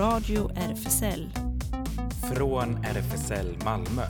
Radio 0.00 0.50
RFSL. 0.56 1.28
Från 2.34 2.84
RFSL 2.84 3.56
Malmö. 3.64 4.02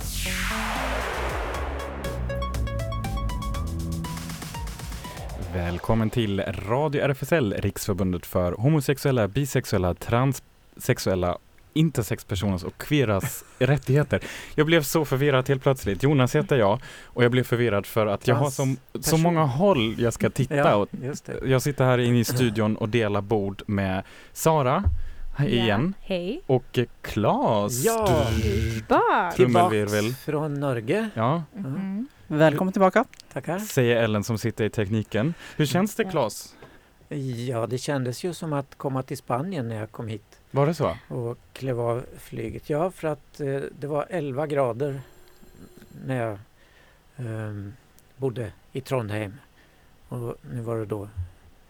Välkommen 5.55 6.11
till 6.11 6.41
Radio 6.41 7.03
RFSL, 7.03 7.55
Riksförbundet 7.59 8.27
för 8.27 8.53
homosexuella, 8.53 9.29
bisexuella, 9.29 9.95
transsexuella 9.95 11.39
intersexpersoners 11.73 12.65
och 12.65 12.79
queeras 12.79 13.45
rättigheter. 13.59 14.21
Jag 14.55 14.67
blev 14.67 14.83
så 14.83 15.05
förvirrad 15.05 15.49
helt 15.49 15.63
plötsligt. 15.63 16.03
Jonas 16.03 16.37
heter 16.37 16.57
jag 16.57 16.81
och 17.05 17.25
jag 17.25 17.31
blev 17.31 17.45
förvirrad 17.45 17.87
för 17.87 18.07
att 18.07 18.29
jag 18.29 18.35
har 18.35 18.51
så, 18.51 18.75
så 19.01 19.17
många 19.17 19.45
håll 19.45 19.95
jag 19.99 20.13
ska 20.13 20.31
titta 20.31 20.57
Ja, 20.57 20.77
åt. 20.77 20.91
Jag 21.45 21.63
sitter 21.63 21.85
här 21.85 21.99
inne 21.99 22.19
i 22.19 22.25
studion 22.25 22.77
och 22.77 22.89
delar 22.89 23.21
bord 23.21 23.63
med 23.67 24.03
Sara, 24.33 24.85
hej 25.41 25.59
igen, 25.59 25.95
Hej. 26.01 26.41
och 26.47 26.79
eh, 26.79 26.85
Claes. 27.03 27.85
Ja. 27.85 28.27
Trummelvirvel. 29.37 30.15
från 30.15 30.55
Norge. 30.55 31.11
Ja, 31.15 31.43
Mhm. 31.55 32.09
Välkommen 32.27 32.73
tillbaka. 32.73 33.05
Tackar. 33.33 33.59
säger 33.59 33.97
Ellen 33.97 34.25
som 34.25 34.39
sitter 34.39 34.65
i 34.65 34.71
tekniken. 34.71 35.35
Hur 35.57 35.67
känns 35.67 35.95
det 35.95 36.03
Ja. 36.03 36.11
Claes? 36.11 36.55
Ja, 37.49 37.67
det 37.67 37.79
kändes 37.79 38.25
ju 38.25 38.35
som 38.35 38.53
att 38.53 38.75
komma 38.79 39.03
till 39.03 39.17
Spanien 39.19 39.69
när 39.69 39.77
jag 39.77 39.91
kom 39.93 40.09
hit 40.09 40.39
Var 40.51 40.67
det 40.67 40.75
så? 40.75 40.97
och 41.09 41.39
klev 41.53 41.81
av 41.81 42.05
flyget. 42.19 42.71
Ja, 42.71 42.91
för 42.91 43.09
att 43.09 43.41
eh, 43.41 43.61
det 43.81 43.87
var 43.87 44.07
11 44.11 44.47
grader 44.47 45.01
när 46.07 46.17
jag 46.27 46.39
ehm, 47.17 47.73
bodde 48.17 48.53
i 48.73 48.81
Trondheim. 48.81 49.35
Och 50.09 50.37
nu 50.53 50.61
var 50.61 50.77
det 50.77 50.87
då 50.87 51.09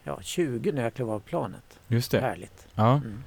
ja, 0.04 0.18
20 0.22 0.72
när 0.72 0.82
jag 0.82 0.94
klev 0.94 1.10
av 1.10 1.20
planet. 1.20 1.78
Just 1.88 2.10
det. 2.10 2.20
Härligt. 2.20 2.66
Ja. 2.74 2.92
Mm. 2.96 3.22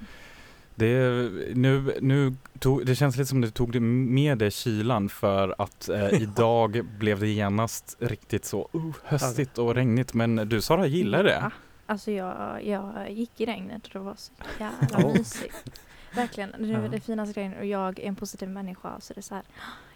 Det, 0.76 1.30
nu, 1.56 1.98
nu 2.02 2.34
tog, 2.60 2.86
det 2.86 2.96
känns 2.96 3.18
lite 3.18 3.30
som 3.30 3.42
du 3.42 3.50
tog 3.50 3.72
det 3.72 3.80
med 3.80 4.38
dig 4.38 4.52
kylan 4.52 5.10
för 5.10 5.56
att 5.58 5.90
eh, 5.90 6.14
idag 6.22 6.86
blev 7.00 7.20
det 7.20 7.28
genast 7.28 7.98
riktigt 8.00 8.46
så 8.46 8.70
uh, 8.76 8.96
höstigt 9.04 9.58
och 9.58 9.76
regnigt. 9.76 10.14
Men 10.14 10.36
du 10.36 10.62
Sara 10.62 10.88
gillar 10.88 11.24
det? 11.24 11.40
Ja. 11.42 11.52
Alltså 11.86 12.12
jag, 12.12 12.66
jag 12.66 13.12
gick 13.12 13.42
i 13.42 13.46
regnet 13.46 13.86
och 13.86 13.94
det 13.94 14.00
var 14.00 14.16
så 14.16 14.32
jävla 14.60 15.14
mysigt. 15.14 15.72
Verkligen, 16.16 16.52
det 16.58 16.80
var 16.80 16.90
det 16.90 17.00
finaste 17.00 17.34
grejen 17.34 17.54
och 17.60 17.66
jag 17.66 18.00
är 18.00 18.04
en 18.04 18.16
positiv 18.16 18.50
människa 18.50 19.00
så 19.00 19.14
det 19.14 19.20
är 19.20 19.22
så 19.22 19.36
här, 19.36 19.44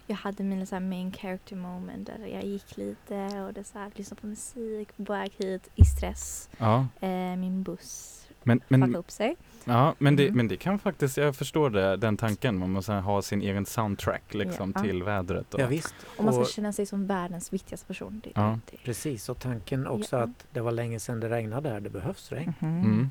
jag 0.07 0.15
hade 0.15 0.43
mina 0.43 0.65
så 0.65 0.75
här 0.75 0.79
main 0.79 1.11
character 1.11 1.55
moment 1.55 2.07
där 2.07 2.27
jag 2.27 2.45
gick 2.45 2.77
lite 2.77 3.15
och 3.15 3.53
det 3.53 3.63
så 3.63 3.79
här, 3.79 3.91
lyssnade 3.95 4.21
på 4.21 4.27
musik 4.27 4.97
på 4.97 5.13
väg 5.13 5.31
hit 5.37 5.69
i 5.75 5.85
stress. 5.85 6.49
Ja, 6.57 6.87
Eh, 6.99 7.35
min 7.35 7.63
buss 7.63 8.26
men, 8.47 8.79
men, 8.79 8.95
upp 8.95 9.11
sig. 9.11 9.35
ja, 9.65 9.95
men, 9.97 10.15
det, 10.15 10.23
Mm. 10.23 10.37
men 10.37 10.47
det 10.47 10.57
kan 10.57 10.79
faktiskt, 10.79 11.17
jag 11.17 11.35
förstår 11.35 11.69
det, 11.69 11.97
den 11.97 12.17
tanken. 12.17 12.57
Man 12.59 12.71
måste 12.71 12.93
ha 12.93 13.21
sin 13.21 13.41
egen 13.41 13.65
soundtrack 13.65 14.33
liksom 14.33 14.73
Ja. 14.75 14.81
till 14.81 15.03
vädret. 15.03 15.53
Och, 15.53 15.59
Ja, 15.59 15.67
visst. 15.67 15.95
Och 16.17 16.23
man 16.23 16.33
ska 16.33 16.41
Och, 16.41 16.47
känna 16.47 16.71
sig 16.73 16.85
som 16.85 17.07
världens 17.07 17.53
viktigaste 17.53 17.87
person. 17.87 18.21
Det, 18.23 18.31
Ja. 18.35 18.59
det, 18.71 18.77
precis, 18.85 19.29
och 19.29 19.39
tanken 19.39 19.87
också 19.87 20.15
Ja. 20.15 20.23
att 20.23 20.45
det 20.51 20.61
var 20.61 20.71
länge 20.71 20.99
sedan 20.99 21.19
det 21.19 21.29
regnade 21.29 21.69
här. 21.69 21.79
Det 21.79 21.89
behövs 21.89 22.31
regn. 22.31 22.53
Mhm. 22.59 22.81
Mm. 22.83 23.09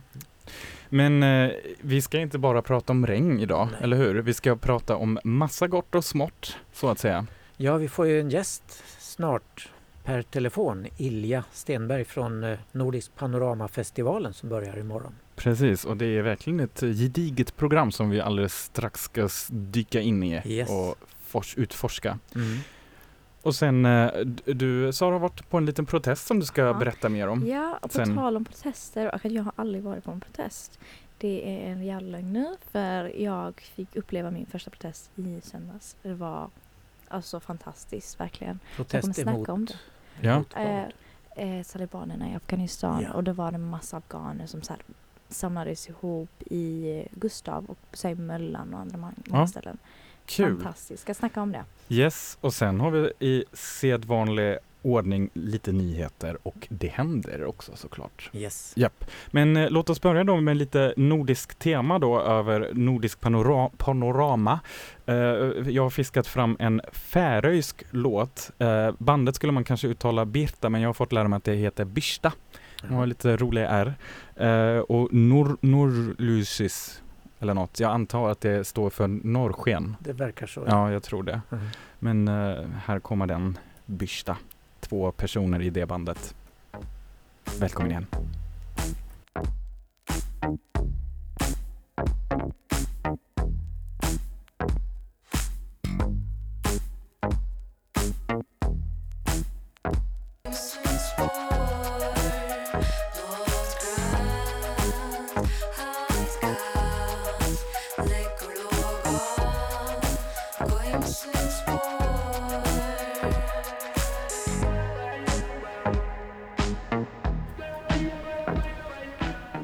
Men 0.89 1.23
eh, 1.23 1.51
vi 1.81 2.03
ska 2.03 2.19
inte 2.19 2.39
bara 2.39 2.63
prata 2.63 2.93
om 2.93 3.07
regn 3.07 3.41
idag, 3.41 3.69
Nej. 3.73 3.81
eller 3.83 3.97
hur? 3.97 4.15
Vi 4.23 4.35
ska 4.35 4.57
prata 4.57 4.97
om 4.97 5.19
massa 5.25 5.67
gott 5.69 5.95
och 5.95 6.05
smått, 6.05 6.57
så 6.73 6.89
att 6.89 6.99
säga. 6.99 7.27
Ja, 7.57 7.77
vi 7.77 7.89
får 7.89 8.07
ju 8.07 8.21
en 8.21 8.31
gäst 8.31 8.83
snart 8.99 9.69
per 10.05 10.23
telefon. 10.23 10.87
Ilja 10.97 11.45
Stenberg 11.53 12.05
från 12.05 12.45
eh, 12.45 12.59
Nordisk 12.73 13.15
Panoramafestivalen 13.17 14.35
som 14.35 14.49
börjar 14.49 14.79
imorgon. 14.79 15.15
Precis, 15.37 15.85
och 15.85 15.97
det 15.97 16.07
är 16.07 16.23
verkligen 16.23 16.61
ett 16.61 16.81
gediget 16.81 17.57
program 17.57 17.93
som 17.93 18.11
vi 18.11 18.21
alldeles 18.21 18.55
strax 18.65 19.01
ska 19.03 19.29
dyka 19.51 20.01
in 20.01 20.23
i 20.23 20.43
Yes. 20.45 20.71
och 20.71 20.95
fors- 21.31 21.55
utforska. 21.59 22.19
Mm. 22.35 22.59
Och 23.43 23.55
sen, 23.55 23.87
eh, 23.87 24.11
du 24.45 24.93
Sara 24.93 25.13
har 25.13 25.19
varit 25.19 25.51
på 25.51 25.57
en 25.59 25.67
liten 25.67 25.87
protest 25.87 26.27
som 26.27 26.41
du 26.41 26.47
ska 26.47 26.63
Ja. 26.63 26.75
berätta 26.75 27.09
mer 27.09 27.29
om. 27.29 27.47
Ja, 27.49 27.75
och 27.83 27.83
på 27.83 27.89
Sen- 27.97 28.15
tal 28.17 28.37
om 28.37 28.45
protester 28.45 29.07
och 29.09 29.15
att 29.15 29.25
jag 29.33 29.43
har 29.43 29.53
aldrig 29.57 29.83
varit 29.85 30.05
på 30.05 30.11
en 30.11 30.21
protest. 30.21 30.79
Det 31.19 31.63
är 31.67 31.73
en 31.73 31.85
jävla 31.85 32.09
lögn 32.09 32.33
nu 32.33 32.57
för 32.73 33.21
jag 33.23 33.61
fick 33.61 33.97
uppleva 33.97 34.31
min 34.31 34.47
första 34.47 34.71
protest 34.71 35.11
i 35.17 35.41
söndags. 35.43 35.97
Det 36.03 36.15
var 36.15 36.51
alltså 37.09 37.41
fantastiskt 37.41 38.21
verkligen. 38.21 38.59
Jag 38.77 38.89
kommer 38.89 39.01
Protest 39.03 39.15
snacka 39.23 39.31
emot, 39.37 39.49
om 39.49 39.65
det. 39.65 39.75
Ja. 40.21 40.45
vad? 40.57 40.67
Eh, 40.67 41.59
eh, 41.59 41.63
talibanerna 41.65 42.31
i 42.31 42.35
Afghanistan 42.35 43.03
Ja. 43.03 43.13
och 43.13 43.25
då 43.25 43.33
var 43.33 43.51
det 43.51 43.55
en 43.55 43.69
massa 43.71 43.97
afghaner 43.97 44.47
som 44.47 44.63
så 44.63 44.73
här, 44.73 44.83
samlades 45.29 45.89
ihop 45.89 46.43
i 46.51 47.03
Gustav 47.11 47.65
och 47.69 47.79
så 47.93 48.15
Möllan 48.15 48.75
och 48.75 48.81
andra 48.81 48.97
många 48.99 49.13
Ja. 49.25 49.47
ställen. 49.47 49.79
Kul! 50.27 50.57
Fantastiskt. 50.57 51.03
Ska 51.03 51.15
snacka 51.15 51.43
om 51.43 51.53
det? 51.53 51.65
Yes, 51.89 52.39
och 52.41 52.55
sen 52.55 52.81
har 52.81 52.91
vi 52.91 53.13
i 53.21 53.45
sedvanlig 53.53 54.59
ordning 54.83 55.31
lite 55.33 55.73
nyheter 55.73 56.39
och 56.43 56.67
det 56.71 56.89
händer 56.89 57.45
också 57.45 57.73
såklart. 57.77 58.31
Yes. 58.33 58.75
Men 59.31 59.57
eh, 59.57 59.71
låt 59.71 59.91
oss 59.91 60.01
börja 60.01 60.25
då 60.25 60.37
med 60.41 60.57
lite 60.57 60.95
nordiskt 60.97 61.59
tema 61.59 61.99
då 61.99 62.21
över 62.21 62.71
nordisk 62.73 63.21
panora 63.21 63.71
panorama. 63.77 64.61
Eh, 65.07 65.15
jag 65.71 65.83
har 65.83 65.91
fiskat 65.91 66.27
fram 66.27 66.57
en 66.59 66.81
färöisk 66.93 67.85
låt. 67.91 68.51
Eh, 68.59 68.91
bandet 68.99 69.37
skulle 69.37 69.53
man 69.53 69.65
kanske 69.65 69.89
uttala 69.89 70.25
Birta 70.25 70.69
men 70.69 70.81
jag 70.81 70.89
har 70.89 70.95
fått 70.95 71.13
lära 71.13 71.29
mig 71.29 71.37
att 71.37 71.45
det 71.45 71.55
heter 71.55 71.85
Birsta. 71.85 72.33
De 72.89 72.95
har 72.95 73.07
lite 73.07 73.37
roliga 73.37 73.69
R. 73.69 73.95
Eh, 74.37 74.79
och 74.79 75.15
Nor 75.15 75.57
Norlysis 75.61 77.03
eller 77.39 77.55
något. 77.55 77.81
Jag 77.81 77.91
antar 77.93 78.31
att 78.31 78.41
det 78.41 78.65
står 78.67 78.91
för 78.91 79.09
norrsken. 79.09 79.97
Det 80.01 80.13
verkar 80.13 80.47
så. 80.47 80.65
Ja, 80.69 80.93
jag 80.93 81.03
tror 81.03 81.23
det. 81.23 81.41
Mm. 81.51 81.65
Men 81.99 82.29
eh, 82.29 82.65
här 82.85 82.99
kommer 83.01 83.27
den 83.27 83.59
Birsta. 83.87 84.37
Två 84.81 85.13
personer 85.13 85.63
i 85.63 85.71
det 85.71 85.87
bandet. 85.87 86.35
Välkommen 87.61 87.91
igen. 87.91 88.07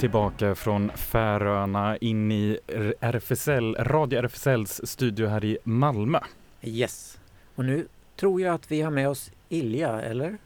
Tillbaka 0.03 0.55
från 0.55 0.91
Färöarna 0.91 1.97
in 1.97 2.33
i 2.33 2.59
RFSL, 3.01 3.75
Radio 3.75 4.19
RFSLs 4.19 4.81
studio 4.85 5.27
här 5.27 5.45
i 5.45 5.59
Malmö. 5.65 6.19
Yes. 6.63 7.19
Och 7.55 7.65
nu 7.65 7.87
tror 8.17 8.41
jag 8.41 8.55
att 8.55 8.71
vi 8.71 8.81
har 8.81 8.91
med 8.91 9.09
oss 9.09 9.31
Ilja, 9.49 10.01
eller? 10.01 10.39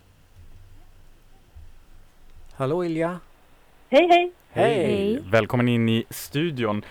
Hallå 2.53 2.85
Ilja! 2.85 3.21
Hej, 3.89 4.09
hej! 4.09 4.33
Hej. 4.51 5.23
Välkommen 5.31 5.69
in 5.69 5.89
i 5.89 6.05
studion. 6.11 6.85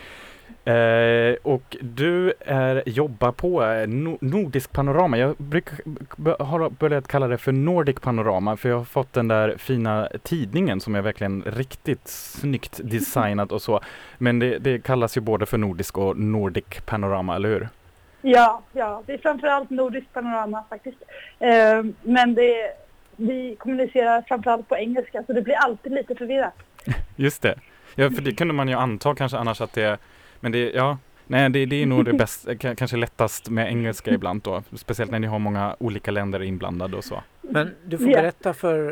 Eh, 0.65 1.35
och 1.43 1.77
du 1.81 2.33
är, 2.39 2.83
jobbar 2.85 3.31
på 3.31 3.63
eh, 3.63 3.87
no, 3.87 4.17
Nordisk 4.21 4.71
Panorama. 4.71 5.17
Jag 5.17 5.35
brukar, 5.37 6.43
har 6.43 6.69
börjat 6.69 7.07
kalla 7.07 7.27
det 7.27 7.37
för 7.37 7.51
Nordic 7.51 7.99
Panorama 7.99 8.57
för 8.57 8.69
jag 8.69 8.77
har 8.77 8.85
fått 8.85 9.13
den 9.13 9.27
där 9.27 9.57
fina 9.57 10.09
tidningen 10.23 10.79
som 10.79 10.95
är 10.95 11.01
verkligen 11.01 11.43
riktigt 11.43 12.07
snyggt 12.07 12.79
designad 12.83 13.51
och 13.51 13.61
så. 13.61 13.79
Men 14.17 14.39
det, 14.39 14.57
det 14.57 14.83
kallas 14.83 15.17
ju 15.17 15.21
både 15.21 15.45
för 15.45 15.57
Nordisk 15.57 15.97
och 15.97 16.17
Nordic 16.17 16.65
Panorama, 16.85 17.35
eller 17.35 17.49
hur? 17.49 17.69
Ja, 18.21 18.61
ja, 18.73 19.03
det 19.05 19.13
är 19.13 19.17
framförallt 19.17 19.69
nordiskt 19.69 20.13
panorama 20.13 20.63
faktiskt. 20.69 20.97
Eh, 21.39 21.83
men 22.01 22.35
det, 22.35 22.71
vi 23.15 23.55
kommunicerar 23.59 24.21
framförallt 24.21 24.69
på 24.69 24.77
engelska 24.77 25.23
så 25.23 25.33
det 25.33 25.41
blir 25.41 25.55
alltid 25.55 25.91
lite 25.91 26.15
förvirrat. 26.15 26.53
Just 27.15 27.41
det. 27.41 27.55
Ja, 27.95 28.09
för 28.09 28.21
det 28.21 28.31
kunde 28.35 28.53
man 28.53 28.67
ju 28.67 28.73
anta 28.73 29.15
kanske 29.15 29.37
annars 29.37 29.61
att 29.61 29.73
det 29.73 29.97
Men 30.45 30.51
det, 30.51 30.71
ja, 30.71 30.97
nej 31.27 31.49
det, 31.49 31.65
det 31.65 31.75
är 31.81 31.85
nog 31.85 32.05
det 32.05 32.13
bästa, 32.13 32.51
ka- 32.53 32.75
kanske 32.75 32.97
lättast 32.97 33.49
med 33.49 33.67
engelska 33.67 34.11
ibland 34.13 34.41
då. 34.41 34.63
Speciellt 34.75 35.11
när 35.11 35.19
ni 35.19 35.27
har 35.27 35.39
många 35.39 35.75
olika 35.79 36.11
länder 36.11 36.43
inblandade 36.43 36.97
och 36.97 37.03
så. 37.03 37.23
Men 37.41 37.75
du 37.85 37.97
får 37.97 38.05
berätta 38.05 38.53
för 38.53 38.87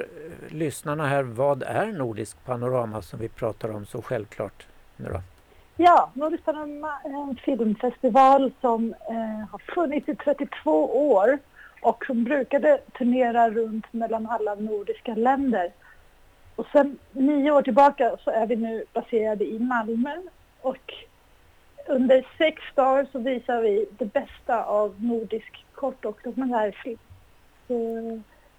eh, 0.50 0.56
lyssnarna 0.56 1.08
här, 1.08 1.24
vad 1.24 1.64
är 1.64 1.86
Nordisk 1.86 2.46
Panorama 2.46 3.02
som 3.02 3.20
vi 3.20 3.30
pratar 3.30 3.70
om 3.76 3.86
så 3.86 4.02
självklart 4.02 4.68
nu 4.98 5.10
då? 5.10 5.22
Ja, 5.78 6.12
Nordisk 6.14 6.46
panorama 6.46 6.94
är 7.04 7.10
en 7.30 7.36
filmfestival 7.36 8.52
som 8.62 8.94
eh, 9.10 9.50
har 9.52 9.60
funnits 9.76 10.10
i 10.10 10.16
32 10.16 11.12
år 11.12 11.40
och 11.82 12.06
som 12.06 12.24
brukade 12.24 12.78
turnera 12.98 13.50
runt 13.50 13.94
mellan 13.94 14.28
alla 14.30 14.56
nordiska 14.56 15.16
länder. 15.16 15.72
Och 16.56 16.66
sen 16.72 16.98
nio 17.12 17.52
år 17.52 17.62
tillbaka 17.62 18.16
så 18.24 18.32
är 18.32 18.46
vi 18.48 18.56
nu 18.56 18.84
baserade 18.94 19.46
i 19.46 19.60
Malmö 19.60 20.16
och 20.62 20.94
under 21.88 22.26
sex 22.38 22.62
dagar 22.76 23.08
så 23.12 23.20
visar 23.20 23.62
vi 23.62 23.86
det 23.98 24.06
bästa 24.06 24.64
av 24.64 25.04
nordisk 25.04 25.66
kort 25.74 26.06
och 26.06 26.20
dokumentärfilm. 26.24 27.00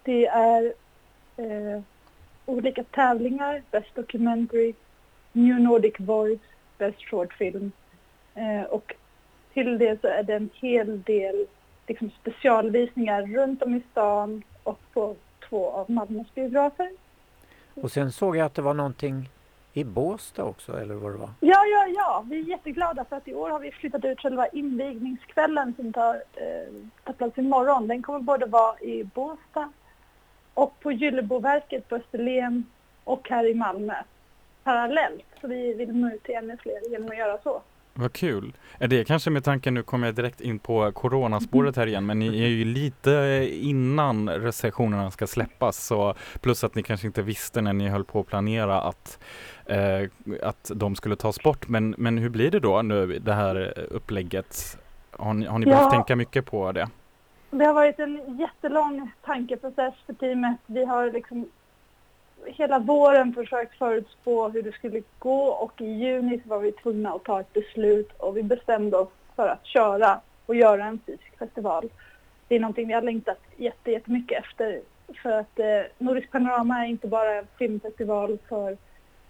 Det 0.02 0.26
är 0.26 0.72
eh, 1.36 1.80
olika 2.46 2.84
tävlingar, 2.84 3.62
Best 3.70 3.94
Documentary, 3.94 4.74
New 5.32 5.60
Nordic 5.60 5.94
Voice, 5.98 6.40
Best 6.78 7.00
Short 7.00 7.32
Film 7.32 7.72
eh, 8.34 8.62
och 8.62 8.94
till 9.54 9.78
det 9.78 10.00
så 10.00 10.06
är 10.06 10.22
det 10.22 10.34
en 10.34 10.50
hel 10.54 11.02
del 11.02 11.46
liksom, 11.86 12.10
specialvisningar 12.20 13.22
runt 13.22 13.62
om 13.62 13.74
i 13.74 13.82
stan 13.90 14.42
och 14.62 14.80
på 14.92 15.16
två 15.48 15.70
av 15.70 15.90
Malmös 15.90 16.34
biografer. 16.34 16.90
Och 17.74 17.92
sen 17.92 18.12
såg 18.12 18.36
jag 18.36 18.46
att 18.46 18.54
det 18.54 18.62
var 18.62 18.74
någonting 18.74 19.28
i 19.76 19.84
Båstad 19.84 20.44
också, 20.44 20.80
eller 20.80 20.94
vad 20.94 21.12
det 21.12 21.18
var? 21.18 21.30
Ja, 21.40 21.64
ja, 21.64 21.86
ja. 21.96 22.24
Vi 22.30 22.38
är 22.38 22.42
jätteglada 22.42 23.04
för 23.04 23.16
att 23.16 23.28
i 23.28 23.34
år 23.34 23.50
har 23.50 23.58
vi 23.58 23.70
flyttat 23.70 24.04
ut 24.04 24.20
själva 24.20 24.46
invigningskvällen 24.46 25.74
som 25.76 25.92
tar, 25.92 26.14
eh, 26.14 26.72
tar 27.04 27.12
plats 27.12 27.38
imorgon. 27.38 27.88
Den 27.88 28.02
kommer 28.02 28.20
både 28.20 28.46
vara 28.46 28.80
i 28.80 29.04
Båstad 29.04 29.72
och 30.54 30.80
på 30.80 30.92
Gylleboverket 30.92 31.88
på 31.88 31.96
Österlen 31.96 32.64
och 33.04 33.28
här 33.28 33.46
i 33.46 33.54
Malmö 33.54 33.94
parallellt. 34.64 35.24
Så 35.40 35.48
vi 35.48 35.74
vill 35.74 35.96
nå 35.96 36.10
ut 36.10 36.22
till 36.22 36.34
ännu 36.34 36.56
fler 36.56 36.90
genom 36.90 37.10
att 37.10 37.18
göra 37.18 37.38
så. 37.42 37.62
Vad 37.96 38.12
kul. 38.12 38.52
Är 38.78 38.88
det 38.88 39.04
kanske 39.04 39.30
med 39.30 39.44
tanken, 39.44 39.74
nu 39.74 39.82
kommer 39.82 40.06
jag 40.06 40.14
direkt 40.14 40.40
in 40.40 40.58
på 40.58 40.92
coronaspåret 40.92 41.76
här 41.76 41.86
igen, 41.86 42.06
men 42.06 42.18
ni 42.18 42.42
är 42.42 42.48
ju 42.48 42.64
lite 42.64 43.48
innan 43.52 44.28
recensionerna 44.28 45.10
ska 45.10 45.26
släppas, 45.26 45.84
så 45.86 46.14
plus 46.40 46.64
att 46.64 46.74
ni 46.74 46.82
kanske 46.82 47.06
inte 47.06 47.22
visste 47.22 47.60
när 47.60 47.72
ni 47.72 47.88
höll 47.88 48.04
på 48.04 48.20
att 48.20 48.26
planera 48.26 48.80
att, 48.80 49.18
eh, 49.66 50.08
att 50.42 50.70
de 50.74 50.96
skulle 50.96 51.16
tas 51.16 51.42
bort. 51.42 51.68
Men, 51.68 51.94
men 51.98 52.18
hur 52.18 52.28
blir 52.28 52.50
det 52.50 52.60
då 52.60 52.82
nu, 52.82 53.18
det 53.18 53.32
här 53.34 53.78
upplägget? 53.90 54.78
Har 55.10 55.34
ni, 55.34 55.46
har 55.46 55.58
ni 55.58 55.66
Ja. 55.66 55.76
behövt 55.76 55.90
tänka 55.90 56.16
mycket 56.16 56.46
på 56.46 56.72
det? 56.72 56.88
Det 57.50 57.64
har 57.64 57.74
varit 57.74 57.98
en 57.98 58.38
jättelång 58.38 59.10
tankeprocess 59.24 59.94
för 60.06 60.12
teamet. 60.12 60.56
Vi 60.66 60.84
har 60.84 61.12
liksom 61.12 61.48
hela 62.46 62.78
våren 62.78 63.34
försökt 63.34 63.78
förutspå 63.78 64.48
hur 64.48 64.62
det 64.62 64.72
skulle 64.72 65.02
gå 65.18 65.44
och 65.44 65.80
i 65.80 65.84
juni 65.84 66.40
så 66.42 66.48
var 66.48 66.58
vi 66.58 66.72
tvungna 66.72 67.12
att 67.12 67.24
ta 67.24 67.40
ett 67.40 67.52
beslut 67.52 68.12
och 68.18 68.36
vi 68.36 68.42
bestämde 68.42 68.96
oss 68.96 69.08
för 69.36 69.48
att 69.48 69.66
köra 69.66 70.20
och 70.46 70.54
göra 70.54 70.84
en 70.84 71.00
fysisk 71.06 71.38
festival. 71.38 71.88
Det 72.48 72.54
är 72.54 72.60
någonting 72.60 72.88
vi 72.88 72.94
har 72.94 73.02
längtat 73.02 73.38
jätte- 73.56 73.90
jättemycket 73.90 74.44
efter 74.44 74.80
för 75.22 75.30
att 75.30 75.58
eh, 75.58 75.82
Nordisk 75.98 76.30
Panorama 76.30 76.84
är 76.84 76.88
inte 76.88 77.08
bara 77.08 77.34
en 77.34 77.46
filmfestival 77.58 78.38
för 78.48 78.70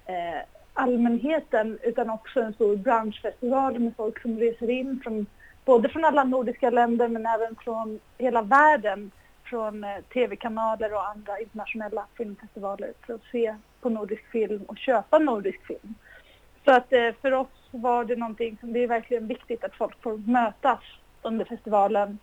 eh, 0.07 0.41
allmänheten 0.75 1.79
utan 1.83 2.11
också 2.11 2.41
en 2.41 2.55
stor 2.55 2.77
branschfestival 2.77 3.79
med 3.79 3.93
folk 3.97 4.23
som 4.23 4.39
reser 4.39 4.71
in 4.71 5.01
från 5.05 5.27
både 5.65 5.89
från 5.89 6.05
alla 6.05 6.25
nordiska 6.25 6.71
länder 6.71 7.09
men 7.09 7.27
även 7.27 7.57
från 7.57 8.01
hela 8.19 8.43
världen 8.43 9.11
från 9.45 9.85
eh, 9.85 9.97
tv-kanaler 10.13 10.95
och 10.95 11.09
andra 11.09 11.41
internationella 11.41 12.07
filmfestivaler 12.17 12.93
för 13.07 13.15
att 13.15 13.25
se 13.33 13.55
på 13.81 13.89
nordisk 13.89 14.27
film 14.31 14.63
och 14.63 14.79
köpa 14.79 15.19
nordisk 15.19 15.67
film. 15.67 15.95
Så 16.65 16.73
att 16.73 16.93
eh, 16.93 17.11
för 17.23 17.33
oss 17.33 17.49
var 17.71 18.05
det 18.05 18.17
någonting 18.17 18.57
som 18.61 18.73
det 18.73 18.83
är 18.83 18.87
verkligen 18.89 19.27
viktigt 19.27 19.65
att 19.65 19.75
folk 19.75 20.03
får 20.03 20.17
mötas 20.17 20.81
under 21.23 21.45
festivalen. 21.45 22.19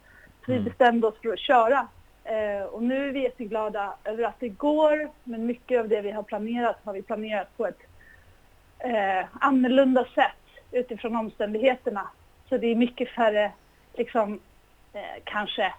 Så 0.45 0.51
vi 0.51 0.57
Mm. 0.57 0.65
bestämde 0.65 1.07
oss 1.07 1.15
för 1.21 1.33
att 1.33 1.39
köra. 1.39 1.88
Eh, 2.23 2.63
och 2.63 2.83
nu 2.83 3.07
är 3.07 3.12
vi 3.12 3.23
jätteglada 3.23 3.94
över 4.03 4.23
att 4.23 4.39
det 4.39 4.50
går 4.50 5.09
men 5.23 5.45
mycket 5.45 5.79
av 5.79 5.88
det 5.88 6.01
vi 6.01 6.12
har 6.12 6.23
planerat 6.23 6.77
har 6.83 6.94
vi 6.94 7.01
planerat 7.01 7.57
på 7.57 7.68
ett 7.68 7.79
eh, 8.79 9.25
annorlunda 9.41 10.06
sätt 10.15 10.62
utifrån 10.71 11.15
omständigheterna. 11.15 12.07
Så 12.50 12.57
det 12.57 12.68
är 12.68 12.75
mycket 12.75 13.09
färre 13.09 13.51
liksom 13.94 14.39
eh, 14.94 15.01
kanske 15.23 15.73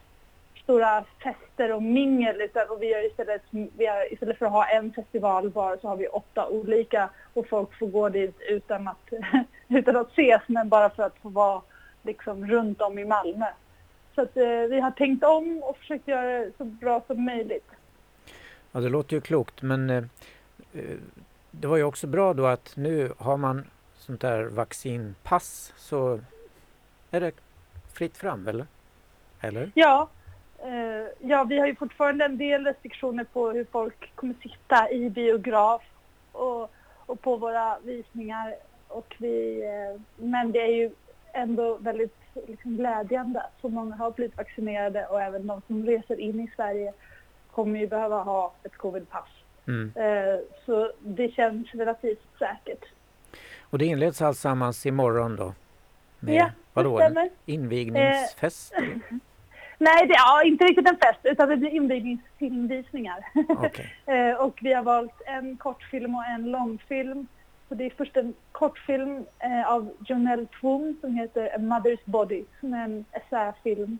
stora 0.62 1.04
fester 1.22 1.72
och 1.72 1.82
mingel 1.82 2.48
och 2.68 2.82
vi 2.82 2.90
gör 2.90 3.06
istället, 3.06 3.42
vi 3.50 3.86
har, 3.86 4.12
istället 4.12 4.38
för 4.38 4.46
att 4.46 4.52
ha 4.52 4.66
en 4.66 4.92
festival 4.92 5.50
var 5.50 5.76
så 5.76 5.88
har 5.88 5.96
vi 5.96 6.06
åtta 6.06 6.48
olika 6.48 7.10
och 7.34 7.48
folk 7.48 7.78
får 7.78 7.86
gå 7.86 8.08
dit 8.08 8.36
utan 8.48 8.88
att, 8.88 9.12
utan 9.68 9.96
att 9.96 10.12
ses 10.12 10.42
men 10.46 10.68
bara 10.68 10.90
för 10.90 11.02
att 11.02 11.18
få 11.22 11.28
vara 11.28 11.62
liksom 12.02 12.46
runt 12.46 12.80
om 12.80 12.98
i 12.98 13.04
Malmö. 13.04 13.46
Så 14.14 14.22
att 14.22 14.36
eh, 14.36 14.44
vi 14.44 14.80
har 14.80 14.90
tänkt 14.90 15.24
om 15.24 15.62
och 15.62 15.76
försökt 15.76 16.08
göra 16.08 16.38
det 16.38 16.50
så 16.58 16.64
bra 16.64 17.02
som 17.06 17.24
möjligt. 17.24 17.70
Ja, 18.72 18.80
det 18.80 18.88
låter 18.88 19.16
ju 19.16 19.20
klokt 19.20 19.62
men 19.62 19.90
eh, 19.90 20.04
eh, 20.72 20.96
det 21.50 21.66
var 21.66 21.76
ju 21.76 21.84
också 21.84 22.06
bra 22.06 22.34
då 22.34 22.46
att 22.46 22.76
nu 22.76 23.12
har 23.18 23.36
man 23.36 23.66
sånt 23.98 24.20
där 24.20 24.44
vaccinpass 24.44 25.72
så 25.76 26.20
är 27.10 27.20
det 27.20 27.32
fritt 27.92 28.16
fram, 28.16 28.48
eller? 28.48 28.66
Eller? 29.40 29.70
Ja, 29.74 30.08
ja, 31.18 31.44
vi 31.44 31.58
har 31.58 31.66
ju 31.66 31.74
fortfarande 31.74 32.24
en 32.24 32.38
del 32.38 32.64
restriktioner 32.64 33.24
på 33.24 33.50
hur 33.50 33.64
folk 33.64 34.12
kommer 34.14 34.34
sitta 34.42 34.90
i 34.90 35.10
biograf 35.10 35.82
och, 36.32 36.70
och 37.06 37.20
på 37.20 37.36
våra 37.36 37.78
visningar. 37.84 38.54
Och 38.88 39.14
vi, 39.18 39.64
eh, 39.64 40.00
men 40.16 40.52
det 40.52 40.58
är 40.58 40.74
ju 40.74 40.90
ändå 41.32 41.76
väldigt 41.76 42.16
liksom, 42.46 42.76
glädjande 42.76 43.40
att 43.40 43.60
så 43.60 43.68
många 43.68 43.96
har 43.96 44.10
blivit 44.10 44.36
vaccinerade 44.36 45.06
och 45.06 45.22
även 45.22 45.46
de 45.46 45.62
som 45.66 45.86
reser 45.86 46.20
in 46.20 46.40
i 46.40 46.50
Sverige 46.56 46.92
kommer 47.50 47.80
ju 47.80 47.86
behöva 47.86 48.22
ha 48.22 48.52
ett 48.62 48.76
covidpass. 48.76 49.28
Mm. 49.66 49.92
Eh, 49.96 50.40
så 50.66 50.92
det 51.00 51.28
känns 51.28 51.74
relativt 51.74 52.26
säkert. 52.38 52.84
Och 53.60 53.78
det 53.78 53.84
inleds 53.84 54.22
alltsammans 54.22 54.86
imorgon 54.86 55.36
då? 55.36 55.54
Med, 56.20 56.34
ja, 56.34 56.44
det 56.44 56.52
vadå? 56.72 56.96
Stämmer. 56.96 57.30
invigningsfest? 57.46 58.72
eller? 58.72 59.00
Nej, 59.82 60.06
det, 60.06 60.14
ja, 60.14 60.42
inte 60.42 60.64
riktigt 60.64 60.88
en 60.88 60.96
fest 60.96 61.20
utan 61.22 61.48
det 61.48 61.56
blir 61.56 61.70
invigningsfilmvisningar. 61.70 63.24
Okej. 63.48 63.94
Eh, 64.06 64.34
och 64.34 64.58
vi 64.62 64.72
har 64.72 64.82
valt 64.82 65.22
en 65.26 65.56
kortfilm 65.56 66.14
och 66.14 66.24
en 66.24 66.50
långfilm. 66.50 67.26
Så 67.68 67.74
det 67.74 67.84
är 67.86 67.90
först 67.90 68.16
en 68.16 68.34
kortfilm 68.52 69.24
eh, 69.38 69.72
av 69.72 69.90
Jonelle 70.06 70.46
Twum 70.60 70.96
som 71.00 71.14
heter 71.14 71.46
A 71.54 71.58
Mother's 71.58 72.04
Body 72.04 72.44
som 72.60 72.74
är 72.74 72.84
en 72.84 73.04
essäfilm. 73.12 73.98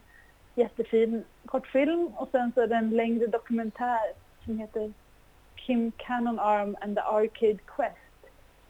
Jättefin 0.55 1.25
kortfilm. 1.46 2.06
Och 2.17 2.29
sen 2.32 2.52
så 2.55 2.61
är 2.61 2.67
det 2.67 2.76
en 2.76 2.90
längre 2.90 3.26
dokumentär 3.26 4.12
som 4.44 4.58
heter 4.58 4.93
Kim 5.56 5.93
Cannon 5.96 6.38
Arm 6.38 6.77
and 6.81 6.96
the 6.96 7.03
Arcade 7.03 7.58
Quest 7.77 8.20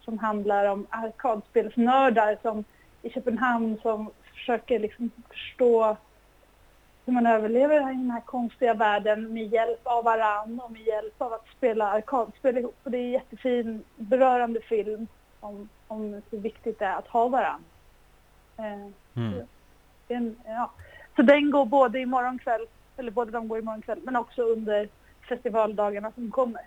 som 0.05 0.19
handlar 0.19 0.67
om 0.67 0.87
arkadspelsnördar 0.91 2.39
som 2.43 2.65
i 3.03 3.11
Köpenhamn 3.11 3.79
som 3.83 4.11
försöker 4.35 4.79
liksom 4.79 5.11
förstå 5.31 5.97
hur 7.05 7.13
man 7.13 7.27
överlever 7.27 7.77
i 7.77 7.95
den 7.95 8.11
här 8.11 8.21
konstiga 8.21 8.75
världen 8.75 9.33
med 9.33 9.47
hjälp 9.53 9.81
av 9.83 10.05
varann 10.05 10.61
och 10.61 10.73
med 10.73 10.83
hjälp 10.83 11.23
av 11.23 11.33
att 11.33 11.47
spela 11.57 11.91
arkadspel 11.91 12.59
ihop. 12.59 12.77
Och 12.83 12.91
det 12.91 12.99
är 12.99 13.05
en 13.05 13.11
jättefin, 13.11 13.85
berörande 13.97 14.61
film 14.61 15.07
om, 15.41 15.69
om 15.87 16.23
hur 16.31 16.39
viktigt 16.39 16.79
det 16.79 16.85
är 16.85 16.97
att 16.97 17.09
ha 17.09 17.29
varann. 17.29 17.65
Eh, 18.59 18.89
Mm. 19.15 19.47
en, 20.09 20.37
ja. 20.45 20.71
Så 21.17 21.23
den 21.23 21.51
går 21.51 21.65
både 21.67 22.01
imorgon 22.01 22.39
kväll, 22.39 22.67
eller 22.97 23.11
både 23.11 23.31
de 23.31 23.49
går 23.49 23.59
imorgon 23.59 23.83
kväll, 23.83 24.01
men 24.03 24.17
också 24.17 24.43
under 24.43 24.89
festivaldagarna 25.29 26.13
som 26.13 26.31
kommer. 26.31 26.63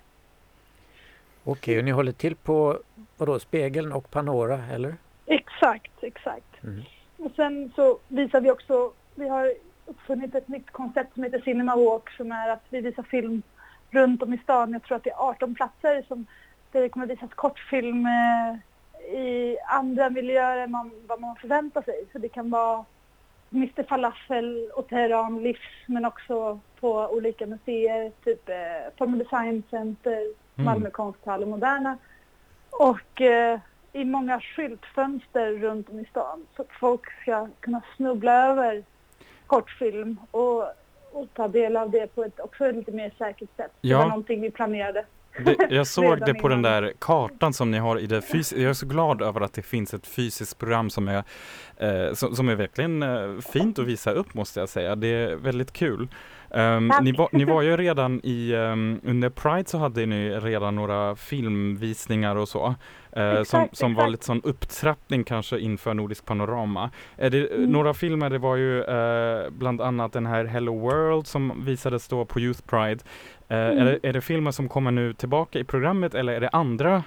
Okej, 1.44 1.78
och 1.78 1.86
ni 1.86 1.92
håller 1.92 2.12
till 2.12 2.36
på 2.36 2.80
vadå, 3.18 3.40
Spegeln 3.40 3.92
och 3.92 4.12
Panora, 4.12 4.60
eller? 4.74 4.96
Exakt, 5.26 6.04
exakt. 6.04 6.64
Mm. 6.64 6.84
Och 7.18 7.32
sen 7.36 7.72
så 7.76 8.00
visar 8.08 8.42
vi 8.42 8.52
också, 8.52 8.92
vi 9.16 9.28
har 9.30 9.54
uppfunnit 9.86 10.36
ett 10.36 10.48
nytt 10.48 10.72
koncept 10.72 11.14
som 11.14 11.24
heter 11.24 11.40
Cinema 11.40 11.76
Walk 11.76 12.10
som 12.10 12.32
är 12.32 12.50
att 12.50 12.64
vi 12.70 12.82
visar 12.82 13.04
film 13.04 13.42
runt 13.90 14.24
om 14.24 14.34
i 14.34 14.38
stan. 14.38 14.74
Jag 14.74 14.84
tror 14.84 14.98
att 14.98 15.04
det 15.04 15.10
är 15.10 15.30
18 15.30 15.56
platser 15.56 16.06
som 16.08 16.26
där 16.72 16.82
det 16.82 16.90
kommer 16.90 17.06
visas 17.06 17.34
kortfilm 17.36 18.06
eh, 18.06 18.56
i 19.16 19.58
andra 19.68 20.10
miljöer 20.10 20.58
än 20.58 20.72
man, 20.72 20.92
vad 21.08 21.22
man 21.22 21.36
förväntar 21.36 21.82
sig. 21.82 22.06
Så 22.12 22.18
det 22.18 22.30
kan 22.30 22.50
vara 22.50 22.86
Mr 23.54 23.84
Falafel 23.84 24.70
och 24.74 24.88
Teheran 24.88 25.44
Livs 25.44 25.60
men 25.86 26.06
också 26.06 26.60
på 26.80 26.92
olika 26.92 27.46
museer, 27.46 28.12
typ 28.24 28.50
eh, 28.50 28.56
Formel 28.98 29.20
Design 29.20 29.64
Center, 29.70 30.34
Mm. 30.58 30.66
Malmö 30.66 30.90
konsthall 30.90 31.42
och 31.42 31.48
Moderna. 31.48 31.98
Och 32.70 33.22
eh, 33.22 33.60
i 33.94 34.06
många 34.06 34.40
skyltfönster 34.40 35.52
runt 35.52 35.90
om 35.90 36.00
i 36.00 36.06
stan 36.06 36.46
så 36.56 36.62
att 36.62 36.72
folk 36.80 37.22
ska 37.22 37.48
kunna 37.60 37.82
snubbla 37.96 38.34
över 38.34 38.84
kortfilm 39.48 40.20
och, 40.32 40.62
och 41.12 41.28
ta 41.34 41.48
del 41.48 41.78
av 41.78 41.92
det 41.92 42.16
på 42.16 42.24
ett 42.24 42.40
också 42.40 42.72
lite 42.72 42.92
mer 42.92 43.12
säkert 43.18 43.50
sätt. 43.58 43.72
Det 43.82 43.88
Ja. 43.88 43.98
var 43.98 44.06
någonting 44.08 44.42
vi 44.42 44.52
planerade. 44.52 45.06
Det, 45.46 45.68
jag 45.70 45.88
såg 45.98 46.20
det 46.26 46.34
på 46.34 46.48
den 46.48 46.60
innan. 46.60 46.72
där 46.84 46.94
kartan 47.00 47.54
som 47.54 47.72
ni 47.72 47.78
har 47.78 48.00
i 48.00 48.08
det 48.08 48.22
fysiska. 48.22 48.60
Jag 48.62 48.70
är 48.70 48.74
så 48.74 48.86
glad 48.86 49.22
över 49.22 49.42
att 49.42 49.54
det 49.54 49.62
finns 49.62 49.94
ett 49.94 50.08
fysiskt 50.08 50.58
program 50.58 50.90
som 50.90 51.08
är, 51.08 51.24
eh, 51.78 52.14
som, 52.14 52.36
som 52.36 52.50
är 52.50 52.56
verkligen 52.56 53.04
eh, 53.04 53.40
fint 53.54 53.80
att 53.80 53.86
visa 53.86 54.12
upp 54.12 54.34
måste 54.34 54.60
jag 54.60 54.70
säga. 54.70 54.96
Det 54.96 55.08
är 55.08 55.36
väldigt 55.36 55.74
kul. 55.74 56.08
Um, 56.50 56.92
ni, 57.02 57.12
var, 57.12 57.30
ni 57.32 57.46
var 57.46 57.62
ju 57.62 57.78
redan 57.86 58.22
i, 58.24 58.54
um, 58.54 59.02
under 59.04 59.30
Pride 59.30 59.70
så 59.70 59.78
hade 59.78 60.06
ni 60.06 60.30
redan 60.30 60.76
några 60.76 61.16
filmvisningar 61.16 62.36
och 62.36 62.48
så. 62.50 62.76
som, 63.14 63.22
Exakt, 63.42 63.78
som 63.78 63.94
var 63.94 64.04
exakt. 64.04 64.12
lite 64.12 64.26
sån 64.26 64.42
upptrappning 64.44 65.24
kanske 65.24 65.60
inför 65.60 65.94
Nordisk 65.94 66.26
Panorama. 66.26 66.90
Är 67.18 67.30
det, 67.30 67.46
Mm. 67.52 67.70
Några 67.72 67.94
filmer, 67.94 68.30
det 68.30 68.38
var 68.38 68.56
ju 68.56 68.84
eh, 68.84 69.50
bland 69.50 69.82
annat 69.82 70.14
den 70.14 70.26
här 70.26 70.46
Hello 70.46 70.80
World 70.80 71.28
som 71.28 71.66
visades 71.66 72.08
då 72.08 72.26
på 72.26 72.40
Youth 72.40 72.62
Pride. 72.62 73.04
Eh, 73.48 73.58
Mm. 73.58 73.78
är, 73.78 73.86
det, 73.86 74.10
är 74.10 74.14
det 74.14 74.22
filmer 74.22 74.52
som 74.52 74.70
kommer 74.70 74.92
nu 74.92 75.14
tillbaka 75.14 75.60
i 75.60 75.64
programmet 75.64 76.16
eller 76.16 76.34
är 76.34 76.40
det 76.40 76.50
andra 76.50 77.04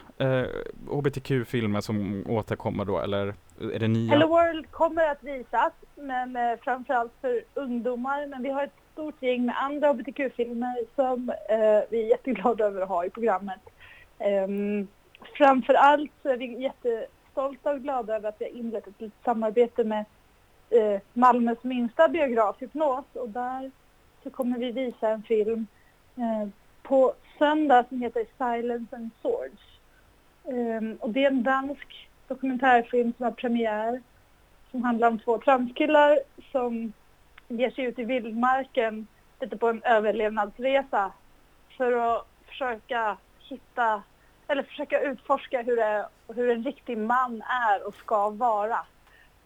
HBTQ-filmer 0.90 1.80
som 1.80 2.24
återkommer 2.28 2.84
då 2.84 2.98
eller 3.00 3.34
är 3.74 3.78
det 3.78 3.88
nya? 3.88 4.10
Hello 4.12 4.26
World 4.28 4.70
kommer 4.70 5.10
att 5.10 5.22
visas, 5.22 5.72
men 5.96 6.36
framförallt 6.62 7.12
för 7.20 7.42
ungdomar. 7.54 8.26
Men 8.26 8.42
vi 8.42 8.50
har 8.50 8.64
ett 8.64 8.72
stort 8.98 9.22
gäng 9.22 9.46
med 9.46 9.62
andra 9.62 9.92
hbtq-filmer 9.92 10.76
som 10.96 11.30
eh, 11.48 11.80
vi 11.90 12.02
är 12.02 12.08
jätteglada 12.10 12.64
över 12.64 12.80
att 12.80 12.88
ha 12.88 13.04
i 13.04 13.10
programmet. 13.10 13.60
Ehm, 14.18 14.88
Framför 15.34 15.74
allt 15.74 16.10
så 16.22 16.28
är 16.28 16.36
vi 16.36 16.62
jättestolta 16.62 17.70
och 17.70 17.80
glada 17.80 18.16
över 18.16 18.28
att 18.28 18.36
vi 18.38 18.44
har 18.44 18.52
inlett 18.52 18.86
ett 18.86 19.00
litet 19.00 19.24
samarbete 19.24 19.84
med 19.84 20.04
eh, 20.70 21.00
Malmös 21.12 21.62
minsta 21.62 22.08
biograf, 22.08 22.56
Hypnos. 22.58 23.04
Och 23.12 23.28
där 23.28 23.70
så 24.22 24.30
kommer 24.30 24.58
vi 24.58 24.70
visa 24.70 25.08
en 25.08 25.22
film 25.22 25.66
eh, 26.16 26.48
på 26.82 27.12
söndag 27.38 27.84
som 27.88 28.00
heter 28.02 28.26
Silence 28.38 28.96
and 28.96 29.10
Swords. 29.22 29.62
Ehm, 30.44 30.96
och 31.00 31.10
det 31.10 31.24
är 31.24 31.30
en 31.30 31.42
dansk 31.42 32.08
dokumentärfilm 32.28 33.12
som 33.16 33.24
har 33.24 33.32
premiär 33.32 34.02
som 34.70 34.84
handlar 34.84 35.08
om 35.08 35.18
två 35.18 35.38
transkillar 35.38 36.18
som 36.52 36.92
ger 37.48 37.70
sig 37.70 37.84
ut 37.84 37.98
i 37.98 38.04
vildmarken 38.04 39.06
lite 39.40 39.56
på 39.56 39.68
en 39.68 39.82
överlevnadsresa 39.82 41.12
för 41.76 41.92
att 41.92 42.26
försöka 42.46 43.16
hitta 43.38 44.02
eller 44.48 44.62
försöka 44.62 45.00
utforska 45.00 45.62
hur, 45.62 45.76
det, 45.76 46.08
hur 46.28 46.50
en 46.50 46.64
riktig 46.64 46.98
man 46.98 47.42
är 47.42 47.86
och 47.86 47.94
ska 47.94 48.30
vara. 48.30 48.78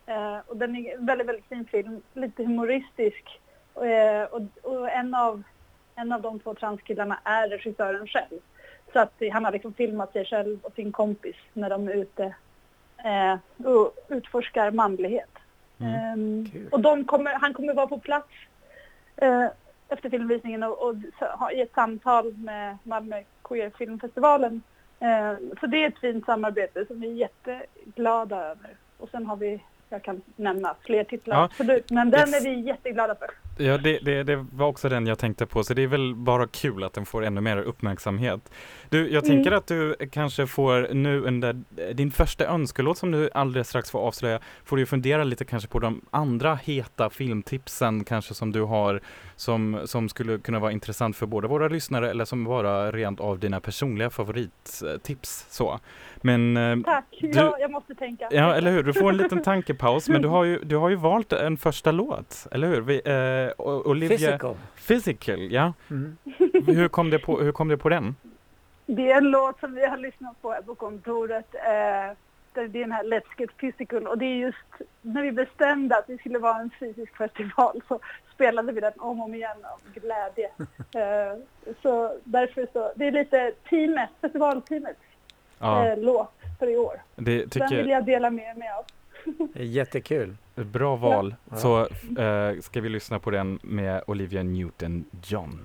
Eh, 0.07 0.39
och 0.47 0.57
den 0.57 0.77
är 0.77 0.95
en 0.95 1.07
väldigt, 1.07 1.29
väldigt 1.29 1.47
fin 1.47 1.65
film, 1.65 2.03
lite 2.15 2.43
humoristisk. 2.43 3.41
Eh, 3.75 4.23
och 4.23 4.41
och 4.63 4.91
en, 4.91 5.15
av, 5.15 5.43
en 5.95 6.13
av 6.13 6.23
de 6.23 6.41
två 6.41 6.55
transkillarna 6.55 7.19
är 7.25 7.49
regissören 7.49 8.07
själv. 8.07 8.41
Så 8.93 8.99
att 8.99 9.23
han 9.33 9.45
har 9.45 9.53
liksom 9.53 9.75
filmat 9.75 10.13
sig 10.13 10.25
själv 10.25 10.59
och 10.63 10.75
sin 10.75 10.93
kompis 10.93 11.37
när 11.53 11.71
de 11.71 11.89
är 11.89 11.93
ute 11.95 12.35
eh, 13.05 13.67
och 13.67 13.97
utforskar 14.09 14.71
manlighet. 14.71 15.42
Mm. 15.83 15.95
Ehm, 15.95 16.47
Kul. 16.53 16.69
och 16.69 16.81
de 16.81 17.05
kommer, 17.05 17.35
han 17.35 17.55
kommer 17.55 17.75
vara 17.75 17.87
på 17.87 17.99
plats 17.99 18.29
eh, 19.17 19.47
efter 19.89 20.11
filmvisningen 20.11 20.63
och, 20.63 20.89
och 20.89 20.97
ha, 21.39 21.53
i 21.53 21.61
ett 21.61 21.75
samtal 21.75 22.35
med 22.37 22.79
Malmö 22.83 23.23
Queer 23.43 23.71
Filmfestivalen. 23.71 24.63
Eh, 25.01 25.35
så 25.61 25.67
det 25.67 25.85
är 25.85 25.89
ett 25.89 25.99
fint 25.99 26.25
samarbete 26.27 26.87
som 26.87 27.01
vi 27.01 27.09
är 27.09 27.15
jätteglada 27.15 28.37
över. 28.37 28.77
Och 28.99 29.09
sen 29.09 29.27
har 29.27 29.37
vi, 29.37 29.63
jag 29.93 30.03
kan 30.05 30.23
nämna 30.37 30.75
fler 30.87 31.05
titlar 31.05 31.37
Ja. 31.37 31.45
absolut, 31.45 31.91
men 31.91 32.11
den 32.11 32.21
Yes. 32.29 32.35
är 32.47 32.51
vi 32.51 32.61
jätteglada 32.67 33.15
för. 33.15 33.29
Ja, 33.65 33.79
det, 33.79 33.99
det, 33.99 34.23
det 34.23 34.47
var 34.53 34.67
också 34.67 34.89
den 34.89 35.07
jag 35.07 35.19
tänkte 35.19 35.47
på, 35.47 35.65
så 35.65 35.75
det 35.75 35.83
är 35.83 35.87
väl 35.87 36.15
bara 36.15 36.47
kul 36.47 36.85
att 36.85 36.93
den 36.93 37.07
får 37.07 37.25
ännu 37.25 37.41
mer 37.41 37.57
uppmärksamhet. 37.57 38.53
Du, 38.89 39.11
jag 39.13 39.25
tänker 39.25 39.51
Mm. 39.51 39.59
att 39.59 39.67
du 39.67 39.97
kanske 40.13 40.47
får 40.47 40.95
nu 40.95 41.21
under 41.21 41.57
din 41.95 42.11
första 42.11 42.47
önskelåt 42.47 42.99
som 42.99 43.11
du 43.11 43.31
alldeles 43.35 43.69
strax 43.69 43.91
får 43.91 43.99
avslöja, 43.99 44.41
får 44.65 44.77
du 44.77 44.87
fundera 44.87 45.25
lite 45.25 45.45
kanske 45.45 45.69
på 45.69 45.79
de 45.79 46.01
andra 46.11 46.55
heta 46.55 47.11
filmtipsen 47.11 48.05
kanske 48.05 48.35
som 48.35 48.53
du 48.53 48.63
har 48.63 49.01
som, 49.43 49.81
som 49.85 50.09
skulle 50.09 50.39
kunna 50.39 50.59
vara 50.59 50.73
intressant 50.73 51.17
för 51.17 51.27
båda 51.27 51.49
våra 51.49 51.69
lyssnare 51.69 52.11
eller 52.11 52.25
som 52.25 52.45
vara 52.45 52.93
rent 52.93 53.21
av 53.21 53.39
dina 53.39 53.61
personliga 53.61 54.11
favorittips. 54.11 55.47
Så. 55.51 55.81
Men 56.17 56.57
eh, 56.57 56.77
Tack, 56.85 57.05
Du- 57.21 57.29
ja, 57.29 57.57
jag 57.61 57.71
måste 57.71 57.95
tänka. 57.95 58.29
Ja, 58.31 58.55
eller 58.55 58.71
hur? 58.73 58.83
Du 58.83 58.93
får 58.93 59.09
en 59.11 59.17
liten 59.17 59.43
tankepaus, 59.43 60.09
men 60.09 60.23
du 60.23 60.29
har 60.29 60.45
ju, 60.45 60.59
du 60.65 60.77
har 60.77 60.89
ju 60.89 60.97
valt 60.97 61.33
en 61.33 61.57
första 61.57 61.93
låt, 61.93 62.47
eller 62.51 62.69
hur? 62.69 62.81
Vi, 62.81 62.95
eh, 63.05 63.65
Olivia 63.67 64.17
Physical. 64.19 64.57
Physical, 64.89 65.53
ja. 65.53 65.73
Mm. 65.91 66.17
Hur 66.67 66.89
kom, 66.89 67.11
det 67.11 67.19
på, 67.19 67.41
hur 67.41 67.53
kom 67.53 67.69
det 67.69 67.77
på 67.77 67.89
den? 67.89 68.17
Det 68.87 69.11
är 69.11 69.17
en 69.19 69.31
låt 69.31 69.61
som 69.61 69.75
vi 69.75 69.87
har 69.87 69.97
lyssnat 69.97 70.43
på 70.43 70.51
här 70.53 70.63
på 70.63 70.75
kontoret. 70.75 71.55
Eh, 71.55 72.17
är 72.61 72.69
den 72.69 72.93
här 72.93 73.05
Let's 73.05 73.39
Get 73.39 73.57
Physical. 73.57 74.07
Och 74.07 74.19
det 74.19 74.25
är 74.25 74.37
just 74.37 74.67
när 75.03 75.23
vi 75.23 75.33
bestämde 75.33 75.97
att 75.97 76.07
det 76.07 76.19
skulle 76.19 76.39
vara 76.39 76.59
en 76.59 76.71
fysisk 76.81 77.17
festival 77.17 77.83
så 77.89 78.01
spelade 78.35 78.73
vi 78.73 78.81
den 78.81 78.93
om 78.97 79.21
och 79.21 79.27
om 79.27 79.35
igen 79.35 79.65
av 79.65 79.81
glädje. 79.95 80.51
Eh, 80.95 81.39
så 81.83 82.17
därför 82.25 82.69
så, 82.73 82.93
det 82.97 83.07
är 83.07 83.13
lite 83.13 83.53
teamet, 83.71 84.11
festivalteamets 84.21 85.01
Ja, 85.59 85.87
eh, 85.89 85.99
låt 85.99 86.33
för 86.59 86.71
i 86.71 86.77
år. 86.77 87.03
det 87.17 87.39
Den 87.39 87.51
tycker 87.51 87.77
vill 87.77 87.89
jag 87.89 88.05
dela 88.05 88.31
med 88.31 88.57
mig 88.57 88.69
av. 88.71 88.85
Jättekul. 89.55 90.37
bra 90.55 90.97
val. 90.97 91.35
Ja. 91.51 91.57
Så 91.57 91.81
eh, 92.23 92.61
ska 92.61 92.81
vi 92.81 92.89
lyssna 92.89 93.19
på 93.19 93.31
den 93.31 93.59
med 93.63 94.03
Olivia 94.07 94.43
Newton-John. 94.43 95.59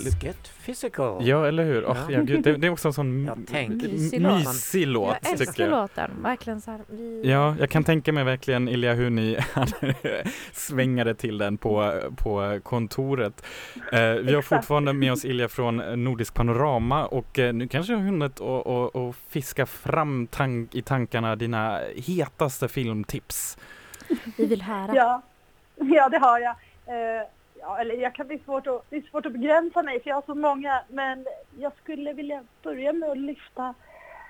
Let's 0.00 0.04
Väldigt- 0.04 0.22
Get 0.22 0.50
Physical. 0.64 1.26
Ja, 1.26 1.46
eller 1.46 1.64
hur? 1.64 1.84
Oh, 1.84 1.96
Ja. 2.08 2.10
ja, 2.12 2.20
gud, 2.22 2.42
det, 2.42 2.56
det 2.56 2.66
är 2.66 2.70
också 2.70 2.88
en 2.88 2.94
sån 2.94 3.24
Mysig 3.52 4.20
låt. 4.20 4.38
mysig 4.38 4.86
låt, 4.86 5.16
jag 5.22 5.32
älskar 5.32 5.64
jag. 5.64 5.70
låten, 5.70 6.10
verkligen 6.22 6.60
så 6.60 6.70
här, 6.70 6.80
vi... 6.88 7.22
Ja, 7.24 7.56
jag 7.60 7.70
kan 7.70 7.84
tänka 7.84 8.12
mig 8.12 8.24
verkligen 8.24 8.68
Ilja 8.68 8.94
hur 8.94 9.10
ni 9.10 9.38
svängade 10.52 11.14
till 11.14 11.38
den 11.38 11.58
på, 11.58 12.00
på 12.16 12.60
kontoret. 12.62 13.44
Eh, 13.92 14.00
vi 14.12 14.34
har 14.34 14.42
fortfarande 14.42 14.92
med 14.92 15.12
oss 15.12 15.24
Ilja 15.24 15.48
från 15.48 15.76
Nordisk 16.04 16.34
Panorama 16.34 17.06
och 17.06 17.38
eh, 17.38 17.52
nu 17.54 17.68
kanske 17.68 17.92
jag 17.92 17.98
har 17.98 18.04
hunnit 18.06 18.40
att 18.40 19.16
fiska 19.28 19.66
fram 19.66 20.26
tank, 20.26 20.74
i 20.74 20.82
tankarna 20.82 21.36
dina 21.36 21.80
hetaste 21.96 22.68
filmtips. 22.68 23.58
vi 24.36 24.46
vill 24.46 24.62
höra. 24.62 24.94
Ja, 24.94 25.22
ja 25.76 26.08
det 26.08 26.18
har 26.18 26.38
jag. 26.38 26.50
Eh, 26.86 27.26
ja, 27.60 27.78
eller 27.78 27.94
jag 27.94 28.14
kan 28.14 28.26
bli 28.26 28.38
svårt 28.38 28.66
att, 28.66 28.84
det 28.90 28.96
är 28.96 29.02
svårt 29.10 29.26
att 29.26 29.32
begränsa 29.32 29.82
mig 29.82 30.00
för 30.00 30.10
jag 30.10 30.16
har 30.16 30.22
så 30.26 30.34
många. 30.34 30.80
Men 30.88 31.26
jag 31.58 31.72
skulle 31.82 32.12
vilja 32.12 32.44
börja 32.62 32.92
med 32.92 33.10
att 33.10 33.18
lyfta 33.18 33.74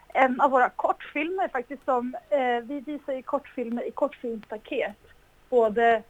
en 0.08 0.40
av 0.40 0.50
våra 0.50 0.68
kortfilmer 0.68 1.49
faktiskt. 1.49 1.84
Som, 1.84 2.16
eh, 2.30 2.60
vi 2.62 2.80
visar 2.80 3.12
ju 3.12 3.22
kortfilmer 3.22 3.82
i 3.88 3.90
kortfilmstaket. 3.90 4.96
Både 5.49 6.02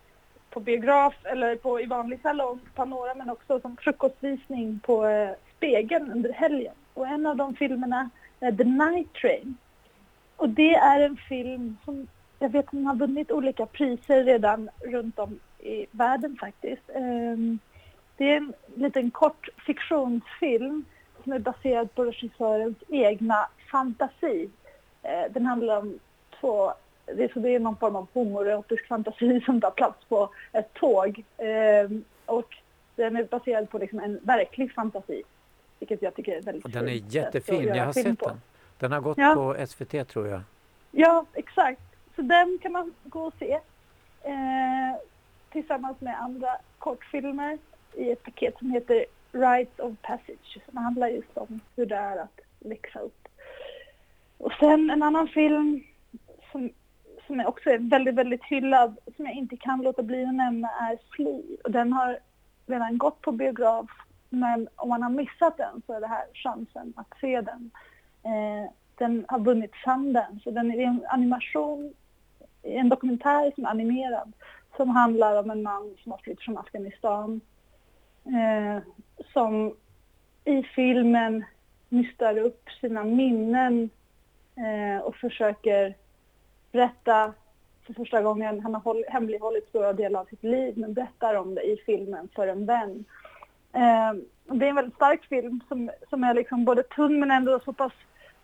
på 0.51 0.61
biograf 0.61 1.15
eller 1.25 1.57
på, 1.57 1.81
i 1.81 1.87
vanlig 1.87 2.21
salong, 2.23 2.61
Panora, 2.75 3.15
men 3.15 3.31
också 3.31 3.61
som 3.61 3.77
frukostvisning 3.77 4.81
på 4.83 5.07
eh, 5.07 5.31
Spegeln 5.57 6.13
under 6.13 6.33
helgen. 6.33 6.75
Och 6.95 7.07
en 7.07 7.27
av 7.27 7.37
de 7.37 7.55
filmerna 7.55 8.11
är 8.41 8.53
The 8.53 8.65
Night 8.65 9.13
Train. 9.13 9.57
Och 10.37 10.49
det 10.49 10.75
är 10.75 11.01
en 11.01 11.17
film 11.17 11.77
som 11.85 12.07
jag 12.39 12.49
vet 12.49 12.65
att 12.65 12.71
den 12.71 12.87
har 12.87 12.95
vunnit 12.95 13.31
olika 13.31 13.67
priser 13.67 14.25
redan 14.25 14.71
runt 14.85 15.19
om 15.19 15.41
i 15.63 15.87
världen 15.91 16.37
faktiskt. 16.41 16.83
Ehm, 16.95 17.59
Det 18.17 18.33
är 18.33 18.37
en 18.37 18.53
liten 18.75 19.11
kort 19.11 19.49
fiktionsfilm 19.67 20.85
som 21.23 21.33
är 21.33 21.39
baserad 21.39 21.95
på 21.95 22.05
regissörens 22.05 22.77
egna 22.89 23.49
fantasi. 23.71 24.51
Eh, 25.03 25.33
Den 25.33 25.47
handlar 25.47 25.79
om 25.79 25.99
två, 26.41 26.73
det 27.07 27.25
är, 27.37 27.59
någon 27.59 27.77
form 27.77 27.97
av 27.97 28.07
homoerotisk 28.13 28.87
fantasi 28.87 29.41
som 29.47 29.61
tar 29.61 29.71
plats 29.71 30.05
på 30.09 30.29
ett 30.53 30.75
tåg. 30.75 31.25
Ehm, 31.39 32.05
Och 32.27 32.57
den 32.97 33.17
är 33.17 33.25
baserad 33.25 33.71
på 33.71 33.79
liksom 33.79 33.99
en 34.01 34.21
verklig 34.23 34.73
fantasi. 34.75 35.23
Vilket 35.79 36.03
jag 36.03 36.15
tycker 36.15 36.37
är 36.37 36.43
väldigt 36.43 36.65
Och 36.65 36.71
den 36.71 36.89
är 36.89 36.93
jättefin. 36.93 37.65
Jag 37.75 37.85
har 37.85 37.93
sett 37.93 38.19
på. 38.19 38.29
den. 38.29 38.41
Den 38.79 38.93
har 38.93 39.01
gått 39.01 39.19
Ja. 39.19 39.35
på 39.35 39.67
SVT 39.67 40.05
tror 40.09 40.29
jag. 40.29 40.41
Ja, 40.91 41.25
exakt. 41.35 41.81
Så 42.17 42.23
den 42.23 42.59
kan 42.63 42.73
man 42.73 42.93
gå 43.05 43.21
och 43.25 43.35
se 43.39 43.53
eh, 44.23 44.33
tillsammans 45.53 46.01
med 46.01 46.21
andra 46.21 46.49
kortfilmer 46.79 47.59
i 47.95 48.11
ett 48.11 48.23
paket 48.23 48.59
som 48.59 48.71
heter 48.71 49.05
Rites 49.33 49.79
of 49.79 49.93
Passage 50.03 50.59
som 50.69 50.77
handlar 50.77 51.09
just 51.09 51.37
om 51.37 51.61
hur 51.77 51.87
det 51.87 51.97
är 51.97 52.17
att 52.17 52.41
växa 52.59 52.99
upp. 52.99 53.29
Och 54.39 54.53
sen 54.53 54.91
en 54.91 55.03
annan 55.03 55.29
film 55.29 55.85
som, 56.53 56.71
som 57.27 57.41
också 57.47 57.71
är 57.71 57.79
väldigt, 57.79 58.15
väldigt 58.15 58.45
hyllad, 58.45 58.97
som 59.17 59.27
jag 59.27 59.35
inte 59.35 59.57
kan 59.57 59.83
låta 59.83 60.03
bli 60.03 60.25
att 60.25 60.35
nämna, 60.35 60.69
är 60.69 60.99
Fly. 61.11 61.57
Och 61.65 61.71
den 61.71 61.93
har 61.93 62.19
redan 62.67 62.99
gått 62.99 63.21
på 63.21 63.33
biograf, 63.33 63.91
men 64.29 64.69
om 64.77 64.89
man 64.89 65.03
har 65.03 65.11
missat 65.11 65.57
den 65.57 65.83
så 65.87 65.93
är 65.93 66.01
det 66.01 66.07
här 66.07 66.27
chansen 66.35 66.93
att 66.97 67.19
se 67.21 67.41
den. 67.41 67.71
Eh, 68.23 68.71
den 68.95 69.25
har 69.29 69.39
vunnit 69.39 69.75
Sundance, 69.85 70.41
så 70.45 70.51
den 70.51 70.71
är 70.71 70.79
en 70.79 71.07
animation, 71.09 71.95
en 72.63 72.89
dokumentär 72.89 73.53
som 73.55 73.65
är 73.65 73.69
animerad, 73.69 74.33
som 74.81 74.89
handlar 74.89 75.37
om 75.37 75.51
en 75.51 75.63
man 75.63 75.97
som 76.03 76.13
har 76.13 76.19
flytt 76.19 76.43
från 76.43 76.59
Afghanistan, 76.59 77.41
eh, 78.25 78.83
som 79.33 79.75
i 80.45 80.63
filmen 80.63 81.45
nystar 81.89 82.39
upp 82.39 82.69
sina 82.81 83.05
minnen 83.05 83.91
eh, 84.57 85.03
och 85.03 85.17
försöker 85.17 85.95
berätta 86.73 87.33
för 87.87 87.95
första 87.95 88.23
gången, 88.23 88.61
han 88.61 88.75
har 88.75 88.81
håll, 88.81 89.05
hemlighållit 89.09 89.69
stora 89.69 89.93
delar 89.93 90.21
av 90.21 90.25
sitt 90.25 90.45
liv, 90.45 90.79
men 90.79 90.95
berättar 90.95 91.35
om 91.35 91.55
det 91.55 91.63
i 91.63 91.77
filmen 91.87 92.29
för 92.35 92.49
en 92.49 92.67
vän. 92.67 93.05
Eh, 93.73 94.13
det 94.57 94.67
är 94.67 94.71
en 94.71 94.75
väldigt 94.75 94.95
stark 94.95 95.25
film 95.25 95.61
som, 95.69 95.91
som 96.11 96.25
är 96.25 96.35
liksom 96.35 96.65
både 96.65 96.83
tunn 96.83 97.21
men 97.21 97.31
ändå 97.31 97.61
så 97.65 97.73
pass, 97.73 97.93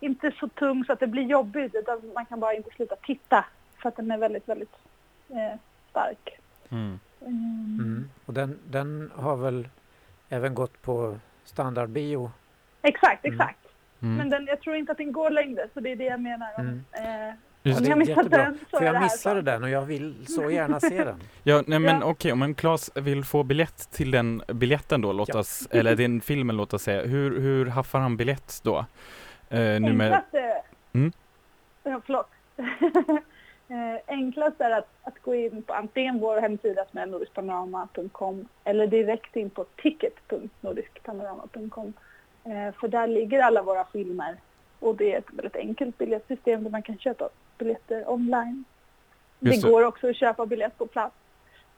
inte 0.01 0.33
så 0.41 0.49
tung 0.49 0.85
så 0.85 0.93
att 0.93 1.01
det 1.01 1.07
blir 1.07 1.25
jobbigt, 1.25 1.75
utan 1.75 2.13
man 2.15 2.27
kan 2.27 2.41
bara 2.41 2.55
inte 2.55 2.71
sluta 2.71 2.97
titta 2.97 3.45
för 3.83 3.89
att 3.89 3.97
den 3.97 4.11
är 4.11 4.19
väldigt, 4.19 4.49
väldigt 4.49 4.75
eh, 5.29 5.59
stark. 5.97 6.39
Mm. 6.71 7.01
Mm. 7.21 7.79
mm. 7.81 8.11
Och 8.27 8.35
den, 8.35 8.59
den 8.71 9.11
har 9.15 9.37
väl 9.37 9.69
även 10.29 10.55
gått 10.55 10.83
på 10.83 11.19
standardbio? 11.45 12.31
Exakt, 12.83 13.25
mm. 13.25 13.35
exakt. 13.35 13.59
Mm. 14.03 14.17
Men 14.17 14.31
den, 14.31 14.47
jag 14.47 14.61
tror 14.61 14.77
inte 14.77 14.93
att 14.93 14.99
den 14.99 15.13
går 15.13 15.31
längre, 15.31 15.69
så 15.75 15.81
det 15.81 15.93
är 15.93 15.97
det 15.97 16.05
jag 16.05 16.21
menar. 16.21 16.49
Mm. 16.59 16.85
Eh, 16.93 17.35
Just 17.63 17.81
om 17.81 17.87
jag 17.87 17.99
missade 17.99 18.29
den 18.29 18.59
så 18.71 18.79
För 18.79 18.85
jag 18.85 19.03
missade 19.03 19.43
den 19.43 19.63
och 19.63 19.71
jag 19.71 19.83
vill 19.83 20.27
så 20.27 20.51
gärna 20.51 20.81
se 20.81 21.05
den. 21.05 21.21
Ja, 21.43 21.63
nej 21.67 21.79
men 21.79 22.01
ja. 22.01 22.07
okej, 22.07 22.33
om 22.33 22.55
Claes 22.55 22.91
vill 22.95 23.25
få 23.25 23.43
biljett 23.43 23.91
till 23.91 24.11
den 24.11 24.43
biljetten 24.47 25.01
då, 25.01 25.13
låt 25.13 25.35
oss, 25.35 25.69
eller 25.71 25.97
den 25.97 26.21
filmen 26.21 26.57
låt 26.57 26.75
oss 26.75 26.83
säga, 26.83 27.03
hur, 27.03 27.41
hur 27.41 27.67
haffar 27.67 27.99
han 27.99 28.17
biljett 28.17 28.61
då? 28.63 28.87
Eh, 29.49 29.81
nu 29.81 29.93
med... 29.93 30.23
Mm? 30.93 31.13
Ja, 31.83 32.01
förlåt. 32.07 32.31
eh, 33.69 33.97
enklast 34.07 34.61
är 34.61 34.71
att, 34.71 34.89
att 35.03 35.23
gå 35.23 35.35
in 35.35 35.63
på 35.63 35.73
antingen 35.73 36.19
vår 36.19 36.41
hemsida 36.41 36.85
som 36.91 37.01
är 37.01 37.07
nordiskpanorama.com 37.07 38.49
eller 38.65 38.87
direkt 38.87 39.37
in 39.37 39.51
på 39.51 39.65
ticket.nordiskpanorama.com. 39.65 41.93
Eh, 42.45 42.73
för 42.81 42.89
där 42.89 43.07
ligger 43.07 43.41
alla 43.41 43.63
våra 43.63 43.85
filmer 43.85 44.37
och 44.81 44.97
det 44.97 45.15
är 45.15 45.19
ett 45.19 45.33
väldigt 45.33 45.57
enkelt 45.57 45.99
biljettsystem 45.99 46.65
där 46.65 46.71
man 46.71 46.83
kan 46.83 46.99
köpa 46.99 47.29
biljetter 47.59 48.11
online. 48.11 48.65
Det. 49.39 49.51
det 49.51 49.63
går 49.69 49.85
också 49.85 50.11
att 50.11 50.17
köpa 50.17 50.47
biljett 50.47 50.79
på 50.79 50.87
plats 50.87 51.17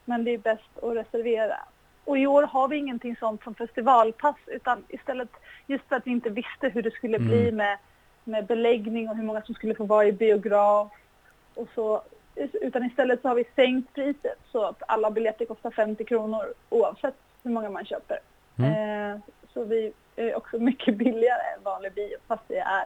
men 0.05 0.25
det 0.25 0.31
är 0.31 0.39
bäst 0.39 0.79
att 0.83 0.97
reservera. 0.97 1.57
Och 2.05 2.19
i 2.19 2.27
år 2.27 2.43
har 2.43 2.69
vi 2.69 2.77
ingenting 2.77 3.17
sånt 3.17 3.43
som 3.43 3.55
festivalpass 3.55 4.37
utan 4.47 4.85
istället 4.89 5.29
just 5.67 5.89
för 5.89 5.97
att 5.97 6.07
vi 6.07 6.11
inte 6.11 6.31
visste 6.31 6.69
hur 6.69 6.83
det 6.83 6.91
skulle 6.91 7.17
mm. 7.17 7.29
bli 7.29 7.53
med, 7.53 7.79
med 8.25 8.47
beläggning 8.47 9.09
och 9.09 9.17
hur 9.17 9.23
många 9.23 9.43
som 9.43 9.55
skulle 9.55 9.75
få 9.75 9.85
vara 9.85 10.07
i 10.07 10.13
biograf 10.13 10.93
och 11.59 11.69
så. 11.75 12.03
Utan 12.53 12.85
istället 12.85 13.23
så 13.23 13.29
har 13.29 13.35
vi 13.35 13.45
sänkt 13.57 13.95
priset 13.95 14.39
så 14.53 14.65
att 14.65 14.83
alla 14.89 15.11
biljetter 15.11 15.45
kostar 15.45 15.71
50 15.71 16.05
kronor 16.05 16.55
oavsett 16.69 17.15
hur 17.43 17.51
många 17.51 17.71
man 17.71 17.85
köper. 17.85 18.19
Mm. 18.59 18.73
Eh, 18.73 19.21
så 19.53 19.65
vi 19.65 19.93
är 20.17 20.37
också 20.37 20.59
mycket 20.71 20.97
billigare 20.97 21.43
än 21.57 21.63
vanlig 21.63 21.93
bio 21.93 22.17
fast 22.27 22.43
det 22.49 22.59
är 22.59 22.85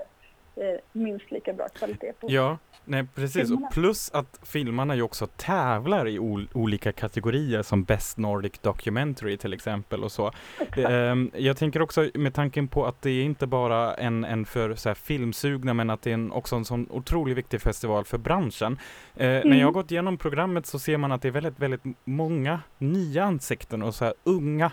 eh, 0.57 0.81
minst 0.93 1.31
lika 1.31 1.53
bra 1.53 1.69
kvalitet 1.69 2.13
på 2.21 2.27
Ja, 2.31 2.59
nej 2.85 3.07
precis. 3.15 3.43
Filmerna. 3.43 3.67
Och 3.67 3.73
plus 3.73 4.11
att 4.11 4.41
filmerna 4.43 4.97
ju 4.97 5.03
också 5.03 5.27
tävlar 5.27 6.09
i 6.09 6.19
ol 6.19 6.49
olika 6.53 6.93
kategorier 6.93 7.63
som 7.63 7.85
Best 7.85 8.19
Nordic 8.19 8.59
Documentary 8.59 9.37
till 9.37 9.53
exempel 9.53 10.05
och 10.05 10.13
så. 10.13 10.33
Um, 10.77 11.31
jag 11.35 11.57
tänker 11.57 11.83
också 11.83 12.11
med 12.15 12.35
tanken 12.35 12.69
på 12.69 12.87
att 12.87 13.03
det 13.03 13.11
är 13.11 13.25
inte 13.25 13.47
bara 13.47 13.95
en, 13.95 14.25
en 14.25 14.45
för 14.45 14.75
så 14.75 14.89
här, 14.89 14.95
filmsugna 14.95 15.75
men 15.75 15.91
att 15.91 16.03
det 16.03 16.11
är 16.11 16.15
en, 16.15 16.33
också 16.33 16.57
en 16.57 16.65
sån 16.65 16.87
otroligt 16.91 17.37
viktig 17.37 17.61
festival 17.61 18.05
för 18.05 18.19
branschen. 18.19 18.73
Uh, 18.73 19.27
mm. 19.27 19.49
När 19.49 19.59
jag 19.59 19.67
har 19.67 19.73
gått 19.73 19.91
igenom 19.91 20.19
programmet 20.19 20.67
så 20.67 20.79
ser 20.79 20.97
man 20.97 21.13
att 21.13 21.23
det 21.23 21.29
är 21.29 21.33
väldigt, 21.33 21.59
väldigt 21.59 21.83
många 22.05 22.61
nya 22.79 23.25
ansikten 23.25 23.83
och 23.83 23.95
så 23.95 24.05
här 24.05 24.15
unga 24.25 24.73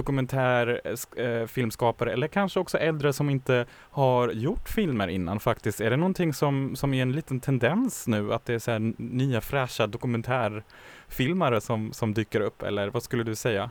dokumentärfilmskapare 0.00 2.08
eh, 2.08 2.12
eh, 2.12 2.14
eller 2.14 2.28
kanske 2.28 2.60
också 2.60 2.78
äldre 2.78 3.12
som 3.12 3.30
inte 3.30 3.66
har 3.90 4.28
gjort 4.28 4.68
filmer 4.68 5.08
innan 5.08 5.40
faktiskt. 5.40 5.80
Är 5.80 5.90
det 5.90 5.96
någonting 5.96 6.32
som, 6.32 6.76
som 6.76 6.94
är 6.94 7.02
en 7.02 7.12
liten 7.12 7.40
tendens 7.40 8.06
nu 8.06 8.32
att 8.32 8.44
det 8.44 8.54
är 8.54 8.58
så 8.58 8.70
här 8.70 8.92
nya 8.96 9.40
fräscha 9.40 9.86
dokumentärfilmare 9.86 11.60
som, 11.60 11.92
som 11.92 12.14
dyker 12.14 12.40
upp 12.40 12.62
eller 12.62 12.90
vad 12.90 13.02
skulle 13.02 13.22
du 13.22 13.34
säga? 13.34 13.70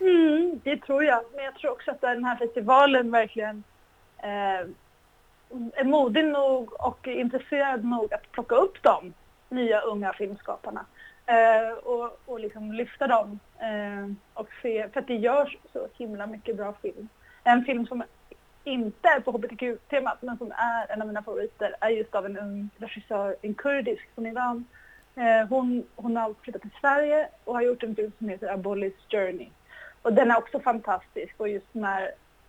Mm, 0.00 0.60
det 0.64 0.76
tror 0.76 1.04
jag, 1.04 1.20
men 1.34 1.44
jag 1.44 1.54
tror 1.54 1.70
också 1.70 1.90
att 1.90 2.00
den 2.00 2.24
här 2.24 2.36
festivalen 2.36 3.10
verkligen 3.10 3.64
eh, 4.22 4.60
är 5.74 5.84
modig 5.84 6.24
nog 6.24 6.80
och 6.80 7.06
intresserad 7.06 7.84
nog 7.84 8.14
att 8.14 8.32
plocka 8.32 8.54
upp 8.54 8.82
de 8.82 9.14
nya 9.48 9.80
unga 9.80 10.12
filmskaparna. 10.12 10.86
Eh, 11.26 11.78
och, 11.78 12.20
och 12.26 12.40
liksom 12.40 12.72
lyfta 12.72 13.06
dem. 13.06 13.40
Eh, 13.58 14.12
och 14.34 14.48
se, 14.62 14.88
för 14.88 15.00
att 15.00 15.06
det 15.06 15.16
görs 15.16 15.56
så 15.72 15.88
himla 15.98 16.26
mycket 16.26 16.56
bra 16.56 16.72
film. 16.82 17.08
En 17.44 17.64
film 17.64 17.86
som 17.86 18.02
inte 18.64 19.08
är 19.08 19.20
på 19.20 19.30
hbtq-temat 19.30 20.22
men 20.22 20.38
som 20.38 20.52
är 20.52 20.92
en 20.92 21.00
av 21.00 21.06
mina 21.06 21.22
favoriter 21.22 21.76
är 21.80 21.88
just 21.88 22.14
av 22.14 22.26
en 22.26 22.38
ung 22.38 22.70
regissör, 22.78 23.36
en 23.42 23.54
kurdisk 23.54 24.08
från 24.14 24.26
Iran. 24.26 24.64
Eh, 25.16 25.48
hon, 25.48 25.84
hon 25.96 26.16
har 26.16 26.34
flyttat 26.42 26.62
till 26.62 26.70
Sverige 26.80 27.28
och 27.44 27.54
har 27.54 27.62
gjort 27.62 27.82
en 27.82 27.96
film 27.96 28.12
som 28.18 28.28
heter 28.28 28.52
Abolis 28.52 28.94
Journey. 29.10 29.48
Och 30.02 30.12
den 30.12 30.30
är 30.30 30.38
också 30.38 30.60
fantastisk 30.60 31.34
och 31.36 31.48
just 31.48 31.74
när 31.74 32.02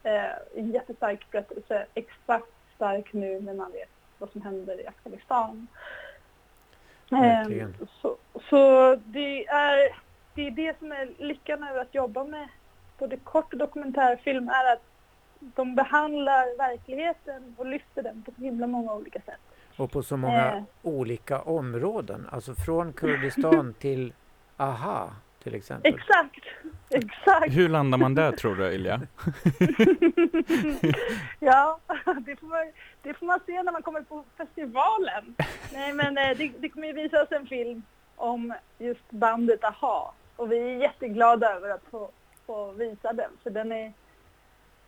eh, 0.03 0.31
en 0.55 0.71
jättestark 0.71 1.31
berättelse, 1.31 1.85
extra 1.93 2.41
stark 2.75 3.13
nu 3.13 3.41
när 3.41 3.53
man 3.53 3.71
vet 3.71 3.89
vad 4.17 4.31
som 4.31 4.41
händer 4.41 4.81
i 4.81 4.87
Afghanistan. 4.87 5.67
Eh, 7.11 7.67
så, 8.01 8.17
så 8.49 8.95
det 9.05 9.47
är, 9.47 9.95
det 10.33 10.47
är 10.47 10.51
det 10.51 10.79
som 10.79 10.91
är 10.91 11.09
lyckan 11.17 11.63
över 11.63 11.81
att 11.81 11.95
jobba 11.95 12.23
med 12.23 12.47
både 12.97 13.17
kort 13.17 13.53
och 13.53 13.59
dokumentärfilm 13.59 14.49
är 14.49 14.73
att 14.73 14.83
de 15.39 15.75
behandlar 15.75 16.57
verkligheten 16.57 17.55
och 17.57 17.65
lyfter 17.65 18.03
den 18.03 18.21
på 18.21 18.31
så 18.31 18.41
himla 18.41 18.67
många 18.67 18.93
olika 18.93 19.19
sätt. 19.21 19.39
Och 19.77 19.91
på 19.91 20.03
så 20.03 20.17
många 20.17 20.55
eh. 20.55 20.63
olika 20.81 21.41
områden, 21.41 22.27
alltså 22.31 22.55
från 22.55 22.93
Kurdistan 22.93 23.73
till 23.79 24.13
AHA 24.57 25.09
till 25.45 25.55
exempel. 25.55 25.93
Exakt, 25.93 26.45
exakt. 26.89 27.53
Hur 27.53 27.69
landar 27.69 27.97
man 27.97 28.15
där 28.15 28.31
tror 28.31 28.55
du 28.55 28.71
Ilja? 28.71 29.01
ja, 31.39 31.79
det 32.25 32.35
får, 32.35 32.47
man, 32.47 32.71
det 33.01 33.13
får 33.13 33.25
man 33.25 33.39
se 33.45 33.63
när 33.63 33.71
man 33.71 33.81
kommer 33.81 34.01
på 34.01 34.23
festivalen. 34.37 35.35
Det, 36.37 36.51
det 36.59 36.69
kommer 36.69 36.87
ju 36.87 36.93
visas 36.93 37.31
en 37.31 37.47
film 37.47 37.83
om 38.15 38.53
just 38.77 39.11
bandet 39.11 39.63
AHA 39.63 40.11
och 40.35 40.51
vi 40.51 40.57
är 40.57 40.77
jätteglada 40.77 41.53
över 41.53 41.69
att 41.69 41.83
få, 41.91 42.09
få 42.45 42.71
visa 42.71 43.13
den 43.13 43.31
för 43.43 43.49
den 43.49 43.71
är, 43.71 43.93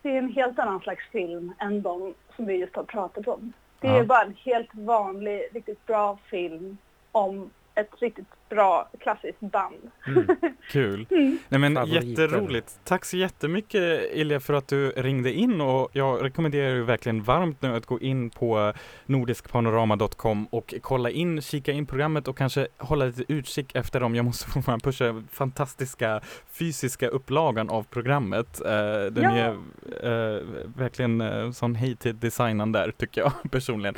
det 0.01 0.09
är 0.09 0.17
en 0.17 0.33
helt 0.33 0.59
annan 0.59 0.79
slags 0.79 1.09
film 1.11 1.53
än 1.59 1.81
de 1.81 2.13
som 2.35 2.45
vi 2.45 2.53
just 2.53 2.75
har 2.75 2.83
pratat 2.83 3.27
om. 3.27 3.53
Det 3.79 3.87
är 3.87 3.97
ja. 3.97 4.03
bara 4.03 4.21
en 4.21 4.35
helt 4.45 4.75
vanlig, 4.75 5.49
riktigt 5.53 5.85
bra 5.85 6.17
film 6.29 6.77
om 7.11 7.49
ett 7.75 8.01
riktigt 8.01 8.36
bra 8.49 8.89
klassiskt 8.99 9.39
band. 9.39 9.91
Mm, 10.07 10.27
kul! 10.71 11.05
mm. 11.11 11.37
Nej 11.49 11.59
men 11.59 11.87
jätteroligt! 11.87 12.79
Tack 12.83 13.05
så 13.05 13.17
jättemycket 13.17 14.11
Ilja 14.13 14.39
för 14.39 14.53
att 14.53 14.67
du 14.67 14.89
ringde 14.89 15.33
in 15.33 15.61
och 15.61 15.89
jag 15.91 16.23
rekommenderar 16.23 16.69
ju 16.69 16.83
verkligen 16.83 17.23
varmt 17.23 17.61
nu 17.61 17.75
att 17.75 17.85
gå 17.85 17.99
in 17.99 18.29
på 18.29 18.73
nordiskpanorama.com 19.05 20.45
och 20.45 20.73
kolla 20.81 21.09
in, 21.09 21.41
kika 21.41 21.71
in 21.71 21.85
programmet 21.85 22.27
och 22.27 22.37
kanske 22.37 22.67
hålla 22.77 23.05
lite 23.05 23.33
utkik 23.33 23.75
efter 23.75 23.99
dem. 23.99 24.15
Jag 24.15 24.25
måste 24.25 24.49
få 24.49 24.61
pusha 24.79 25.23
fantastiska 25.31 26.21
fysiska 26.51 27.07
upplagan 27.07 27.69
av 27.69 27.83
programmet. 27.83 28.61
Uh, 28.65 28.71
den 29.11 29.23
ja. 29.23 29.31
är 29.35 29.51
uh, 29.51 30.43
verkligen 30.75 31.21
uh, 31.21 31.51
sån 31.51 31.75
hej 31.75 31.95
till 31.95 32.19
designen 32.19 32.71
där 32.71 32.91
tycker 32.91 33.21
jag 33.21 33.31
personligen. 33.51 33.95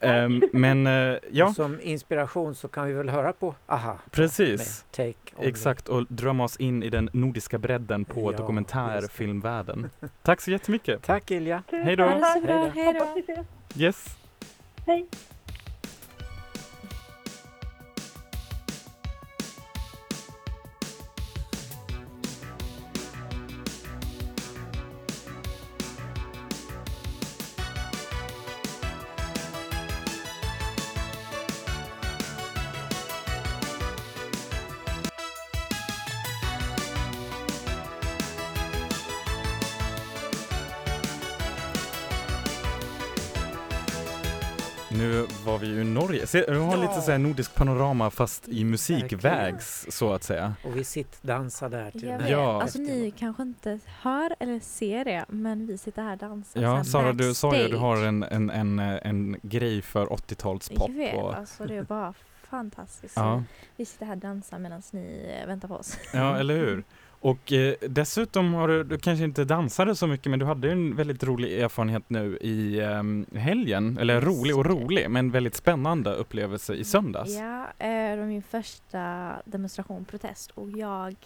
Um, 0.00 0.42
men 0.52 0.86
ja. 1.30 1.54
Som 1.54 1.80
inspiration 1.80 2.54
så 2.54 2.68
kan 2.68 2.86
vi 2.86 2.92
väl 2.92 3.08
höra 3.08 3.32
på 3.32 3.54
AHA 3.66 3.91
Precis. 4.10 4.84
Exakt, 5.38 5.88
och 5.88 6.06
drömma 6.08 6.44
oss 6.44 6.56
in 6.56 6.82
i 6.82 6.90
den 6.90 7.10
nordiska 7.12 7.58
bredden 7.58 8.04
på 8.04 8.32
ja, 8.32 8.38
dokumentärfilmvärlden. 8.38 9.90
Tack 10.22 10.40
så 10.40 10.50
jättemycket. 10.50 11.02
Tack 11.02 11.30
Ilja. 11.30 11.62
Hej 11.70 11.96
då. 11.96 12.04
Hej 12.74 12.94
då. 13.26 13.44
Yes. 13.82 14.06
Hej. 14.86 15.08
Norge. 46.02 46.26
Se, 46.26 46.44
du 46.48 46.58
har 46.58 46.76
Ja. 46.76 46.82
lite 46.82 47.00
så 47.00 47.10
här 47.10 47.18
nordisk 47.18 47.54
panorama 47.54 48.10
fast 48.10 48.48
i 48.48 48.64
musikvägs 48.64 49.86
så 49.90 50.12
att 50.12 50.22
säga. 50.22 50.54
Och 50.64 50.76
vi 50.76 50.84
sittdansar 50.84 51.68
där 51.68 51.90
till 51.90 52.02
Jag 52.02 52.10
den 52.12 52.18
vet. 52.22 52.30
Ja. 52.30 52.62
Alltså 52.62 52.78
ni 52.78 53.10
kanske 53.18 53.42
inte 53.42 53.78
hör 54.02 54.34
eller 54.40 54.60
ser 54.60 55.04
det, 55.04 55.24
men 55.28 55.66
vi 55.66 55.78
sitter 55.78 56.02
här 56.02 56.12
och 56.12 56.18
dansar. 56.18 56.60
Ja, 56.62 56.84
Sara 56.84 57.12
du 57.12 57.34
sa 57.34 57.56
ju 57.56 57.64
att 57.64 57.70
du 57.70 57.76
har 57.76 57.96
en, 58.04 58.22
en, 58.22 58.50
en, 58.50 58.78
en 58.78 59.36
grej 59.42 59.82
för 59.82 60.06
80-talspop. 60.06 60.88
Jag 60.88 60.94
vet, 60.96 61.16
och- 61.16 61.34
alltså 61.36 61.64
det 61.64 61.74
är 61.76 61.82
bara 61.82 62.14
fantastiskt. 62.50 63.16
Ja. 63.16 63.42
Vi 63.76 63.84
sitter 63.84 64.06
här 64.06 64.12
och 64.12 64.18
dansar 64.18 64.58
medan 64.58 64.82
ni 64.90 65.34
väntar 65.46 65.68
på 65.68 65.74
oss. 65.74 65.98
Ja, 66.12 66.38
eller 66.38 66.54
hur? 66.56 66.84
Och 67.22 67.52
eh, 67.52 67.74
dessutom 67.80 68.54
har 68.54 68.68
du, 68.68 68.84
du 68.84 68.98
kanske 68.98 69.24
inte 69.24 69.44
dansade 69.44 69.96
så 69.96 70.06
mycket 70.06 70.30
men 70.30 70.38
du 70.38 70.46
hade 70.46 70.66
ju 70.66 70.72
en 70.72 70.96
väldigt 70.96 71.24
rolig 71.24 71.60
erfarenhet 71.60 72.02
nu 72.08 72.36
i 72.40 72.80
ehm, 72.80 73.26
helgen, 73.34 73.98
eller 73.98 74.14
Just 74.14 74.26
rolig 74.26 74.56
och 74.56 74.66
rolig 74.66 75.10
men 75.10 75.30
väldigt 75.30 75.54
spännande 75.54 76.12
upplevelse 76.14 76.74
i 76.74 76.84
söndags. 76.84 77.30
Ja, 77.30 77.66
eh, 77.78 78.10
det 78.10 78.16
var 78.16 78.26
min 78.26 78.42
första 78.42 79.32
demonstration, 79.44 80.04
protest 80.04 80.50
och 80.50 80.70
jag 80.70 81.16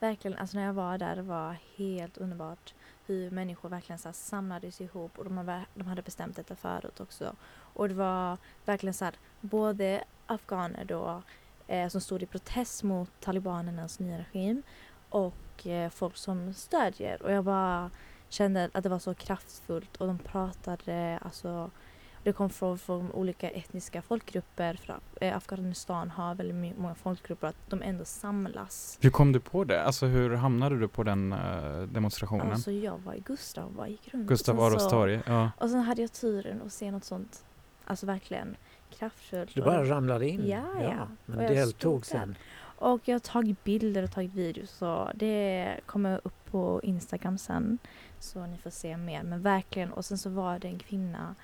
verkligen, 0.00 0.38
alltså 0.38 0.56
när 0.56 0.64
jag 0.64 0.72
var 0.72 0.98
där, 0.98 1.16
det 1.16 1.22
var 1.22 1.56
helt 1.76 2.18
underbart 2.18 2.74
hur 3.06 3.30
människor 3.30 3.68
verkligen 3.68 3.98
så 3.98 4.12
samlades 4.12 4.80
ihop 4.80 5.18
och 5.18 5.24
de, 5.24 5.62
de 5.74 5.86
hade 5.86 6.02
bestämt 6.02 6.36
detta 6.36 6.56
förut 6.56 7.00
också. 7.00 7.36
Och 7.56 7.88
det 7.88 7.94
var 7.94 8.38
verkligen 8.64 8.94
så 8.94 9.04
här, 9.04 9.14
både 9.40 10.04
afghaner 10.26 10.84
då 10.84 11.22
eh, 11.66 11.88
som 11.88 12.00
stod 12.00 12.22
i 12.22 12.26
protest 12.26 12.82
mot 12.82 13.10
talibanernas 13.20 13.98
nya 13.98 14.18
regim 14.18 14.62
och 15.14 15.66
eh, 15.66 15.90
folk 15.90 16.16
som 16.16 16.54
stödjer 16.54 17.22
och 17.22 17.32
jag 17.32 17.44
bara 17.44 17.90
kände 18.28 18.70
att 18.72 18.82
det 18.82 18.88
var 18.88 18.98
så 18.98 19.14
kraftfullt 19.14 19.96
och 19.96 20.06
de 20.06 20.18
pratade 20.18 21.18
alltså 21.22 21.70
det 22.22 22.32
kom 22.32 22.50
från, 22.50 22.78
från 22.78 23.12
olika 23.12 23.50
etniska 23.50 24.02
folkgrupper. 24.02 24.74
För 24.74 25.00
eh, 25.20 25.36
Afghanistan 25.36 26.10
har 26.10 26.34
väldigt 26.34 26.78
många 26.78 26.94
folkgrupper 26.94 27.46
att 27.48 27.56
de 27.68 27.82
ändå 27.82 28.04
samlas. 28.04 28.98
Hur 29.00 29.10
kom 29.10 29.32
du 29.32 29.40
på 29.40 29.64
det? 29.64 29.82
Alltså 29.82 30.06
hur 30.06 30.30
hamnade 30.30 30.78
du 30.78 30.88
på 30.88 31.02
den 31.02 31.32
eh, 31.32 31.82
demonstrationen? 31.82 32.52
Alltså 32.52 32.70
jag 32.70 32.98
var 32.98 33.14
i 33.14 33.20
Gustav 33.20 33.64
och 33.64 33.72
bara 33.72 33.88
gick 33.88 34.14
runt. 34.14 34.28
Gustav 34.28 34.58
och 34.58 34.62
sen 34.62 34.66
Adolfs 34.66 34.90
torg? 34.90 35.20
Ja. 35.26 35.50
Och 35.58 35.70
sen 35.70 35.80
hade 35.80 36.02
jag 36.02 36.12
turen 36.12 36.62
att 36.66 36.72
se 36.72 36.90
något 36.90 37.04
sånt, 37.04 37.44
alltså 37.84 38.06
verkligen 38.06 38.56
kraftfullt. 38.98 39.54
Du 39.54 39.62
bara 39.62 39.84
ramlade 39.84 40.28
in? 40.28 40.46
Ja, 40.46 40.64
ja. 40.80 41.08
Men 41.26 41.38
Och 41.38 41.44
jag 41.44 41.52
deltog 41.52 42.06
sen? 42.06 42.36
Och 42.76 43.00
jag 43.04 43.14
har 43.14 43.20
tagit 43.20 43.64
bilder 43.64 44.02
och 44.02 44.10
tagit 44.10 44.34
videos 44.34 44.70
så 44.70 45.10
det 45.14 45.80
kommer 45.86 46.20
upp 46.24 46.50
på 46.50 46.80
Instagram 46.82 47.38
sen. 47.38 47.78
Så 48.18 48.46
ni 48.46 48.58
får 48.58 48.70
se 48.70 48.96
mer. 48.96 49.22
Men 49.22 49.42
verkligen, 49.42 49.92
och 49.92 50.04
sen 50.04 50.18
så 50.18 50.30
var 50.30 50.58
det 50.58 50.68
en 50.68 50.78
kvinna. 50.78 51.34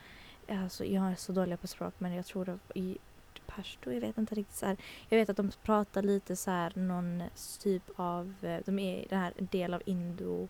Alltså 0.49 0.85
jag 0.85 1.11
är 1.11 1.14
så 1.14 1.33
dålig 1.33 1.61
på 1.61 1.66
språk 1.66 1.95
men 1.99 2.14
jag 2.14 2.27
tror 2.27 2.45
det 2.45 2.51
var 2.53 2.77
i 2.77 2.99
pashto, 3.47 3.93
jag 3.93 4.01
vet 4.01 4.19
inte 4.19 4.35
riktigt 4.35 4.57
så 4.57 4.66
här. 4.66 4.77
Jag 5.09 5.19
vet 5.19 5.31
att 5.31 5.37
de 5.37 5.51
pratar 5.62 6.03
lite 6.03 6.37
så 6.37 6.51
här 6.51 6.73
någon 6.75 7.23
typ 7.62 7.83
av, 7.97 8.35
eh, 8.43 8.61
de 8.66 8.79
är 8.79 9.07
den 9.09 9.19
här 9.19 9.33
del 9.38 9.75
av 9.75 9.83
indo 9.85 10.49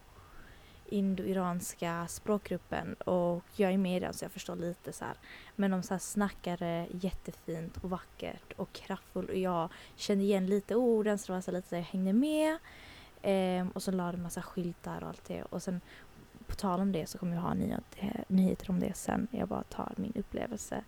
indo-iranska 0.90 2.06
språkgruppen 2.08 2.94
och 2.94 3.44
jag 3.56 3.72
är 3.72 3.78
med 3.78 3.96
i 3.96 4.00
den 4.00 4.14
så 4.14 4.24
jag 4.24 4.32
förstår 4.32 4.56
lite 4.56 4.92
så 4.92 5.04
här. 5.04 5.14
Men 5.56 5.70
de 5.70 5.82
så 5.82 5.94
här 5.94 5.98
snackade 5.98 6.86
jättefint 6.90 7.76
och 7.76 7.90
vackert 7.90 8.52
och 8.56 8.72
kraftfullt 8.72 9.30
och 9.30 9.36
jag 9.36 9.68
kände 9.96 10.24
igen 10.24 10.46
lite 10.46 10.76
orden 10.76 11.18
så 11.18 11.26
det 11.26 11.32
var 11.32 11.40
så 11.40 11.50
lite 11.50 11.68
så 11.68 11.74
jag 11.74 11.82
hängde 11.82 12.12
med. 12.12 12.58
Ehm, 13.22 13.68
och 13.70 13.82
så 13.82 13.90
la 13.90 14.12
de 14.12 14.22
massa 14.22 14.42
skyltar 14.42 15.02
och 15.02 15.08
allt 15.08 15.24
det 15.24 15.42
och 15.42 15.62
sen 15.62 15.80
på 16.46 16.54
tal 16.54 16.80
om 16.80 16.92
det 16.92 17.06
så 17.06 17.18
kommer 17.18 17.34
jag 17.34 17.42
ha 17.42 17.54
nyheter, 17.54 17.84
eh, 17.98 18.22
nyheter 18.28 18.70
om 18.70 18.80
det 18.80 18.96
sen. 18.96 19.28
Jag 19.30 19.48
bara 19.48 19.62
tar 19.62 19.92
min 19.96 20.12
upplevelse. 20.16 20.84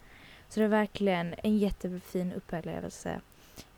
Så 0.49 0.61
det 0.61 0.65
är 0.65 0.69
verkligen 0.69 1.35
en 1.43 1.59
jättefin 1.59 2.33
upplevelse. 2.33 3.21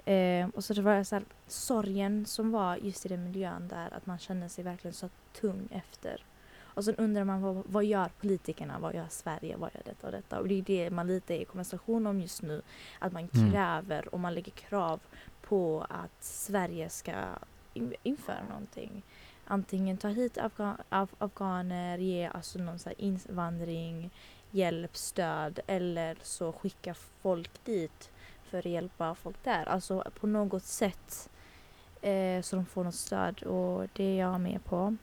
Ehm, 0.05 0.51
och 0.51 0.65
så 0.65 0.75
det 0.75 0.83
var 0.83 1.05
så 1.05 1.15
här, 1.15 1.25
sorgen 1.47 2.27
som 2.27 2.51
var 2.51 2.77
just 2.77 3.07
i 3.07 3.09
den 3.09 3.25
miljön 3.25 3.69
där 3.69 3.95
att 3.95 4.07
man 4.07 4.19
kände 4.19 4.49
sig 4.49 4.65
verkligen 4.65 4.95
så 4.95 5.09
tung 5.41 5.69
efter. 5.71 6.25
Och 6.63 6.85
sen 6.85 6.95
undrar 6.97 7.25
man 7.25 7.43
vad, 7.43 7.63
vad 7.67 7.85
gör 7.85 8.09
politikerna, 8.21 8.79
vad 8.79 8.95
gör 8.95 9.07
Sverige, 9.11 9.57
vad 9.57 9.71
gör 9.75 9.83
detta 9.85 10.07
och 10.07 10.13
detta. 10.13 10.41
Och 10.41 10.49
det 10.49 10.55
är 10.59 10.63
det 10.63 10.91
man 10.91 11.07
lite 11.07 11.35
är 11.35 11.39
i 11.41 11.45
konversation 11.45 12.07
om 12.07 12.21
just 12.21 12.43
nu. 12.43 12.63
Att 12.99 13.13
man 13.13 13.29
Mm. 13.35 13.51
kräver 13.53 14.15
och 14.15 14.21
man 14.21 14.35
lägger 14.35 14.53
krav 14.53 15.01
på 15.43 15.87
att 15.89 16.25
Sverige 16.25 16.89
ska 16.89 17.13
in- 17.75 17.95
införa 18.03 18.43
någonting. 18.49 19.03
Antingen 19.45 19.97
ta 19.97 20.09
hit 20.09 20.37
afga- 20.39 20.77
af- 20.89 21.15
afghaner, 21.19 21.99
ge 21.99 22.27
alltså 22.27 22.59
någon 22.59 22.79
så 22.79 22.91
invandring, 22.99 24.11
hjälp, 24.51 24.97
stöd 24.97 25.61
eller 25.67 26.17
så 26.23 26.53
skicka 26.53 26.95
folk 26.95 27.65
dit 27.65 28.11
för 28.55 28.59
att 28.59 28.73
hjälpa 28.73 29.15
folk 29.15 29.37
där. 29.45 29.69
Alltså 29.69 30.05
på 30.21 30.27
något 30.27 30.63
sätt 30.63 31.31
eh, 32.01 32.43
så 32.43 32.57
de 32.57 32.67
får 32.67 32.85
något 32.85 32.95
stöd 32.95 33.43
och 33.43 33.89
det 33.93 34.05
är 34.05 34.19
jag 34.19 34.41
med 34.41 34.65
på. 34.65 34.97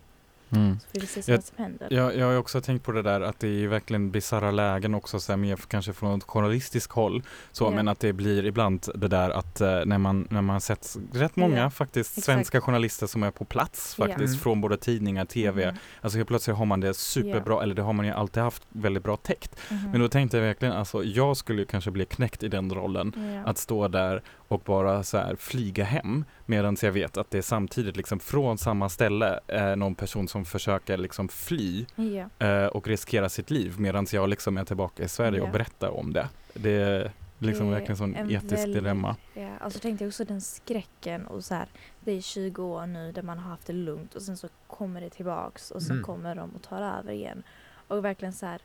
Mm. 0.52 0.80
Så 0.80 0.88
får 0.94 1.02
vi 1.02 1.08
se 1.08 1.32
Jag- 1.32 1.38
vad 1.38 1.46
som 1.46 1.58
händer. 1.64 1.88
Jag, 1.92 2.18
jag 2.18 2.26
har 2.28 2.38
också 2.38 2.62
tänkt 2.62 2.84
på 2.86 2.92
det 2.92 3.02
där 3.02 3.22
att 3.22 3.40
det 3.40 3.64
är 3.64 3.68
verkligen 3.68 4.12
bisarra 4.12 4.52
lägen 4.52 4.96
också, 4.96 5.20
så 5.20 5.32
här, 5.32 5.38
mer 5.38 5.56
kanske 5.68 5.94
från 5.94 6.18
ett 6.18 6.24
journalistiskt 6.24 6.92
håll. 6.94 7.24
Så, 7.52 7.64
Ja. 7.64 7.70
Men 7.70 7.88
att 7.88 8.00
det 8.00 8.14
blir 8.14 8.46
ibland 8.46 8.86
det 8.96 9.08
där 9.08 9.30
att 9.30 9.62
eh, 9.62 9.82
när 9.86 9.98
man, 9.98 10.28
när 10.30 10.42
man 10.42 10.62
sett 10.62 10.98
rätt 11.14 11.36
många 11.36 11.58
Ja, 11.60 11.70
faktiskt 11.70 12.12
exakt. 12.18 12.26
svenska 12.26 12.62
journalister 12.62 13.08
som 13.08 13.24
är 13.24 13.32
på 13.32 13.46
plats 13.46 13.96
faktiskt 13.96 14.18
Mm. 14.34 14.40
från 14.40 14.62
både 14.62 14.78
tidningar, 14.78 15.26
tv, 15.26 15.66
Mhm, 15.72 15.78
alltså 16.02 16.18
helt 16.18 16.28
plötsligt 16.28 16.58
har 16.58 16.66
man 16.66 16.80
det 16.80 16.94
superbra, 16.94 17.64
eller 17.64 17.76
det 17.76 17.82
har 17.82 17.94
man 17.94 18.06
ju 18.06 18.12
alltid 18.12 18.44
haft 18.44 18.64
väldigt 18.70 19.04
bra 19.04 19.18
täckt. 19.18 19.56
mhm. 19.72 19.92
Men 19.92 20.02
då 20.02 20.08
tänkte 20.08 20.38
jag 20.38 20.44
verkligen, 20.44 20.74
alltså 20.74 21.04
jag 21.04 21.38
skulle 21.38 21.62
ju 21.62 21.66
kanske 21.66 21.92
bli 21.92 22.06
knäckt 22.06 22.44
i 22.44 22.48
den 22.48 22.74
rollen. 22.74 23.14
Att 23.46 23.58
stå 23.58 23.88
där 23.88 24.24
och 24.48 24.60
bara 24.66 25.04
så 25.04 25.18
här 25.18 25.36
flyga 25.36 25.84
hem 25.84 26.26
medan 26.46 26.78
jag 26.82 26.92
vet 26.92 27.18
att 27.18 27.32
det 27.32 27.38
är 27.38 27.42
samtidigt 27.42 27.98
liksom 27.98 28.20
från 28.20 28.58
samma 28.58 28.90
ställe 28.90 29.40
eh, 29.48 29.76
någon 29.76 29.96
person 29.96 30.28
som 30.28 30.46
försöker 30.46 30.98
liksom 30.98 31.28
fly 31.30 31.86
ja. 31.96 32.48
eh, 32.48 32.66
och 32.66 32.88
riskera 32.88 33.30
sitt 33.30 33.52
liv 33.52 33.76
medan 33.80 34.08
jag 34.12 34.30
liksom 34.30 34.58
är 34.58 34.66
tillbaka 34.66 35.04
i 35.04 35.08
Sverige 35.08 35.42
och 35.42 35.48
Ja. 35.48 35.52
berättar 35.52 35.90
om 35.90 36.14
det. 36.14 36.28
Det 36.54 36.72
är 36.72 37.12
liksom 37.40 37.66
Det 37.68 37.72
är 37.72 37.76
verkligen 37.78 37.98
sån 37.98 38.16
en 38.16 38.32
etisk 38.32 38.54
väldigt- 38.54 38.74
dilemma. 38.76 39.16
Ja, 39.34 39.50
alltså 39.60 39.80
tänkte 39.80 40.04
jag 40.04 40.10
också 40.10 40.26
den 40.26 40.42
skräcken 40.42 41.28
och 41.28 41.44
så 41.44 41.54
här, 41.54 41.68
det 42.00 42.12
är 42.12 42.22
20 42.22 42.64
år 42.64 42.86
nu 42.86 43.12
där 43.12 43.22
man 43.22 43.38
har 43.38 43.50
haft 43.50 43.68
det 43.68 43.74
lugnt 43.74 44.16
och 44.16 44.22
sen 44.22 44.38
så 44.38 44.48
kommer 44.68 45.02
det 45.02 45.10
tillbaks 45.10 45.72
och 45.72 45.82
sen 45.84 45.92
Mm. 45.92 46.04
kommer 46.04 46.36
de 46.36 46.50
och 46.56 46.62
tar 46.62 46.82
över 47.00 47.12
igen. 47.14 47.44
Och 47.88 48.06
verkligen 48.06 48.34
så 48.34 48.46
här, 48.46 48.62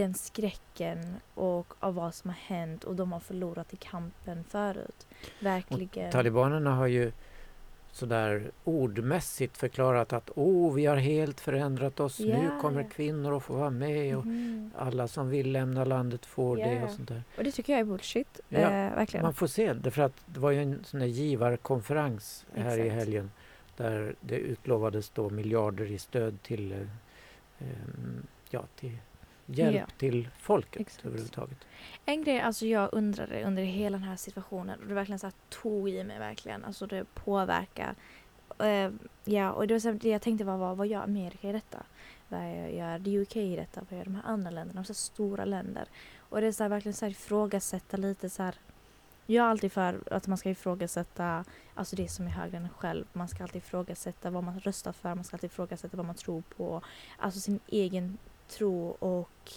den 0.00 0.14
skräcken 0.14 1.16
och 1.34 1.74
av 1.80 1.94
vad 1.94 2.14
som 2.14 2.30
har 2.30 2.36
hänt 2.36 2.84
och 2.84 2.94
de 2.96 3.12
har 3.12 3.20
förlorat 3.20 3.72
i 3.72 3.76
kampen 3.76 4.44
förut. 4.44 5.06
Verkligen. 5.40 6.12
Talibanerna 6.12 6.74
har 6.74 6.86
ju 6.86 7.12
sådär 7.92 8.50
ordmässigt 8.64 9.56
förklarat 9.56 10.12
att 10.12 10.30
oh, 10.34 10.74
vi 10.74 10.86
har 10.86 10.96
helt 10.96 11.40
förändrat 11.40 12.00
oss. 12.00 12.18
Nu 12.20 12.26
Ja, 12.54 12.60
kommer 12.60 12.82
kvinnor 12.90 13.36
att 13.36 13.42
få 13.42 13.54
vara 13.54 13.70
med 13.70 14.16
och 14.16 14.26
Mhm. 14.26 14.70
alla 14.78 15.08
som 15.08 15.28
vill 15.30 15.52
lämna 15.52 15.84
landet 15.84 16.26
får 16.26 16.56
det 16.56 16.74
Ja. 16.74 16.84
och 16.84 16.90
sånt 16.90 17.08
där. 17.08 17.22
Och 17.38 17.44
det 17.44 17.52
tycker 17.52 17.72
jag 17.72 17.80
är 17.80 17.84
bullshit. 17.84 18.40
Ja, 18.48 18.58
Eh, 18.58 18.94
verkligen. 18.94 19.24
Man 19.24 19.34
får 19.34 19.46
se, 19.46 19.72
därför 19.72 20.02
att 20.02 20.14
det 20.26 20.40
var 20.40 20.50
ju 20.50 20.62
en 20.62 20.84
sån 20.84 21.00
där 21.00 21.06
givarkonferens 21.06 22.46
här 22.54 22.78
i 22.78 22.80
Exakt. 22.80 22.94
helgen 22.98 23.30
där 23.76 24.14
det 24.20 24.36
utlovades 24.36 25.10
då 25.10 25.30
miljarder 25.30 25.90
i 25.90 25.98
stöd 25.98 26.42
till, 26.42 26.72
eh, 26.72 26.78
ehm, 27.58 28.26
ja, 28.50 28.64
till 28.80 28.98
hjälp 29.48 29.76
Ja. 29.76 29.86
till 29.98 30.28
folket 30.38 30.80
Exakt. 30.80 31.06
överhuvudtaget. 31.06 31.58
En 32.04 32.24
grej 32.24 32.40
alltså 32.40 32.66
jag 32.66 32.88
undrade 32.92 33.44
under 33.44 33.62
hela 33.62 33.98
den 33.98 34.06
här 34.06 34.16
situationen 34.16 34.80
och 34.80 34.86
det 34.86 34.94
verkligen 34.94 35.18
så 35.18 35.26
här 35.26 35.34
tog 35.48 35.88
i 35.88 36.04
mig 36.04 36.18
verkligen. 36.18 36.64
Alltså 36.64 36.86
det 36.86 37.04
påverkar. 37.14 37.94
Eh, 38.58 38.90
ja, 39.24 39.52
och 39.52 39.66
det, 39.66 39.74
var 39.74 39.78
så 39.78 39.88
här, 39.88 39.94
det 39.94 40.08
jag 40.08 40.22
tänkte 40.22 40.44
var 40.44 40.56
vad, 40.56 40.76
vad 40.76 40.86
gör 40.86 41.02
Amerika 41.02 41.48
i 41.48 41.52
detta? 41.52 41.82
Vad 42.28 42.72
gör 42.72 43.08
UK 43.20 43.36
i 43.36 43.56
detta? 43.56 43.80
Vad 43.88 43.98
gör 43.98 44.04
de 44.04 44.14
här 44.14 44.22
andra 44.26 44.50
länderna? 44.50 44.80
De 44.80 44.84
så 44.84 44.92
här 44.92 44.94
stora 44.94 45.44
länder. 45.44 45.84
Och 46.18 46.40
det 46.40 46.46
är 46.46 46.52
så 46.52 46.64
här, 46.64 46.68
verkligen 46.70 46.94
så 46.94 47.04
här 47.04 47.10
ifrågasätta 47.10 47.96
lite 47.96 48.30
så 48.30 48.42
här. 48.42 48.54
Jag 49.26 49.46
är 49.46 49.50
alltid 49.50 49.72
för 49.72 50.00
att 50.10 50.26
man 50.26 50.38
ska 50.38 50.50
ifrågasätta 50.50 51.44
alltså 51.74 51.96
det 51.96 52.08
som 52.08 52.26
är 52.26 52.30
högre 52.30 52.56
än 52.56 52.62
en 52.62 52.68
själv. 52.68 53.04
Man 53.12 53.28
ska 53.28 53.42
alltid 53.42 53.62
ifrågasätta 53.62 54.30
vad 54.30 54.44
man 54.44 54.60
röstar 54.60 54.92
för. 54.92 55.14
Man 55.14 55.24
ska 55.24 55.36
alltid 55.36 55.50
ifrågasätta 55.50 55.96
vad 55.96 56.06
man 56.06 56.14
tror 56.14 56.42
på. 56.56 56.82
Alltså 57.18 57.40
sin 57.40 57.60
egen 57.66 58.18
tro 58.48 58.88
och 58.88 59.52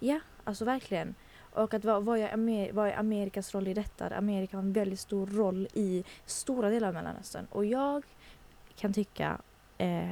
ja, 0.00 0.20
alltså 0.44 0.64
verkligen. 0.64 1.14
Och 1.52 1.74
att 1.74 1.84
vad, 1.84 2.04
vad, 2.04 2.18
är 2.18 2.28
Amer- 2.28 2.72
vad 2.72 2.88
är 2.88 2.96
Amerikas 2.96 3.54
roll 3.54 3.68
i 3.68 3.74
detta? 3.74 4.16
Amerika 4.16 4.56
har 4.56 4.62
en 4.62 4.72
väldigt 4.72 5.00
stor 5.00 5.26
roll 5.26 5.68
i 5.74 6.04
stora 6.26 6.70
delar 6.70 6.88
av 6.88 6.94
Mellanöstern. 6.94 7.46
Och 7.50 7.64
jag 7.64 8.04
kan 8.76 8.92
tycka, 8.92 9.40
eh, 9.78 10.08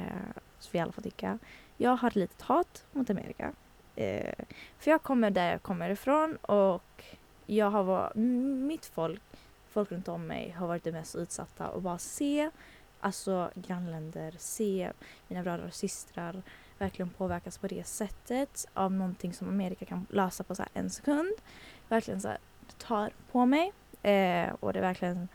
så 0.59 0.69
vi 0.71 0.79
alla 0.79 0.91
får 0.91 1.01
tycka, 1.01 1.39
jag 1.77 1.95
har 1.95 2.07
ett 2.07 2.15
litet 2.15 2.41
hat 2.41 2.85
mot 2.91 3.09
Amerika. 3.09 3.53
Eh, 3.95 4.45
för 4.79 4.91
jag 4.91 5.03
kommer 5.03 5.31
där 5.31 5.51
jag 5.51 5.61
kommer 5.61 5.89
ifrån 5.89 6.35
och 6.35 7.03
jag 7.45 7.69
har 7.69 7.83
varit, 7.83 8.15
mitt 8.15 8.85
folk, 8.85 9.21
folk 9.69 9.91
runt 9.91 10.07
om 10.07 10.27
mig 10.27 10.49
har 10.49 10.67
varit 10.67 10.83
det 10.83 10.91
mest 10.91 11.15
utsatta 11.15 11.67
och 11.69 11.81
bara 11.81 11.97
se 11.97 12.49
alltså 12.99 13.51
grannländer, 13.55 14.35
se 14.37 14.91
mina 15.27 15.43
bröder 15.43 15.65
och 15.65 15.73
systrar 15.73 16.41
verkligen 16.77 17.09
påverkas 17.09 17.57
på 17.57 17.67
det 17.67 17.87
sättet 17.87 18.65
av 18.73 18.91
någonting 18.91 19.33
som 19.33 19.49
Amerika 19.49 19.85
kan 19.85 20.05
lösa 20.09 20.43
på 20.43 20.55
så 20.55 20.63
en 20.73 20.89
sekund. 20.89 21.33
Verkligen 21.89 22.21
så 22.21 22.27
här, 22.27 22.37
det 22.67 22.85
tar 22.85 23.11
på 23.31 23.45
mig 23.45 23.71
eh, 24.01 24.53
och 24.59 24.73
det 24.73 24.79
är 24.79 24.83
verkligen 24.83 25.27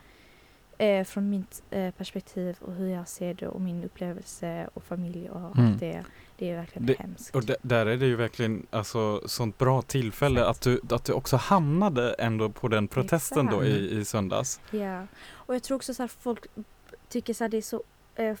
eh, 0.77 1.05
från 1.05 1.29
mitt 1.29 1.63
eh, 1.69 1.91
perspektiv 1.91 2.57
och 2.61 2.73
hur 2.73 2.87
jag 2.87 3.07
ser 3.07 3.33
det 3.33 3.47
och 3.47 3.61
min 3.61 3.83
upplevelse 3.83 4.69
och 4.73 4.83
familj 4.83 5.29
och 5.29 5.57
mm. 5.57 5.71
allt 5.71 5.79
det. 5.79 6.03
Det 6.37 6.49
är 6.49 6.55
verkligen 6.55 6.85
det, 6.85 6.99
hemskt. 6.99 7.35
Och 7.35 7.43
där 7.61 7.85
är 7.85 7.97
det 7.97 8.05
ju 8.05 8.15
verkligen 8.15 8.65
alltså 8.69 9.21
sånt 9.27 9.57
bra 9.57 9.81
tillfälle 9.81 10.45
att 10.45 10.61
du, 10.61 10.81
att 10.89 11.05
du 11.05 11.13
också 11.13 11.37
hamnade 11.37 12.13
ändå 12.13 12.49
på 12.49 12.67
den 12.67 12.87
protesten 12.87 13.47
Exakt. 13.47 13.61
då 13.61 13.65
i, 13.65 13.99
i 13.99 14.05
söndags. 14.05 14.61
Ja, 14.71 15.07
och 15.31 15.55
jag 15.55 15.63
tror 15.63 15.75
också 15.75 15.93
så 15.93 16.03
här 16.03 16.07
folk 16.07 16.45
tycker 17.09 17.33
så 17.33 17.43
här 17.43 17.49
det 17.49 17.57
är 17.57 17.61
så 17.61 17.83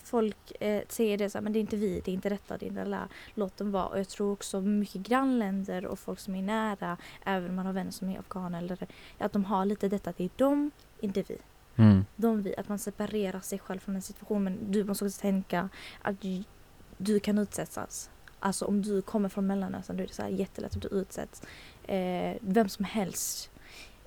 folk 0.03 0.51
eh, 0.59 0.83
säger 0.89 1.17
det 1.17 1.29
så 1.29 1.37
här, 1.37 1.43
men 1.43 1.53
det 1.53 1.59
är 1.59 1.61
inte 1.61 1.75
vi, 1.75 2.01
det 2.05 2.11
är 2.11 2.13
inte 2.13 2.29
detta, 2.29 2.57
det 2.57 2.65
är 2.65 2.67
inte 2.67 2.81
alla. 2.81 3.07
Låt 3.33 3.57
dem 3.57 3.71
vara. 3.71 3.85
Och 3.85 3.99
jag 3.99 4.07
tror 4.07 4.31
också 4.31 4.61
mycket 4.61 5.01
grannländer 5.01 5.85
och 5.85 5.99
folk 5.99 6.19
som 6.19 6.35
är 6.35 6.41
nära, 6.41 6.97
även 7.25 7.49
om 7.49 7.55
man 7.55 7.65
har 7.65 7.73
vänner 7.73 7.91
som 7.91 8.09
är 8.09 8.19
afghaner, 8.19 8.63
eller, 8.63 8.87
att 9.17 9.33
de 9.33 9.45
har 9.45 9.65
lite 9.65 9.89
detta 9.89 10.09
att 10.09 10.17
det 10.17 10.23
är 10.23 10.29
de, 10.35 10.71
inte 10.99 11.23
vi. 11.27 11.37
Mm. 11.75 12.05
De 12.15 12.41
vi, 12.41 12.55
att 12.55 12.69
man 12.69 12.79
separerar 12.79 13.39
sig 13.39 13.59
själv 13.59 13.79
från 13.79 13.95
en 13.95 14.01
situation. 14.01 14.43
Men 14.43 14.71
du 14.71 14.83
måste 14.83 15.05
också 15.05 15.21
tänka 15.21 15.69
att 16.01 16.15
du 16.97 17.19
kan 17.19 17.37
utsättas. 17.37 18.09
Alltså 18.39 18.65
om 18.65 18.81
du 18.81 19.01
kommer 19.01 19.29
från 19.29 19.47
Mellanöstern 19.47 19.97
då 19.97 20.03
är 20.03 20.07
det 20.07 20.13
så 20.13 20.21
här 20.21 20.29
jättelätt 20.29 20.75
att 20.75 20.81
du 20.81 20.87
utsätts. 20.87 21.41
Eh, 21.87 22.37
vem 22.41 22.69
som 22.69 22.85
helst. 22.85 23.49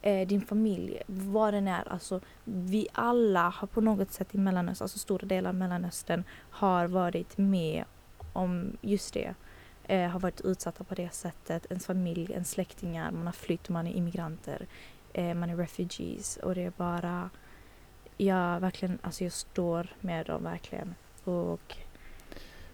Eh, 0.07 0.27
din 0.27 0.41
familj, 0.41 1.03
vad 1.07 1.55
den 1.55 1.69
är. 1.69 1.89
Alltså 1.89 2.21
vi 2.45 2.89
alla 2.93 3.49
har 3.49 3.67
på 3.67 3.81
något 3.81 4.13
sätt 4.13 4.35
i 4.35 4.39
Mellanöstern, 4.39 4.85
alltså 4.85 4.99
stora 4.99 5.27
delar 5.27 5.51
av 5.51 5.55
Mellanöstern 5.55 6.25
har 6.51 6.87
varit 6.87 7.39
med 7.39 7.85
om 8.33 8.77
just 8.81 9.15
det. 9.15 9.35
Eh, 9.85 10.11
har 10.11 10.21
varit 10.21 10.41
utsatta 10.41 10.85
på 10.85 10.95
det 10.95 11.15
sättet. 11.15 11.67
Ens 11.69 11.87
familj, 11.87 12.33
ens 12.33 12.51
släktingar, 12.51 13.11
man 13.11 13.27
har 13.27 13.33
flytt, 13.33 13.69
man 13.69 13.87
är 13.87 13.93
immigranter. 13.93 14.67
Eh, 15.13 15.35
man 15.35 15.51
är 15.51 15.57
refugees 15.57 16.37
och 16.37 16.55
det 16.55 16.63
är 16.63 16.73
bara 16.77 17.31
jag 18.17 18.61
verkligen, 18.61 18.99
alltså 19.03 19.25
jag 19.25 19.33
står 19.33 19.95
med 20.01 20.27
dem 20.27 20.43
verkligen. 20.43 20.95
Och 21.25 21.77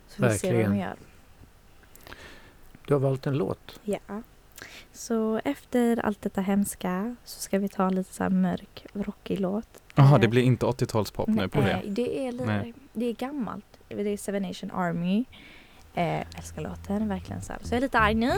så 0.08 0.22
vi 0.22 0.38
ser 0.38 0.56
vad 0.56 0.64
de 0.64 0.78
gör. 0.78 0.96
Du 2.86 2.94
har 2.94 3.00
valt 3.00 3.26
en 3.26 3.36
låt. 3.36 3.80
Ja. 3.82 4.22
Så 4.92 5.40
efter 5.44 6.06
allt 6.06 6.22
detta 6.22 6.40
hemska 6.40 7.16
så 7.24 7.40
ska 7.40 7.58
vi 7.58 7.68
ta 7.68 7.86
en 7.86 7.94
lite 7.94 8.14
så 8.14 8.22
här 8.22 8.30
mörk, 8.30 8.86
rockig 8.92 9.40
låt. 9.40 9.82
Jaha, 9.94 10.18
det 10.18 10.28
blir 10.28 10.42
inte 10.42 10.66
80-talspop 10.66 11.26
nu 11.26 11.48
på 11.48 11.60
det? 11.60 11.82
det 11.86 12.26
är, 12.26 12.32
lite, 12.32 12.72
det 12.92 13.06
är 13.06 13.12
gammalt. 13.12 13.64
Det 13.88 14.12
är 14.12 14.16
Seven 14.16 14.42
Nation 14.42 14.70
Army. 14.70 15.24
Eh, 15.94 16.20
älskar 16.38 16.62
låten, 16.62 17.08
verkligen 17.08 17.42
så. 17.42 17.52
Här. 17.52 17.60
Så 17.62 17.74
jag 17.74 17.76
är 17.76 17.80
lite 17.80 17.98
arg 17.98 18.14
nu, 18.14 18.32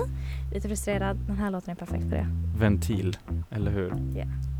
lite 0.55 0.69
frustrerad. 0.69 1.17
Den 1.17 1.37
här 1.37 1.51
låten 1.51 1.71
är 1.71 1.75
perfekt 1.75 2.03
för 2.03 2.17
det. 2.17 2.27
Ventil, 2.59 3.17
eller 3.51 3.71
hur? 3.71 3.91
Ja. 3.91 4.17
Yeah. 4.17 4.54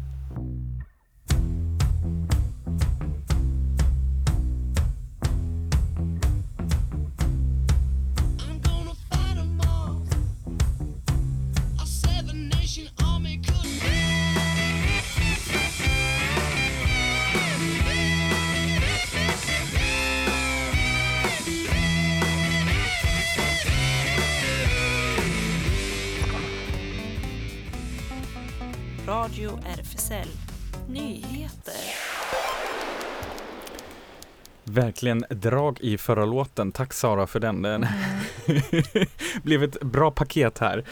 Radio 29.25 29.59
RFSL 29.81 30.29
Nyheter. 30.89 31.75
Verkligen 34.65 35.25
drag 35.31 35.81
i 35.81 35.99
förra 35.99 36.25
låten. 36.25 36.73
Tack 36.73 36.93
Sara 36.93 37.27
för 37.27 37.41
den. 37.41 37.63
Den 37.63 37.85
mm. 37.85 37.89
blev 39.43 39.63
ett 39.63 39.81
bra 39.81 40.11
paket 40.11 40.59
här. 40.59 40.85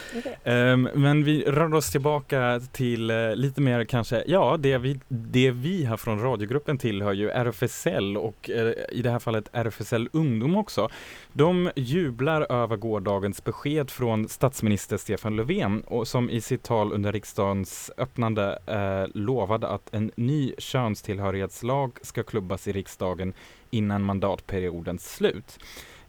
Um, 0.44 0.88
men 0.94 1.24
vi 1.24 1.44
rör 1.44 1.74
oss 1.74 1.90
tillbaka 1.90 2.60
till 2.72 3.10
uh, 3.10 3.36
lite 3.36 3.60
mer 3.60 3.84
kanske, 3.84 4.24
ja 4.26 4.56
det 4.58 4.78
vi, 4.78 5.00
det 5.08 5.50
vi 5.50 5.84
här 5.84 5.96
från 5.96 6.20
radiogruppen 6.20 6.78
tillhör 6.78 7.12
ju 7.12 7.30
RFSL 7.30 8.16
och 8.16 8.50
uh, 8.54 8.72
i 8.92 9.02
det 9.02 9.10
här 9.10 9.18
fallet 9.18 9.48
RFSL 9.52 10.08
Ungdom 10.12 10.56
också. 10.56 10.88
De 11.32 11.70
jublar 11.76 12.52
över 12.52 12.76
gårdagens 12.76 13.44
besked 13.44 13.90
från 13.90 14.28
statsminister 14.28 14.96
Stefan 14.96 15.36
Löfven 15.36 15.80
och 15.80 16.08
som 16.08 16.30
i 16.30 16.40
sitt 16.40 16.62
tal 16.62 16.92
under 16.92 17.12
riksdagens 17.12 17.90
öppnande 17.96 18.58
uh, 18.68 19.22
lovade 19.22 19.68
att 19.68 19.94
en 19.94 20.10
ny 20.16 20.52
könstillhörighetslag 20.58 21.98
ska 22.02 22.22
klubbas 22.22 22.68
i 22.68 22.72
riksdagen 22.72 23.34
innan 23.70 24.02
mandatperiodens 24.02 25.14
slut. 25.14 25.58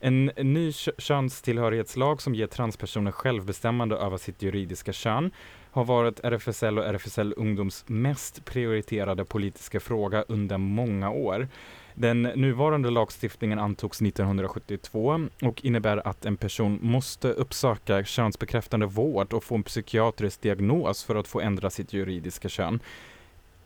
En 0.06 0.26
ny 0.26 0.72
könstillhörighetslag 0.98 2.22
som 2.22 2.36
ger 2.36 2.48
transpersoner 2.48 3.12
självbestämmande 3.12 3.96
över 3.96 4.18
sitt 4.18 4.42
juridiska 4.42 4.94
kön 4.94 5.32
har 5.72 5.86
varit 5.86 6.20
RFSL 6.24 6.80
och 6.80 6.86
RFSL 6.86 7.34
Ungdoms 7.38 7.86
mest 7.88 8.46
prioriterade 8.46 9.26
politiska 9.26 9.80
fråga 9.80 10.26
under 10.28 10.58
många 10.58 11.10
år. 11.10 11.48
Den 11.94 12.22
nuvarande 12.22 12.90
lagstiftningen 12.90 13.60
antogs 13.60 14.02
1972 14.02 15.28
och 15.42 15.66
innebär 15.66 16.08
att 16.08 16.26
en 16.26 16.38
person 16.38 16.80
måste 16.82 17.28
uppsöka 17.28 18.04
könsbekräftande 18.04 18.86
vård 18.86 19.34
och 19.34 19.44
få 19.44 19.56
en 19.56 19.64
psykiatrisk 19.64 20.42
diagnos 20.42 21.04
för 21.04 21.16
att 21.16 21.28
få 21.28 21.42
ändra 21.42 21.70
sitt 21.70 21.94
juridiska 21.94 22.50
kön. 22.50 22.80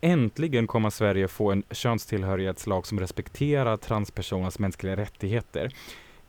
Äntligen 0.00 0.66
kommer 0.66 0.90
Sverige 0.90 1.28
få 1.28 1.52
en 1.52 1.62
könstillhörighetslag 1.70 2.86
som 2.86 3.00
respekterar 3.00 3.76
transpersoners 3.76 4.58
mänskliga 4.58 4.96
rättigheter. 4.96 5.72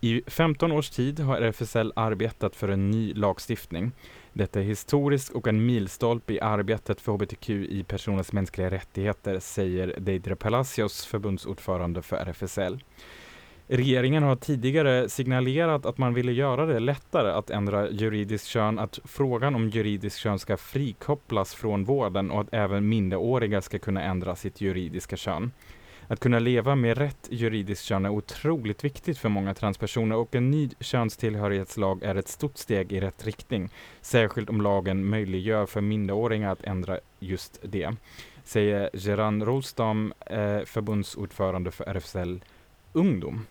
I 0.01 0.21
15 0.27 0.71
års 0.71 0.89
tid 0.89 1.19
har 1.19 1.37
RFSL 1.37 1.93
arbetat 1.95 2.55
för 2.55 2.67
en 2.67 2.91
ny 2.91 3.13
lagstiftning. 3.13 3.91
Detta 4.33 4.59
är 4.59 4.63
historiskt 4.63 5.29
och 5.29 5.47
en 5.47 5.65
milstolpe 5.65 6.33
i 6.33 6.39
arbetet 6.39 7.01
för 7.01 7.11
hbtqi-personers 7.11 8.31
mänskliga 8.31 8.71
rättigheter, 8.71 9.39
säger 9.39 9.95
Deidre 9.97 10.35
Palacios, 10.35 11.05
förbundsordförande 11.05 12.01
för 12.01 12.17
RFSL. 12.17 12.79
Regeringen 13.67 14.23
har 14.23 14.35
tidigare 14.35 15.09
signalerat 15.09 15.85
att 15.85 15.97
man 15.97 16.13
ville 16.13 16.31
göra 16.31 16.65
det 16.65 16.79
lättare 16.79 17.31
att 17.31 17.49
ändra 17.49 17.89
juridiskt 17.89 18.47
kön, 18.47 18.79
att 18.79 18.99
frågan 19.03 19.55
om 19.55 19.69
juridiskt 19.69 20.19
kön 20.19 20.39
ska 20.39 20.57
frikopplas 20.57 21.55
från 21.55 21.85
vården 21.85 22.31
och 22.31 22.41
att 22.41 22.53
även 22.53 22.89
minderåriga 22.89 23.61
ska 23.61 23.79
kunna 23.79 24.03
ändra 24.03 24.35
sitt 24.35 24.61
juridiska 24.61 25.17
kön. 25.17 25.51
Att 26.11 26.19
kunna 26.19 26.39
leva 26.39 26.75
med 26.75 26.97
rätt 26.97 27.27
juridiskt 27.31 27.85
kön 27.85 28.05
är 28.05 28.09
otroligt 28.09 28.83
viktigt 28.83 29.17
för 29.17 29.29
många 29.29 29.53
transpersoner 29.53 30.15
och 30.15 30.35
en 30.35 30.51
ny 30.51 30.69
könstillhörighetslag 30.79 32.03
är 32.03 32.15
ett 32.15 32.27
stort 32.27 32.57
steg 32.57 32.91
i 32.91 32.99
rätt 32.99 33.25
riktning. 33.25 33.69
Särskilt 34.01 34.49
om 34.49 34.61
lagen 34.61 35.05
möjliggör 35.05 35.65
för 35.65 35.81
minderåringar 35.81 36.51
att 36.51 36.63
ändra 36.63 36.99
just 37.19 37.59
det, 37.61 37.95
säger 38.43 38.89
Geran 38.93 39.45
Rolstam, 39.45 40.13
eh, 40.25 40.59
förbundsordförande 40.65 41.71
för 41.71 41.83
RFSL 41.83 42.43
Ungdom. 42.93 43.45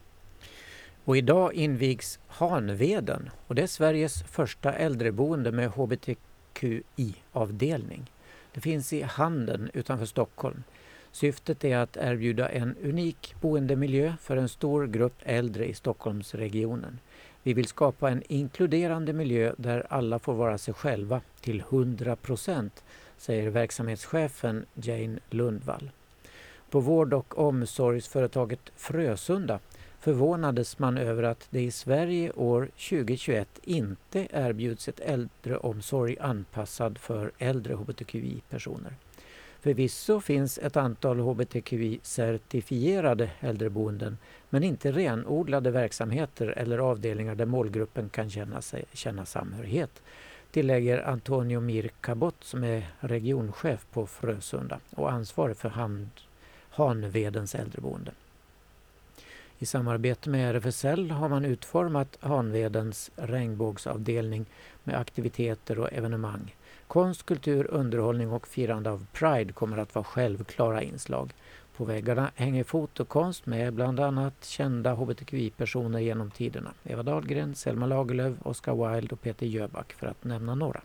Och 1.05 1.16
idag 1.16 1.55
invigs 1.55 2.18
Hanveden 2.27 3.31
och 3.47 3.55
det 3.55 3.62
är 3.62 3.66
Sveriges 3.66 4.23
första 4.23 4.73
äldreboende 4.73 5.53
med 5.53 5.71
hbtqi-avdelning. 5.71 8.11
Det 8.53 8.61
finns 8.61 8.92
i 8.92 9.03
Handen 9.03 9.71
utanför 9.75 10.07
Stockholm. 10.07 10.62
Syftet 11.12 11.64
är 11.64 11.77
att 11.77 11.97
erbjuda 11.97 12.49
en 12.49 12.77
unik 12.83 13.35
boendemiljö 13.40 14.12
för 14.21 14.37
en 14.37 14.49
stor 14.49 14.87
grupp 14.87 15.16
äldre 15.23 15.66
i 15.66 15.75
Stockholmsregionen. 15.75 16.99
Vi 17.42 17.55
vill 17.55 17.66
skapa 17.66 18.11
en 18.11 18.23
inkluderande 18.29 19.12
miljö 19.12 19.55
där 19.57 19.87
alla 19.90 20.18
får 20.18 20.35
vara 20.35 20.59
sig 20.59 20.75
själva 20.75 21.21
till 21.40 21.61
100 21.61 22.16
procent, 22.16 22.85
säger 23.16 23.51
verksamhetschefen 23.51 24.66
Jane 24.75 25.18
Lundvall. 25.31 25.90
På 26.71 26.81
vård 26.81 27.14
och 27.14 27.38
omsorgsföretaget 27.38 28.61
Frösunda 28.77 29.59
förvånades 30.01 30.79
man 30.79 30.99
över 30.99 31.23
att 31.23 31.47
det 31.51 31.61
i 31.61 31.71
Sverige 31.71 32.31
år 32.31 32.68
2021 32.90 33.49
inte 33.62 34.29
erbjuds 34.33 34.88
ett 34.88 35.01
äldreomsorg 35.01 36.16
anpassad 36.21 36.99
för 36.99 37.33
äldre 37.38 37.75
hbtqi-personer. 37.75 38.92
Förvisso 39.68 40.20
finns 40.20 40.59
ett 40.59 40.76
antal 40.76 41.20
hbtqi-certifierade 41.20 43.28
äldreboenden 43.40 44.18
men 44.50 44.62
inte 44.62 44.92
renodlade 44.92 45.70
verksamheter 45.70 46.46
eller 46.46 46.78
avdelningar 46.78 47.35
där 47.35 47.46
målgruppen 47.46 48.09
kan 48.09 48.31
känna, 48.31 48.62
sig, 48.62 48.85
känna 48.92 49.26
samhörighet 49.26 50.02
tillägger 50.50 51.09
Antonio 51.09 51.61
Mir 51.61 51.90
Cabot 52.00 52.35
som 52.40 52.64
är 52.64 52.87
regionchef 53.00 53.87
på 53.92 54.07
Frösunda 54.07 54.81
och 54.90 55.12
ansvarig 55.12 55.57
för 55.57 55.68
hand, 55.68 56.11
Hanvedens 56.70 57.54
äldreboende. 57.54 58.12
I 59.59 59.66
samarbete 59.66 60.31
med 60.31 60.57
RFSL 60.57 61.11
har 61.11 61.28
man 61.28 61.44
utformat 61.44 62.18
Hanvedens 62.20 63.11
regnbågsavdelning 63.16 64.46
med 64.85 64.98
aktiviteter 64.98 65.78
och 65.78 65.92
evenemang. 65.92 66.54
Konst, 66.88 67.27
kultur, 67.27 67.66
underhållning 67.70 68.33
och 68.33 68.46
firande 68.46 68.90
av 68.90 69.07
Pride 69.12 69.53
kommer 69.53 69.79
att 69.79 69.94
vara 69.94 70.05
självklara 70.05 70.83
inslag. 70.83 71.35
På 71.77 71.85
väggarna 71.85 72.31
hänger 72.35 72.64
fotokonst 72.64 73.46
med 73.46 73.74
bland 73.74 74.01
annat 74.01 74.44
kända 74.44 74.94
hbtqi-personer 74.94 75.98
genom 75.98 76.31
tiderna. 76.31 76.70
Eva 76.85 77.03
Dahlgren, 77.03 77.55
Selma 77.55 77.87
Lagerlöf, 77.87 78.37
Oscar 78.42 78.92
Wilde 78.94 79.14
och 79.14 79.20
Peter 79.20 79.46
Jöback 79.46 79.92
för 79.92 80.07
att 80.07 80.24
nämna 80.24 80.55
några. 80.55 80.81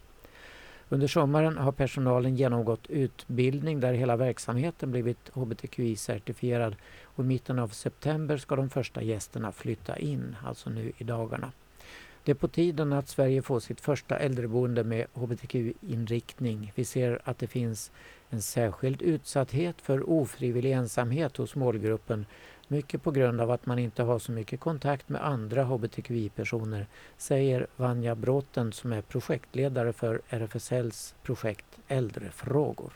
Under 0.89 1.07
sommaren 1.07 1.57
har 1.57 1.71
personalen 1.71 2.35
genomgått 2.35 2.87
utbildning 2.89 3.79
där 3.79 3.93
hela 3.93 4.15
verksamheten 4.15 4.91
blivit 4.91 5.29
hbtqi-certifierad 5.33 6.75
och 7.03 7.23
i 7.23 7.27
mitten 7.27 7.59
av 7.59 7.67
september 7.67 8.37
ska 8.37 8.55
de 8.55 8.69
första 8.69 9.01
gästerna 9.01 9.51
flytta 9.51 9.97
in, 9.97 10.35
alltså 10.45 10.69
nu 10.69 10.91
i 10.97 11.03
dagarna. 11.03 11.51
Det 12.23 12.31
är 12.31 12.35
på 12.35 12.47
tiden 12.47 12.93
att 12.93 13.09
Sverige 13.09 13.41
får 13.41 13.59
sitt 13.59 13.81
första 13.81 14.17
äldreboende 14.19 14.83
med 14.83 15.05
hbtq-inriktning. 15.13 16.71
Vi 16.75 16.85
ser 16.85 17.19
att 17.23 17.39
det 17.39 17.47
finns 17.47 17.91
en 18.29 18.41
särskild 18.41 19.01
utsatthet 19.01 19.81
för 19.81 20.09
ofrivillig 20.09 20.71
ensamhet 20.71 21.37
hos 21.37 21.55
målgruppen 21.55 22.25
mycket 22.67 23.03
på 23.03 23.11
grund 23.11 23.41
av 23.41 23.51
att 23.51 23.65
man 23.65 23.79
inte 23.79 24.03
har 24.03 24.19
så 24.19 24.31
mycket 24.31 24.59
kontakt 24.59 25.09
med 25.09 25.25
andra 25.25 25.63
hbtqi-personer, 25.63 26.87
säger 27.17 27.67
Vanja 27.75 28.15
Bråten 28.15 28.71
som 28.71 28.93
är 28.93 29.01
projektledare 29.01 29.93
för 29.93 30.21
RFSLs 30.29 31.15
projekt 31.23 31.65
Äldrefrågor. 31.87 32.93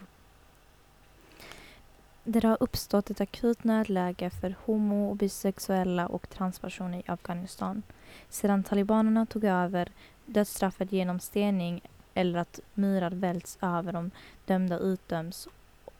Det 2.24 2.44
har 2.44 2.58
uppstått 2.60 3.10
ett 3.10 3.22
akut 3.22 3.64
nödläge 3.64 4.30
för 4.30 4.56
homo 4.66 5.10
och 5.10 5.16
bisexuella 5.16 6.08
och 6.08 6.30
transpersoner 6.30 7.00
i 7.00 7.04
Afghanistan. 7.06 7.84
Sedan 8.30 8.64
talibanerna 8.64 9.26
tog 9.26 9.44
över 9.44 9.92
dödsstraffet 10.26 10.92
genom 10.92 11.20
stening 11.20 11.82
eller 12.14 12.40
att 12.40 12.60
murar 12.74 13.12
välts 13.12 13.58
över 13.62 13.94
de 13.94 14.12
dömda 14.46 14.80
utdöms 14.80 15.48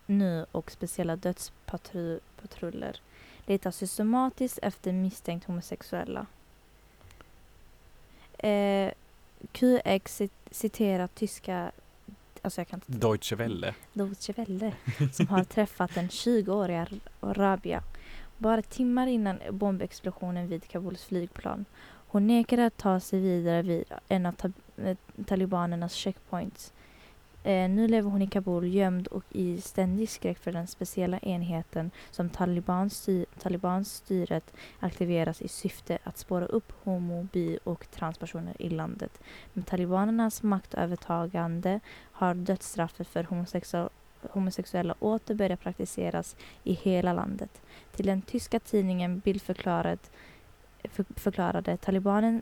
nu 0.06 0.46
och 0.52 0.72
speciella 0.72 1.16
dödspatruller 1.16 3.02
letar 3.46 3.72
systematiskt 3.72 4.60
efter 4.62 4.94
misstänkt 4.94 5.46
homosexuella. 5.46 6.26
Eh, 8.38 8.92
QX 9.52 10.22
citerar 10.52 11.08
tyska 11.08 11.72
Alltså 12.42 12.62
jag 12.62 12.68
kan 12.68 12.78
inte... 12.78 13.08
Deutsche 13.08 13.36
Welle. 13.36 13.76
Deutsche 13.94 14.34
Welle. 14.34 14.74
Som 15.14 15.28
har 15.28 15.44
träffat 15.44 15.96
den 15.96 16.08
20-åriga 16.08 16.88
Rabia. 17.22 17.84
Bara 18.38 18.62
timmar 18.62 19.08
innan 19.08 19.40
bombexplosionen 19.52 20.48
vid 20.48 20.68
Kabuls 20.68 21.04
flygplan. 21.04 21.66
Hon 22.08 22.28
nekade 22.28 22.66
att 22.66 22.78
ta 22.78 23.00
sig 23.00 23.20
vidare 23.20 23.62
vid 23.62 23.84
en 24.08 24.26
av 24.26 24.32
ta 24.32 24.52
eh, 24.78 24.98
talibanernas 25.26 25.94
checkpoints. 25.94 26.74
Eh, 27.44 27.70
nu 27.70 27.88
lever 27.88 28.10
hon 28.10 28.22
i 28.22 28.28
Kabul 28.28 28.74
gömd 28.74 29.08
och 29.08 29.24
i 29.32 29.62
ständig 29.62 30.10
skräck 30.10 30.38
för 30.40 30.52
den 30.52 30.68
speciella 30.68 31.20
enheten 31.20 31.92
som 32.12 32.30
Talibans 32.30 33.10
talibanstyret 33.40 34.54
aktiveras 34.80 35.42
i 35.42 35.48
syfte 35.48 35.98
att 36.04 36.18
spåra 36.18 36.46
upp 36.46 36.74
homo-, 36.84 37.28
bi 37.34 37.60
och 37.64 37.92
transpersoner 37.92 38.62
i 38.62 38.70
landet. 38.70 39.20
Med 39.54 39.66
talibanernas 39.66 40.44
maktövertagande 40.44 41.80
har 42.12 42.34
dödsstraffet 42.34 43.08
för 43.08 43.24
homosexuella 43.24 43.90
homosexuella 44.30 44.96
åter 45.00 45.36
börjat 45.36 45.60
praktiseras 45.60 46.36
i 46.64 46.74
hela 46.74 47.14
landet. 47.14 47.62
Till 47.96 48.06
den 48.06 48.22
tyska 48.22 48.60
tidningen 48.60 49.20
Bild 49.20 49.42
förklarade, 49.42 49.98
förklarade 51.16 51.78
talibanen, 51.78 52.42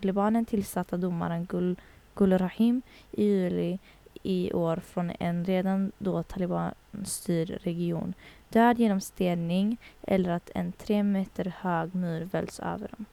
talibanen 0.00 0.44
tillsatta 0.44 0.96
domaren 0.96 1.44
Gul, 1.44 1.76
Gul 2.14 2.38
Rahim 2.38 2.82
i 3.10 3.24
juli 3.24 3.78
i 4.22 4.52
år 4.52 4.76
från 4.76 5.12
en 5.18 5.44
redan 5.44 5.92
då 5.98 6.22
talibanstyrd 6.22 7.50
region. 7.62 8.14
Död 8.48 8.78
genom 8.78 9.00
stening 9.00 9.76
eller 10.02 10.30
att 10.30 10.50
en 10.54 10.72
tre 10.72 11.02
meter 11.02 11.54
hög 11.60 11.94
mur 11.94 12.24
välts 12.24 12.60
över 12.60 12.88
dem. 12.88 13.04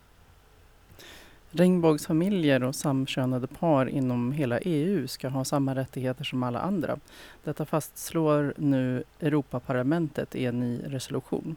Regnbågsfamiljer 1.54 2.64
och 2.64 2.76
samkönade 2.76 3.48
par 3.48 3.86
inom 3.86 4.32
hela 4.32 4.60
EU 4.60 5.08
ska 5.08 5.30
ha 5.30 5.46
samma 5.46 5.76
rättigheter 5.76 6.24
som 6.24 6.44
alla 6.44 6.60
andra. 6.60 7.00
Detta 7.44 7.66
fastslår 7.66 8.54
nu 8.58 9.04
Europaparlamentet 9.20 10.36
i 10.36 10.46
en 10.46 10.60
ny 10.60 10.82
resolution. 10.86 11.56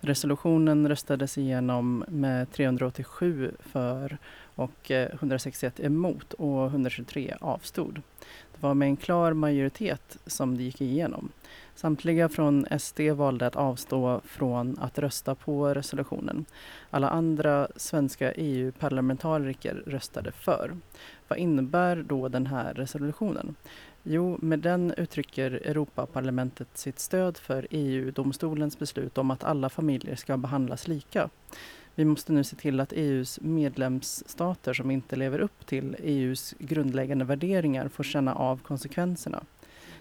Resolutionen 0.00 0.88
röstades 0.88 1.38
igenom 1.38 2.04
med 2.08 2.52
387 2.52 3.52
för 3.60 4.18
och 4.56 4.90
eh, 4.90 5.14
161 5.14 5.80
emot 5.80 6.32
och 6.32 6.66
123 6.66 7.34
avstod. 7.40 8.02
Det 8.52 8.62
var 8.62 8.74
med 8.74 8.88
en 8.88 8.96
klar 8.96 9.32
majoritet 9.32 10.18
som 10.26 10.56
det 10.56 10.62
gick 10.62 10.80
igenom. 10.80 11.28
Samtliga 11.74 12.28
från 12.28 12.66
SD 12.78 13.00
valde 13.00 13.46
att 13.46 13.56
avstå 13.56 14.20
från 14.24 14.78
att 14.78 14.98
rösta 14.98 15.34
på 15.34 15.74
resolutionen. 15.74 16.44
Alla 16.90 17.08
andra 17.08 17.68
svenska 17.76 18.32
EU-parlamentariker 18.32 19.82
röstade 19.86 20.32
för. 20.32 20.76
Vad 21.28 21.38
innebär 21.38 22.04
då 22.08 22.28
den 22.28 22.46
här 22.46 22.74
resolutionen? 22.74 23.54
Jo, 24.02 24.38
med 24.42 24.58
den 24.58 24.94
uttrycker 24.96 25.50
Europaparlamentet 25.50 26.68
sitt 26.74 26.98
stöd 26.98 27.36
för 27.36 27.66
EU-domstolens 27.70 28.78
beslut 28.78 29.18
om 29.18 29.30
att 29.30 29.44
alla 29.44 29.68
familjer 29.68 30.16
ska 30.16 30.36
behandlas 30.36 30.88
lika. 30.88 31.28
Vi 31.98 32.04
måste 32.04 32.32
nu 32.32 32.44
se 32.44 32.56
till 32.56 32.80
att 32.80 32.92
EUs 32.92 33.40
medlemsstater 33.42 34.74
som 34.74 34.90
inte 34.90 35.16
lever 35.16 35.38
upp 35.38 35.66
till 35.66 35.96
EUs 36.02 36.54
grundläggande 36.58 37.24
värderingar 37.24 37.88
får 37.88 38.04
känna 38.04 38.34
av 38.34 38.60
konsekvenserna. 38.62 39.44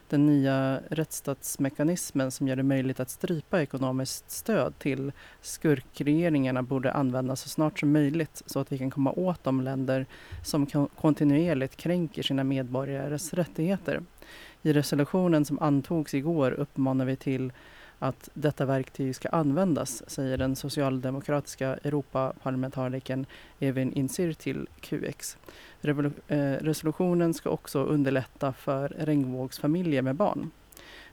Den 0.10 0.26
nya 0.26 0.80
rättsstatsmekanismen 0.90 2.32
som 2.32 2.48
gör 2.48 2.56
det 2.56 2.64
möjligt 2.64 3.00
att 3.00 3.10
strypa 3.10 3.62
ekonomiskt 3.62 4.32
stöd 4.32 4.80
till 4.80 5.12
skurkregeringarna 5.42 6.64
borde 6.64 6.92
användas 6.92 7.42
så 7.42 7.50
snart 7.50 7.80
som 7.80 7.92
möjligt 7.92 8.44
så 8.46 8.60
att 8.60 8.72
vi 8.72 8.78
kan 8.78 8.92
komma 8.92 9.12
åt 9.12 9.44
de 9.44 9.62
länder 9.62 10.06
som 10.44 10.66
kontinuerligt 10.96 11.76
kränker 11.76 12.24
sina 12.24 12.44
medborgares 12.44 13.34
rättigheter. 13.34 14.02
I 14.62 14.74
resolutionen 14.74 15.46
som 15.46 15.60
antogs 15.60 16.14
igår 16.14 16.52
uppmanar 16.52 17.06
vi 17.06 17.16
till 17.16 17.52
att 18.00 18.30
detta 18.34 18.66
verktyg 18.66 19.16
ska 19.16 19.30
användas, 19.30 20.10
säger 20.10 20.38
den 20.38 20.56
socialdemokratiska 20.56 21.78
Europaparlamentarikern 21.84 23.26
Evin 23.60 23.94
Insir 23.94 24.34
till 24.34 24.68
QX. 24.80 25.38
Eh, 25.82 26.38
resolutionen 26.38 27.34
ska 27.34 27.50
också 27.50 27.84
underlätta 27.84 28.54
för 28.54 28.90
regnbågsfamiljer 28.90 30.02
med 30.02 30.16
barn. 30.16 30.52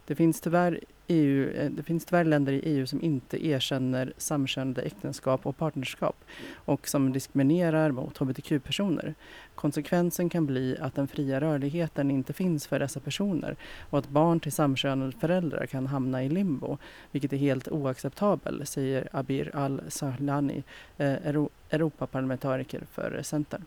Det 0.07 0.15
finns 0.15 0.41
tyvärr 0.41 0.81
EU, 1.13 1.51
eh, 1.51 1.71
det 1.71 1.83
finns 1.83 2.05
tyvärr 2.05 2.25
länder 2.25 2.53
i 2.53 2.59
EU 2.59 2.87
som 2.87 3.03
inte 3.03 3.47
erkänner 3.47 4.13
samkönade 4.17 4.83
äktenskap 4.83 5.47
och 5.47 5.57
partnerskap 5.57 6.25
och 6.55 6.89
som 6.89 7.13
diskriminerar 7.13 7.91
mot 7.91 8.19
hbtq-personer. 8.19 9.15
Konsekvensen 9.55 10.29
kan 10.29 10.47
bli 10.47 10.77
att 10.81 10.95
den 10.95 11.09
fria 11.09 11.41
rörligheten 11.41 12.11
inte 12.11 12.33
finns 12.33 12.67
för 12.67 12.79
dessa 12.79 13.01
personer 13.01 13.57
och 13.91 13.99
att 13.99 14.09
barn 14.09 14.41
till 14.41 14.53
samkönade 14.53 15.13
föräldrar 15.13 15.67
kan 15.67 15.87
hamna 15.87 16.25
i 16.25 16.29
limbo, 16.29 16.79
vilket 17.11 17.33
är 17.33 17.37
helt 17.37 17.69
oacceptabelt, 17.69 18.69
säger 18.69 19.09
Abir 19.13 19.57
Al-Sahlani, 19.57 20.63
eh, 20.99 21.37
Europaparlamentariker 21.71 22.85
för 22.93 23.21
Centern. 23.23 23.65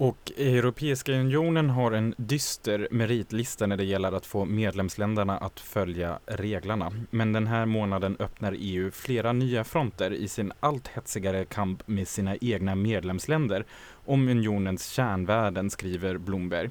Och 0.00 0.32
Europeiska 0.36 1.12
unionen 1.12 1.70
har 1.70 1.92
en 1.92 2.14
dyster 2.16 2.88
meritlista 2.90 3.66
när 3.66 3.76
det 3.76 3.84
gäller 3.84 4.12
att 4.12 4.26
få 4.26 4.44
medlemsländerna 4.44 5.38
att 5.38 5.60
följa 5.60 6.18
reglerna. 6.26 6.92
Men 7.10 7.32
den 7.32 7.46
här 7.46 7.66
månaden 7.66 8.16
öppnar 8.18 8.56
EU 8.58 8.90
flera 8.90 9.32
nya 9.32 9.64
fronter 9.64 10.10
i 10.10 10.28
sin 10.28 10.52
allt 10.60 10.88
hetsigare 10.88 11.44
kamp 11.44 11.88
med 11.88 12.08
sina 12.08 12.36
egna 12.36 12.74
medlemsländer 12.74 13.64
om 14.06 14.28
unionens 14.28 14.88
kärnvärden, 14.88 15.70
skriver 15.70 16.18
Bloomberg. 16.18 16.70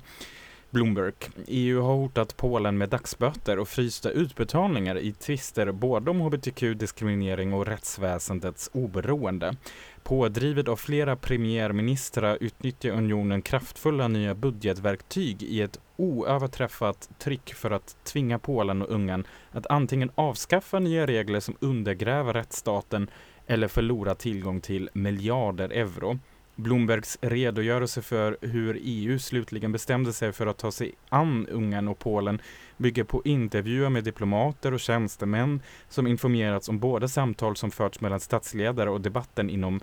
Bloomberg. 0.71 1.13
EU 1.47 1.81
har 1.81 1.95
hotat 1.95 2.37
Polen 2.37 2.77
med 2.77 2.89
dagsböter 2.89 3.59
och 3.59 3.67
frysta 3.67 4.09
utbetalningar 4.09 4.97
i 4.97 5.11
tvister 5.11 5.71
både 5.71 6.11
om 6.11 6.21
hbtq-diskriminering 6.21 7.53
och 7.53 7.67
rättsväsendets 7.67 8.69
oberoende. 8.73 9.55
Pådrivet 10.03 10.67
av 10.67 10.75
flera 10.75 11.15
premiärministrar 11.15 12.37
utnyttjar 12.41 12.91
unionen 12.91 13.41
kraftfulla 13.41 14.07
nya 14.07 14.35
budgetverktyg 14.35 15.43
i 15.43 15.61
ett 15.61 15.79
oöverträffat 15.97 17.09
tryck 17.19 17.53
för 17.53 17.71
att 17.71 17.95
tvinga 18.03 18.39
Polen 18.39 18.81
och 18.81 18.89
Ungern 18.89 19.27
att 19.51 19.67
antingen 19.67 20.11
avskaffa 20.15 20.79
nya 20.79 21.07
regler 21.07 21.39
som 21.39 21.55
undergräver 21.59 22.33
rättsstaten 22.33 23.09
eller 23.47 23.67
förlora 23.67 24.15
tillgång 24.15 24.61
till 24.61 24.89
miljarder 24.93 25.69
euro. 25.69 26.19
Bloombergs 26.55 27.17
redogörelse 27.21 28.01
för 28.01 28.37
hur 28.41 28.79
EU 28.81 29.19
slutligen 29.19 29.71
bestämde 29.71 30.13
sig 30.13 30.31
för 30.31 30.47
att 30.47 30.57
ta 30.57 30.71
sig 30.71 30.93
an 31.09 31.47
Ungern 31.47 31.87
och 31.87 31.99
Polen 31.99 32.41
bygger 32.79 33.03
på 33.03 33.21
intervjuer 33.25 33.89
med 33.89 34.03
diplomater 34.03 34.73
och 34.73 34.79
tjänstemän 34.79 35.61
som 35.89 36.07
informerats 36.07 36.69
om 36.69 36.79
både 36.79 37.09
samtal 37.09 37.55
som 37.55 37.71
förts 37.71 38.01
mellan 38.01 38.19
statsledare 38.19 38.89
och 38.89 39.01
debatten 39.01 39.49
inom 39.49 39.79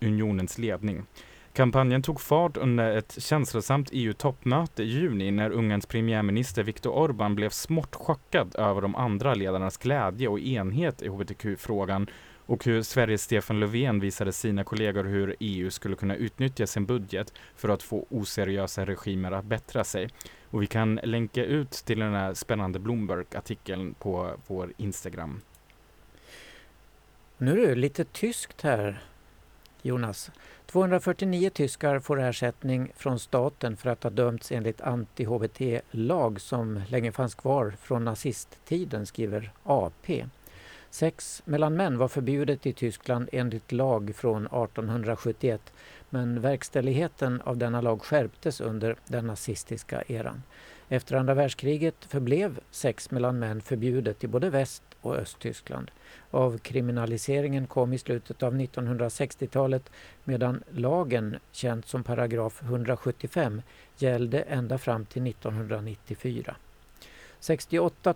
unionens 0.00 0.58
ledning. 0.58 1.06
Kampanjen 1.52 2.02
tog 2.02 2.20
fart 2.20 2.56
under 2.56 2.96
ett 2.96 3.22
känslosamt 3.22 3.88
EU-toppmöte 3.92 4.82
i 4.82 4.86
juni 4.86 5.30
när 5.30 5.50
Ungerns 5.50 5.86
premiärminister 5.86 6.62
Viktor 6.62 6.90
Orbán 6.90 7.34
blev 7.34 7.50
smått 7.50 7.94
chockad 7.94 8.54
över 8.58 8.80
de 8.80 8.96
andra 8.96 9.34
ledarnas 9.34 9.76
glädje 9.76 10.28
och 10.28 10.40
enhet 10.40 11.02
i 11.02 11.08
hbtq-frågan 11.08 12.06
och 12.52 12.64
hur 12.64 12.82
Sveriges 12.82 13.22
Stefan 13.22 13.60
Löfven 13.60 14.00
visade 14.00 14.32
sina 14.32 14.64
kollegor 14.64 15.04
hur 15.04 15.36
EU 15.40 15.70
skulle 15.70 15.96
kunna 15.96 16.16
utnyttja 16.16 16.66
sin 16.66 16.86
budget 16.86 17.32
för 17.56 17.68
att 17.68 17.82
få 17.82 18.06
oseriösa 18.10 18.86
regimer 18.86 19.32
att 19.32 19.44
bättra 19.44 19.84
sig. 19.84 20.08
Och 20.50 20.62
vi 20.62 20.66
kan 20.66 21.00
länka 21.02 21.44
ut 21.44 21.70
till 21.70 21.98
den 21.98 22.14
här 22.14 22.34
spännande 22.34 22.78
Bloomberg-artikeln 22.78 23.94
på 23.94 24.32
vår 24.46 24.72
Instagram. 24.76 25.40
Nu 27.38 27.64
är 27.64 27.68
det 27.68 27.74
lite 27.74 28.04
tyskt 28.04 28.62
här, 28.62 29.02
Jonas. 29.82 30.30
249 30.66 31.50
tyskar 31.50 31.98
får 31.98 32.20
ersättning 32.20 32.92
från 32.96 33.18
staten 33.18 33.76
för 33.76 33.90
att 33.90 34.02
ha 34.02 34.10
dömts 34.10 34.52
enligt 34.52 34.80
anti-HBT-lag 34.80 36.40
som 36.40 36.82
länge 36.88 37.12
fanns 37.12 37.34
kvar 37.34 37.74
från 37.80 38.04
nazisttiden, 38.04 39.06
skriver 39.06 39.52
AP. 39.64 40.24
Sex 40.92 41.42
mellan 41.44 41.76
män 41.76 41.98
var 41.98 42.08
förbjudet 42.08 42.66
i 42.66 42.72
Tyskland 42.72 43.28
enligt 43.32 43.72
lag 43.72 44.12
från 44.16 44.46
1871 44.46 45.72
men 46.10 46.40
verkställigheten 46.40 47.40
av 47.40 47.56
denna 47.56 47.80
lag 47.80 48.02
skärptes 48.02 48.60
under 48.60 48.96
den 49.06 49.26
nazistiska 49.26 50.02
eran. 50.08 50.42
Efter 50.88 51.16
andra 51.16 51.34
världskriget 51.34 52.04
förblev 52.04 52.60
sex 52.70 53.10
mellan 53.10 53.38
män 53.38 53.60
förbjudet 53.60 54.24
i 54.24 54.26
både 54.26 54.50
Väst 54.50 54.82
och 55.00 55.16
Östtyskland. 55.16 55.90
Avkriminaliseringen 56.30 57.66
kom 57.66 57.92
i 57.92 57.98
slutet 57.98 58.42
av 58.42 58.54
1960-talet 58.54 59.90
medan 60.24 60.62
lagen, 60.70 61.36
känd 61.52 61.84
som 61.84 62.04
paragraf 62.04 62.62
175, 62.62 63.62
gällde 63.96 64.40
ända 64.40 64.78
fram 64.78 65.04
till 65.04 65.26
1994. 65.26 66.56
68 67.42 68.14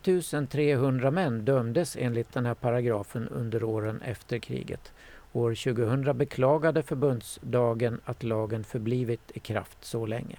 300 0.49 1.11
män 1.11 1.45
dömdes 1.45 1.97
enligt 2.01 2.33
den 2.33 2.47
här 2.47 2.55
paragrafen 2.55 3.29
under 3.29 3.65
åren 3.65 4.03
efter 4.03 4.39
kriget. 4.39 4.93
År 5.33 5.55
2000 5.55 6.19
beklagade 6.19 6.83
förbundsdagen 6.83 8.01
att 8.05 8.23
lagen 8.23 8.65
förblivit 8.65 9.31
i 9.35 9.39
kraft 9.39 9.85
så 9.85 10.07
länge. 10.07 10.37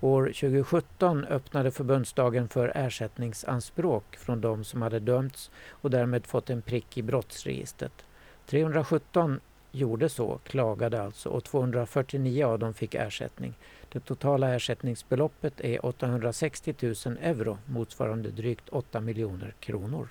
År 0.00 0.26
2017 0.26 1.24
öppnade 1.24 1.70
förbundsdagen 1.70 2.48
för 2.48 2.72
ersättningsanspråk 2.74 4.16
från 4.16 4.40
de 4.40 4.64
som 4.64 4.82
hade 4.82 5.00
dömts 5.00 5.50
och 5.68 5.90
därmed 5.90 6.26
fått 6.26 6.50
en 6.50 6.62
prick 6.62 6.98
i 6.98 7.02
brottsregistret. 7.02 8.04
317 8.46 9.40
gjorde 9.72 10.08
så, 10.08 10.38
klagade 10.44 11.02
alltså 11.02 11.28
och 11.28 11.44
249 11.44 12.46
av 12.46 12.58
dem 12.58 12.74
fick 12.74 12.94
ersättning. 12.94 13.54
Det 13.96 14.00
totala 14.00 14.54
ersättningsbeloppet 14.54 15.60
är 15.60 15.86
860 15.86 16.74
000 16.80 16.94
euro 17.20 17.58
motsvarande 17.66 18.30
drygt 18.30 18.68
8 18.68 19.00
miljoner 19.00 19.54
kronor. 19.60 20.08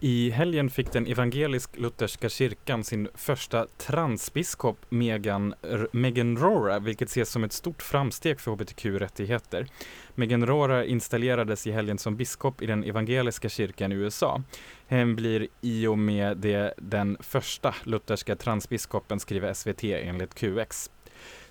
I 0.00 0.30
helgen 0.30 0.70
fick 0.70 0.92
den 0.92 1.06
evangelisk-lutherska 1.06 2.28
kyrkan 2.28 2.84
sin 2.84 3.08
första 3.14 3.66
transbiskop 3.76 4.78
Megan, 4.88 5.54
Megan 5.92 6.36
Rora, 6.36 6.78
vilket 6.78 7.08
ses 7.08 7.30
som 7.30 7.44
ett 7.44 7.52
stort 7.52 7.82
framsteg 7.82 8.40
för 8.40 8.50
hbtq-rättigheter. 8.50 9.66
Megan 10.14 10.46
Rora 10.46 10.84
installerades 10.84 11.66
i 11.66 11.70
helgen 11.70 11.98
som 11.98 12.16
biskop 12.16 12.62
i 12.62 12.66
den 12.66 12.84
evangeliska 12.84 13.48
kyrkan 13.48 13.92
i 13.92 13.94
USA. 13.94 14.42
Hen 14.86 15.16
blir 15.16 15.48
i 15.60 15.86
och 15.86 15.98
med 15.98 16.36
det 16.36 16.74
den 16.76 17.16
första 17.20 17.74
lutherska 17.84 18.36
transbiskopen, 18.36 19.20
skriver 19.20 19.54
SVT 19.54 19.84
enligt 19.84 20.34
QX. 20.34 20.90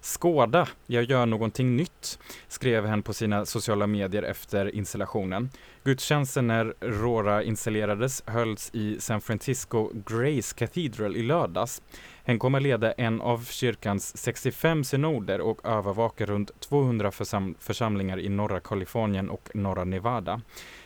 Skåda, 0.03 0.67
jag 0.87 1.03
gör 1.03 1.25
någonting 1.25 1.75
nytt, 1.75 2.19
skrev 2.47 2.85
hen 2.85 3.03
på 3.03 3.13
sina 3.13 3.45
sociala 3.45 3.87
medier 3.87 4.23
efter 4.23 4.75
installationen. 4.75 5.49
Gudstjänsten 5.83 6.47
när 6.47 6.73
Rora 6.79 7.43
installerades 7.43 8.23
hölls 8.25 8.69
i 8.73 8.99
San 8.99 9.21
Francisco 9.21 9.89
Grace 10.05 10.55
Cathedral 10.55 11.15
i 11.15 11.23
lördags. 11.23 11.81
Hen 12.23 12.39
kommer 12.39 12.59
leda 12.59 12.91
en 12.91 13.21
av 13.21 13.45
kyrkans 13.45 14.17
65 14.17 14.83
synoder 14.83 15.41
och 15.41 15.65
övervaka 15.65 16.25
runt 16.25 16.59
200 16.59 17.11
försam 17.11 17.55
församlingar 17.59 18.19
i 18.19 18.29
norra 18.29 18.59
Kalifornien 18.59 19.29
och 19.29 19.49
norra 19.53 19.83
Nevada. 19.83 20.41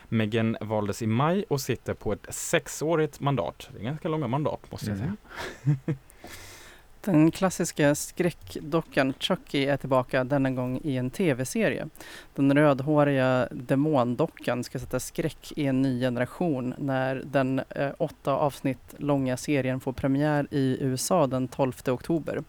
Megan 0.09 0.57
valdes 0.61 1.01
i 1.01 1.07
maj 1.07 1.45
och 1.49 1.61
sitter 1.61 1.93
på 1.93 2.13
ett 2.13 2.25
sexårigt 2.29 3.19
mandat. 3.19 3.69
Det 3.73 3.79
är 3.79 3.83
ganska 3.83 4.09
långa 4.09 4.27
mandat 4.27 4.71
måste 4.71 4.89
jag 4.89 4.97
säga. 4.97 5.15
Mm. 5.63 5.97
Den 7.07 7.31
klassiska 7.31 7.95
skräckdockan 7.95 9.13
Chucky 9.19 9.65
är 9.65 9.77
tillbaka 9.77 10.23
denna 10.23 10.51
gång 10.51 10.79
i 10.83 10.97
en 10.97 11.09
tv-serie. 11.09 11.87
Den 12.35 12.53
rödhåriga 12.53 13.47
demondockan 13.51 14.63
ska 14.63 14.79
sätta 14.79 14.99
skräck 14.99 15.53
i 15.55 15.65
en 15.65 15.81
ny 15.81 15.99
generation 15.99 16.73
när 16.77 17.15
den 17.25 17.61
eh, 17.69 17.89
åtta 17.97 18.31
avsnitt 18.31 18.95
långa 18.97 19.37
serien 19.37 19.79
får 19.79 19.93
premiär 19.93 20.47
i 20.51 20.77
USA 20.81 21.27
den 21.27 21.47
12 21.47 21.73
oktober. 21.87 22.43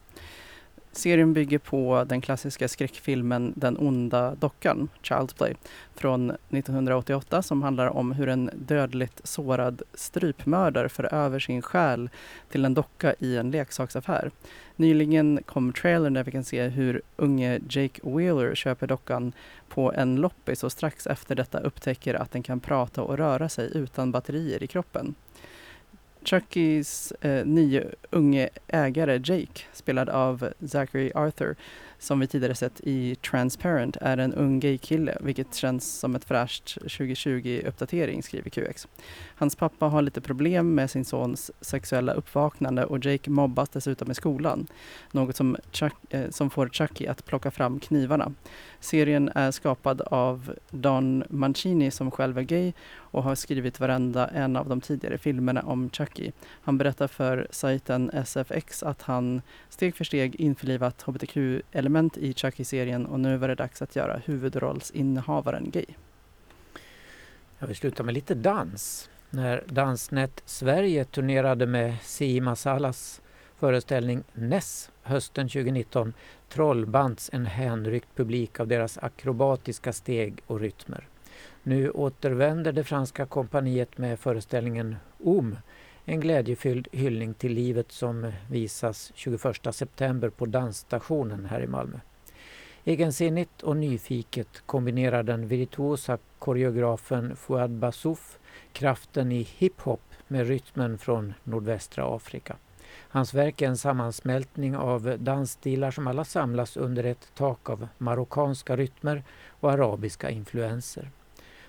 Serien 0.93 1.33
bygger 1.33 1.59
på 1.59 2.05
den 2.09 2.21
klassiska 2.21 2.69
skräckfilmen 2.69 3.53
Den 3.57 3.77
onda 3.79 4.35
dockan, 4.35 4.89
Child's 5.03 5.37
Play, 5.37 5.55
från 5.95 6.31
1988 6.31 7.43
som 7.43 7.63
handlar 7.63 7.87
om 7.87 8.13
hur 8.13 8.29
en 8.29 8.51
dödligt 8.55 9.21
sårad 9.25 9.83
strypmördare 9.95 10.89
för 10.89 11.15
över 11.15 11.39
sin 11.39 11.63
själ 11.63 12.11
till 12.51 12.65
en 12.65 12.75
docka 12.75 13.15
i 13.19 13.37
en 13.37 13.51
leksaksaffär. 13.51 14.31
Nyligen 14.77 15.41
kom 15.47 15.73
trailern 15.73 16.15
där 16.15 16.25
vi 16.25 16.31
kan 16.31 16.45
se 16.45 16.69
hur 16.69 17.03
unge 17.17 17.61
Jake 17.69 18.01
Wheeler 18.03 18.55
köper 18.55 18.87
dockan 18.87 19.33
på 19.69 19.93
en 19.93 20.17
loppis 20.17 20.65
och 20.65 20.73
strax 20.73 21.07
efter 21.07 21.35
detta 21.35 21.61
upptäcker 21.61 22.15
att 22.15 22.31
den 22.31 22.43
kan 22.43 22.61
prata 22.61 23.03
och 23.03 23.19
röra 23.19 23.49
sig 23.49 23.71
utan 23.75 24.13
batterier 24.13 24.63
i 24.63 24.67
kroppen. 24.67 25.15
Chuckys 26.23 27.13
eh, 27.21 27.47
nye 27.47 27.85
unge 28.11 28.49
ägare 28.67 29.21
Jake, 29.25 29.63
spelad 29.73 30.09
av 30.09 30.53
Zachary 30.67 31.13
Arthur, 31.15 31.57
som 31.99 32.21
vi 32.21 32.27
tidigare 32.27 32.55
sett 32.55 32.81
i 32.81 33.15
Transparent, 33.15 33.97
är 34.01 34.17
en 34.17 34.35
ung 34.35 34.61
gaykille, 34.61 35.19
vilket 35.21 35.55
känns 35.55 35.99
som 35.99 36.15
ett 36.15 36.25
fräscht 36.25 36.79
2020-uppdatering, 36.79 38.23
skriver 38.23 38.51
QX. 38.51 38.89
Hans 39.37 39.57
pappa 39.57 39.87
har 39.87 40.03
lite 40.03 40.21
problem 40.21 40.75
med 40.75 40.91
sin 40.91 41.05
sons 41.05 41.51
sexuella 41.61 42.13
uppvaknande 42.13 42.85
och 42.85 43.05
Jake 43.05 43.31
mobbas 43.31 43.69
dessutom 43.69 44.11
i 44.11 44.15
skolan, 44.15 44.67
något 45.13 45.37
som, 45.37 45.57
Chuck, 45.73 45.95
eh, 46.11 46.31
som 46.31 46.51
får 46.51 46.69
Chucky 46.69 47.07
att 47.07 47.25
plocka 47.25 47.51
fram 47.51 47.81
knivarna. 47.81 48.33
Serien 48.81 49.31
är 49.35 49.51
skapad 49.51 50.01
av 50.01 50.55
Don 50.71 51.25
Mancini 51.31 51.91
som 51.91 52.11
själv 52.11 52.39
är 52.39 52.43
gay 52.43 52.73
och 52.95 53.23
har 53.23 53.35
skrivit 53.35 53.81
varenda 53.81 54.29
en 54.29 54.57
av 54.57 54.69
de 54.69 54.81
tidigare 54.81 55.19
filmerna 55.19 55.63
om 55.63 55.91
Chucky. 55.91 56.33
Han 56.63 56.79
berättar 56.79 57.09
för 57.09 57.47
sajten 57.51 58.11
SFX 58.11 58.83
att 58.83 59.03
han 59.03 59.43
steg 59.69 59.97
för 59.97 60.05
steg 60.05 60.35
införlivat 60.35 61.03
hbtq-element 61.03 62.17
i 62.17 62.35
Chucky-serien 62.35 63.07
och 63.07 63.21
nu 63.21 63.37
var 63.37 63.49
det 63.49 63.55
dags 63.55 63.83
att 63.83 63.97
göra 63.97 64.21
huvudrollsinnehavaren 64.25 65.71
gay. 65.71 65.87
Jag 67.59 67.67
vill 67.67 67.77
sluta 67.77 68.03
med 68.03 68.15
lite 68.15 68.35
dans. 68.35 69.11
När 69.31 69.65
Dansnet 69.67 70.43
Sverige 70.45 71.05
turnerade 71.05 71.67
med 71.67 71.97
Si 72.03 72.41
Masalas 72.41 73.21
föreställning 73.59 74.23
Ness 74.33 74.91
hösten 75.03 75.49
2019 75.49 76.13
trollbands 76.49 77.31
en 77.33 77.47
hänryckt 77.47 78.09
publik 78.17 78.61
av 78.61 78.69
deras 78.69 78.99
akrobatiska 78.99 79.93
steg 79.93 80.41
och 80.47 80.61
rytmer. 80.61 81.09
Nu 81.63 81.91
återvänder 81.91 82.73
det 82.73 82.85
franska 82.85 83.27
kompaniet 83.27 83.99
med 83.99 84.19
föreställningen 84.19 84.97
OM, 85.19 85.57
en 86.05 86.21
glädjefylld 86.21 86.89
hyllning 86.93 87.35
till 87.35 87.53
livet 87.53 87.93
som 87.93 88.33
visas 88.51 89.13
21 89.15 89.41
september 89.71 90.29
på 90.29 90.47
Dansstationen 90.47 91.45
här 91.45 91.61
i 91.61 91.67
Malmö. 91.67 91.99
Egensinnigt 92.85 93.63
och 93.63 93.77
nyfiket 93.77 94.63
kombinerar 94.67 95.23
den 95.23 95.49
virtuosa 95.49 96.19
koreografen 96.39 97.37
Fouad 97.37 97.71
Bassouf 97.71 98.39
kraften 98.73 99.33
i 99.33 99.43
hiphop 99.43 100.01
med 100.29 100.49
rytmen 100.49 100.99
från 100.99 101.35
nordvästra 101.45 102.17
Afrika. 102.17 102.57
Hans 103.09 103.35
verk 103.35 103.63
är 103.63 103.69
en 103.69 103.77
sammansmältning 103.77 104.77
av 104.77 105.17
dansstilar 105.19 105.91
som 105.91 106.07
alla 106.07 106.25
samlas 106.25 106.77
under 106.77 107.05
ett 107.05 107.33
tak 107.35 107.71
av 107.71 107.89
marockanska 107.99 108.77
rytmer 108.77 109.23
och 109.61 109.73
arabiska 109.73 110.31
influenser. 110.31 111.11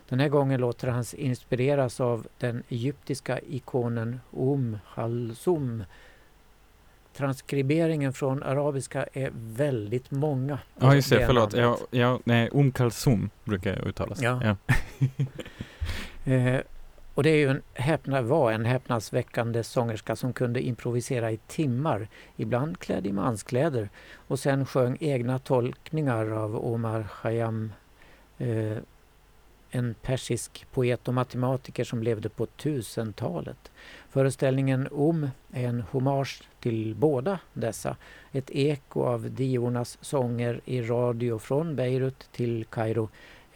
Den 0.09 0.19
här 0.19 0.29
gången 0.29 0.61
låter 0.61 0.87
han 0.87 1.05
sig 1.05 1.19
inspireras 1.19 1.99
av 1.99 2.27
den 2.37 2.63
egyptiska 2.69 3.39
ikonen 3.39 4.19
Um 4.31 4.77
Halsum 4.85 5.83
transkriberingen 7.19 8.13
från 8.13 8.43
arabiska 8.43 9.05
är 9.13 9.31
väldigt 9.33 10.11
många. 10.11 10.59
Ja 10.79 10.95
just 10.95 11.09
det, 11.09 11.25
förlåt. 11.25 11.53
Ja, 11.53 11.77
ja, 11.91 12.19
nej, 12.23 12.49
Om 12.49 12.71
Kalsum 12.71 13.29
brukar 13.43 13.75
jag 13.75 13.87
uttalas. 13.87 14.21
Ja. 14.21 14.55
Eh, 16.25 16.59
och 17.19 17.23
det 17.23 17.29
är 17.29 17.37
ju 17.37 17.49
en 17.49 17.61
häpna, 17.73 18.21
var 18.21 18.51
en 18.51 18.65
häpnadsväckande 18.65 19.63
sångerska 19.63 20.15
som 20.15 20.33
kunde 20.33 20.61
improvisera 20.61 21.31
i 21.31 21.37
timmar, 21.37 22.07
ibland 22.35 22.79
klädd 22.79 23.07
i 23.07 23.11
manskläder. 23.11 23.89
Och 24.13 24.39
sen 24.39 24.65
sjöng 24.65 24.97
egna 24.99 25.39
tolkningar 25.39 26.25
av 26.25 26.65
Omar 26.65 27.07
Khayyam, 27.21 27.73
eh, 28.37 28.77
en 29.69 29.95
persisk 30.01 30.65
poet 30.71 31.07
och 31.07 31.13
matematiker 31.13 31.83
som 31.83 32.03
levde 32.03 32.29
på 32.29 32.45
1000-talet. 32.45 33.71
Föreställningen 34.09 34.87
Om 34.91 35.29
är 35.53 35.67
en 35.67 35.81
hommage 35.81 36.43
till 36.59 36.95
båda 36.95 37.39
dessa, 37.53 37.95
ett 38.31 38.51
eko 38.51 39.03
av 39.03 39.31
diornas 39.31 39.97
sånger 40.01 40.61
i 40.65 40.81
radio 40.81 41.39
från 41.39 41.75
Beirut 41.75 42.29
till 42.31 42.65
Kairo 42.65 43.09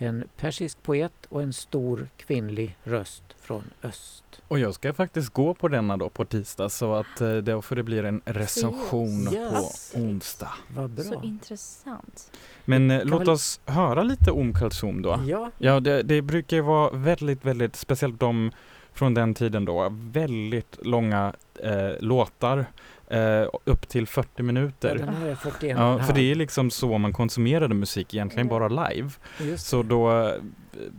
en 0.04 0.24
persisk 0.38 0.84
poet 0.84 1.14
och 1.30 1.42
en 1.42 1.54
stor 1.54 2.08
kvinnlig 2.18 2.78
röst 2.84 3.24
från 3.42 3.64
öst. 3.84 4.24
Och 4.48 4.60
jag 4.60 4.74
ska 4.74 4.94
faktiskt 4.94 5.30
gå 5.34 5.54
på 5.54 5.68
denna 5.68 5.98
då 5.98 6.10
på 6.10 6.26
tisdag 6.26 6.70
så 6.70 6.94
att 6.94 7.22
eh, 7.22 7.36
då 7.36 7.62
får 7.62 7.76
det 7.76 7.84
bli 7.84 8.00
en 8.00 8.22
recension 8.26 9.34
Yes. 9.34 9.92
på 9.94 10.00
onsdag. 10.00 10.52
Vad 10.76 10.90
bra! 10.90 11.04
Så 11.04 11.22
intressant. 11.24 12.32
Men 12.66 12.92
eh, 12.92 13.00
Kan 13.00 13.08
låt 13.08 13.22
väl- 13.22 13.30
oss 13.30 13.60
höra 13.66 14.04
lite 14.04 14.32
om 14.32 14.54
Kalsum 14.54 15.02
då. 15.02 15.20
Ja, 15.28 15.52
Ja, 15.58 15.80
det, 15.80 16.04
det 16.04 16.22
brukar 16.22 16.58
ju 16.58 16.64
vara 16.64 16.90
väldigt, 16.92 17.46
väldigt, 17.46 17.76
speciellt 17.76 18.20
de 18.20 18.52
från 18.94 19.14
den 19.14 19.34
tiden 19.34 19.66
då, 19.66 19.88
väldigt 19.92 20.78
långa 20.86 21.34
eh, 21.64 21.92
låtar, 22.00 22.66
eh, 23.13 23.47
upp 23.65 23.89
till 23.89 24.07
40 24.07 24.43
minuter. 24.43 24.95
den 24.99 25.09
här 25.09 25.27
är 25.27 25.35
41 25.35 25.77
Ja, 25.79 25.99
för 26.03 26.13
det 26.15 26.31
är 26.31 26.35
liksom 26.35 26.71
så 26.71 26.99
man 26.99 27.13
konsumerade 27.13 27.75
musik, 27.75 28.15
egentligen 28.15 28.47
Ja. 28.49 28.59
bara 28.59 28.89
live. 28.89 29.11
Just 29.41 29.67
Så 29.67 29.83
det. 29.83 29.89
då... 29.89 30.29
eh, 30.29 30.33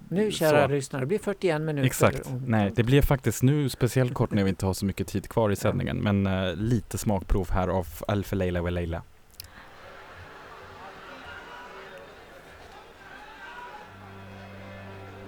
Nu 0.09 0.31
kära 0.31 0.67
så. 0.67 0.73
lyssnare, 0.73 1.01
det 1.01 1.05
blir 1.07 1.19
41 1.19 1.61
minuter. 1.61 1.85
Exakt. 1.87 2.27
om- 2.27 2.43
Nej, 2.47 2.71
det 2.75 2.83
blir 2.83 3.01
faktiskt 3.01 3.43
nu 3.43 3.69
speciellt 3.69 4.13
kort 4.13 4.31
när 4.31 4.43
vi 4.43 4.49
inte 4.49 4.65
har 4.65 4.73
så 4.73 4.85
mycket 4.85 5.07
tid 5.07 5.29
kvar 5.29 5.49
i 5.51 5.55
sändningen. 5.55 5.97
Men 5.97 6.27
eh, 6.27 6.55
lite 6.55 6.97
smakprov 6.97 7.51
här 7.51 7.67
av 7.67 7.87
Alf 8.07 8.31
Leila 8.31 8.61
wa 8.61 8.69
Leila. 8.69 9.01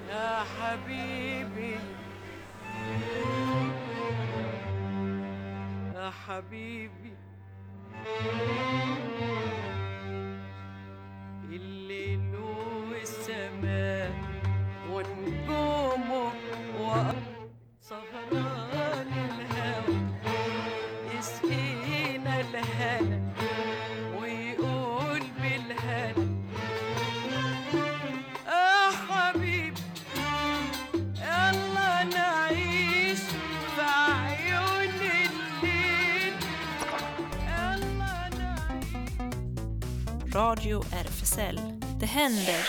يا 0.10 0.44
حبيبي 0.60 1.15
Habib. 6.37 6.93
Radio 40.67 40.85
RFSL. 40.93 41.61
Det 42.01 42.07
händer. 42.07 42.69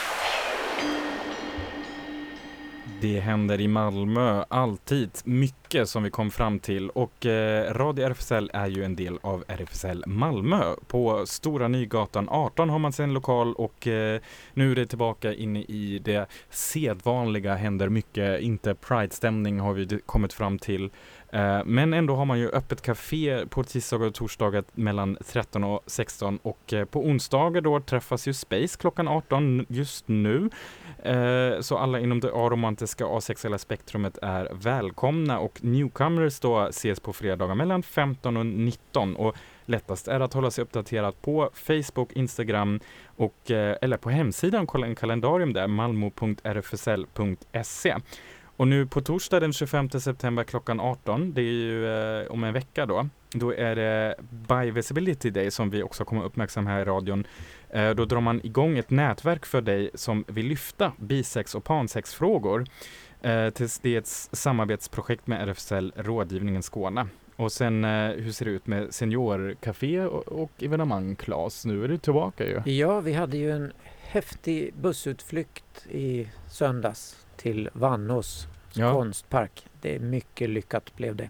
Det 3.02 3.20
händer 3.20 3.62
i 3.62 3.68
Malmö 3.68 4.44
alltid 4.48 5.10
mycket 5.24 5.90
som 5.90 6.04
vi 6.04 6.10
kom 6.10 6.32
fram 6.32 6.60
till 6.60 6.90
och 6.90 7.26
eh, 7.26 7.74
Radio 7.74 8.06
RFSL 8.06 8.52
är 8.54 8.68
ju 8.68 8.84
en 8.84 8.96
del 8.96 9.20
av 9.22 9.44
RFSL 9.48 10.04
Malmö. 10.08 10.76
På 10.88 11.26
Stora 11.26 11.68
Nygatan 11.68 12.30
18 12.30 12.70
har 12.70 12.80
man 12.80 12.94
sin 12.94 13.14
lokal 13.14 13.54
och 13.54 13.88
eh, 13.88 14.22
nu 14.54 14.72
är 14.72 14.76
det 14.76 14.86
tillbaka 14.86 15.34
inne 15.34 15.62
i 15.62 16.02
det 16.06 16.30
sedvanliga 16.50 17.56
händer 17.56 17.90
mycket, 17.90 18.42
inte 18.42 18.76
Pride-stämning 18.76 19.60
har 19.60 19.74
vi 19.74 20.00
kommit 20.06 20.34
fram 20.34 20.60
till. 20.60 20.90
Eh, 21.32 21.60
men 21.66 21.94
ändå 21.94 22.16
har 22.16 22.26
man 22.26 22.40
ju 22.40 22.50
öppet 22.50 22.82
café 22.82 23.46
på 23.50 23.64
tisdagar 23.64 24.08
och 24.08 24.14
torsdagar 24.14 24.64
mellan 24.74 25.18
13 25.26 25.64
och 25.64 25.84
16 25.86 26.40
och 26.42 26.74
eh, 26.74 26.86
på 26.86 27.06
onsdagar 27.06 27.62
då 27.62 27.80
träffas 27.80 28.28
ju 28.28 28.34
Space 28.34 28.78
klockan 28.78 29.08
18 29.08 29.66
just 29.70 30.08
nu. 30.08 30.50
Eh, 31.04 31.60
så 31.60 31.78
alla 31.78 32.00
inom 32.00 32.20
det 32.20 32.28
aromantiska 32.34 33.06
asexuella 33.08 33.58
spektrumet 33.58 34.18
är 34.22 34.50
välkomna 34.54 35.40
och 35.40 35.64
newcomers 35.64 36.40
då 36.40 36.68
ses 36.68 37.00
på 37.00 37.14
fredagar 37.14 37.56
mellan 37.56 37.84
15 37.84 38.38
och 38.38 38.46
19 38.46 39.16
och 39.16 39.36
lättast 39.66 40.08
är 40.08 40.20
att 40.20 40.34
hålla 40.34 40.52
sig 40.52 40.62
uppdaterad 40.62 41.22
på 41.22 41.50
Facebook, 41.54 42.14
Instagram 42.14 42.80
och 43.16 43.52
eller 43.52 43.98
på 43.98 44.10
hemsidan, 44.10 44.68
kolla 44.68 44.88
en 44.88 44.96
kalendarium 44.96 45.54
där, 45.54 45.68
malmo.rfsl.se. 45.68 46.36
Och 48.58 48.68
nu 48.68 48.86
på 48.86 49.02
torsdag 49.02 49.40
den 49.40 49.54
25 49.54 49.90
september 49.90 50.44
klockan 50.44 50.80
18, 50.80 51.34
det 51.34 51.42
är 51.42 51.44
ju 51.44 51.88
eh, 52.22 52.32
om 52.32 52.44
en 52.44 52.54
vecka 52.54 52.86
då, 52.86 53.10
då 53.32 53.54
är 53.54 53.76
det 53.76 54.16
By 54.30 54.72
Visibility 54.72 55.30
Day 55.30 55.52
som 55.52 55.70
vi 55.70 55.84
också 55.84 56.06
kommer 56.06 56.24
uppmärksamma 56.24 56.70
här 56.70 56.82
i 56.82 56.86
radion. 56.86 57.28
Eh, 57.70 57.90
då 57.90 58.06
drar 58.06 58.22
man 58.22 58.46
igång 58.46 58.78
ett 58.78 58.90
nätverk 58.90 59.46
för 59.46 59.62
dig 59.62 59.90
som 59.94 60.26
vill 60.28 60.48
lyfta 60.48 60.92
bisex 60.98 61.56
och 61.56 61.64
pansexfrågor. 61.64 62.66
Eh, 63.22 63.50
tills 63.50 63.80
det 63.80 63.96
är 63.96 64.00
ett 64.00 64.08
samarbetsprojekt 64.32 65.28
med 65.28 65.50
RFSL 65.50 65.94
Rådgivningen 65.96 66.64
Skåne. 66.64 67.08
Och 67.36 67.52
sen 67.52 67.84
eh, 67.84 68.10
hur 68.10 68.32
ser 68.32 68.46
det 68.46 68.52
ut 68.52 68.68
med 68.68 68.94
seniorcafé 68.94 70.02
och, 70.02 70.28
och 70.28 70.52
evenemang 70.64 71.16
Claes? 71.16 71.66
Nu 71.66 71.84
är 71.84 71.88
du 71.88 71.98
tillbaka 71.98 72.46
ju. 72.46 72.72
Ja, 72.72 73.00
vi 73.00 73.14
hade 73.14 73.38
ju 73.38 73.52
en 73.52 73.72
häftig 74.02 74.74
bussutflykt 74.74 75.88
i 75.90 76.28
söndags 76.52 77.27
till 77.38 77.70
Vannås 77.74 78.48
Ja. 78.74 78.94
konstpark. 78.94 79.66
Det 79.82 79.96
är 79.96 80.00
mycket 80.00 80.50
lyckat 80.50 80.96
blev 80.96 81.16
det. 81.16 81.30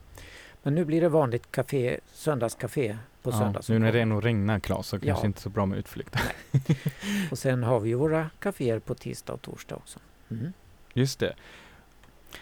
Men 0.64 0.76
nu 0.76 0.86
blir 0.86 1.02
det 1.02 1.10
vanligt 1.10 1.52
café, 1.52 2.00
söndagscafé 2.14 2.98
på 3.22 3.30
Ja, 3.32 3.38
söndag. 3.40 3.62
som 3.62 3.76
nu 3.76 3.80
när 3.80 3.92
det 3.92 4.02
ändå 4.02 4.22
regnar 4.22 4.60
Claes 4.60 4.88
så 4.88 5.00
kanske 5.00 5.24
Ja. 5.24 5.28
inte 5.28 5.42
så 5.42 5.50
bra 5.50 5.66
med 5.66 5.80
utflykter. 5.80 6.22
Och 7.32 7.38
sen 7.38 7.64
har 7.64 7.80
vi 7.80 7.94
våra 7.94 8.30
kaféer 8.40 8.80
på 8.80 8.96
tisdag 8.96 9.34
och 9.34 9.42
torsdag 9.42 9.76
också. 9.76 10.00
Mm. 10.32 10.54
Just 10.94 11.20
det. 11.20 11.34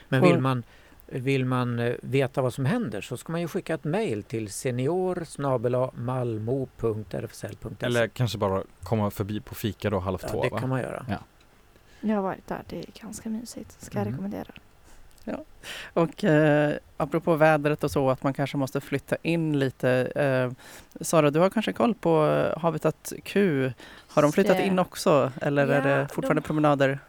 Men 0.10 0.22
vill 0.22 0.40
man, 0.40 0.64
vill 1.06 1.46
man 1.46 1.80
eh, 1.80 1.96
veta 2.02 2.42
vad 2.42 2.54
som 2.54 2.66
händer 2.66 3.02
så 3.02 3.18
ska 3.18 3.32
man 3.32 3.42
ju 3.42 3.48
skicka 3.48 3.74
ett 3.74 3.84
mejl 3.84 4.24
till 4.24 4.50
senior. 4.52 5.26
Eller 7.80 8.08
kanske 8.08 8.38
bara 8.38 8.64
komma 8.84 9.12
förbi 9.12 9.40
på 9.40 9.56
fika 9.56 9.90
då 9.90 10.00
halv 10.00 10.20
ja, 10.22 10.28
två 10.28 10.44
det 10.44 10.50
va? 10.50 10.60
kan 10.60 10.70
man 10.70 10.82
göra. 10.82 11.06
Jag 12.08 12.16
har 12.16 12.22
varit 12.24 12.48
där, 12.48 12.64
det 12.70 12.80
är 12.80 12.86
ganska 13.02 13.30
mysigt. 13.30 13.82
Ska 13.82 13.98
jag 13.98 14.02
Mm. 14.08 14.14
rekommendera. 14.14 14.52
Och 15.94 16.24
eh, 16.24 16.76
apropå 16.98 17.36
vädret 17.36 17.84
och 17.84 17.92
så, 17.92 18.10
att 18.10 18.24
man 18.24 18.34
kanske 18.34 18.58
måste 18.58 18.82
flytta 18.82 19.16
in 19.22 19.60
lite. 19.60 19.90
Eh, 20.16 20.52
Sara, 21.04 21.32
du 21.32 21.40
har 21.40 21.50
kanske 21.50 21.74
koll 21.74 21.96
på 21.96 22.44
Habitat 22.58 23.14
Q. 23.24 23.72
Har 24.08 24.22
de 24.22 24.32
flyttat 24.32 24.60
in 24.60 24.80
också 24.80 25.32
eller 25.42 25.68
är 25.68 25.90
Ja, 25.90 25.98
det 25.98 26.08
fortfarande 26.14 26.42
de- 26.42 26.46
promenader? 26.48 27.00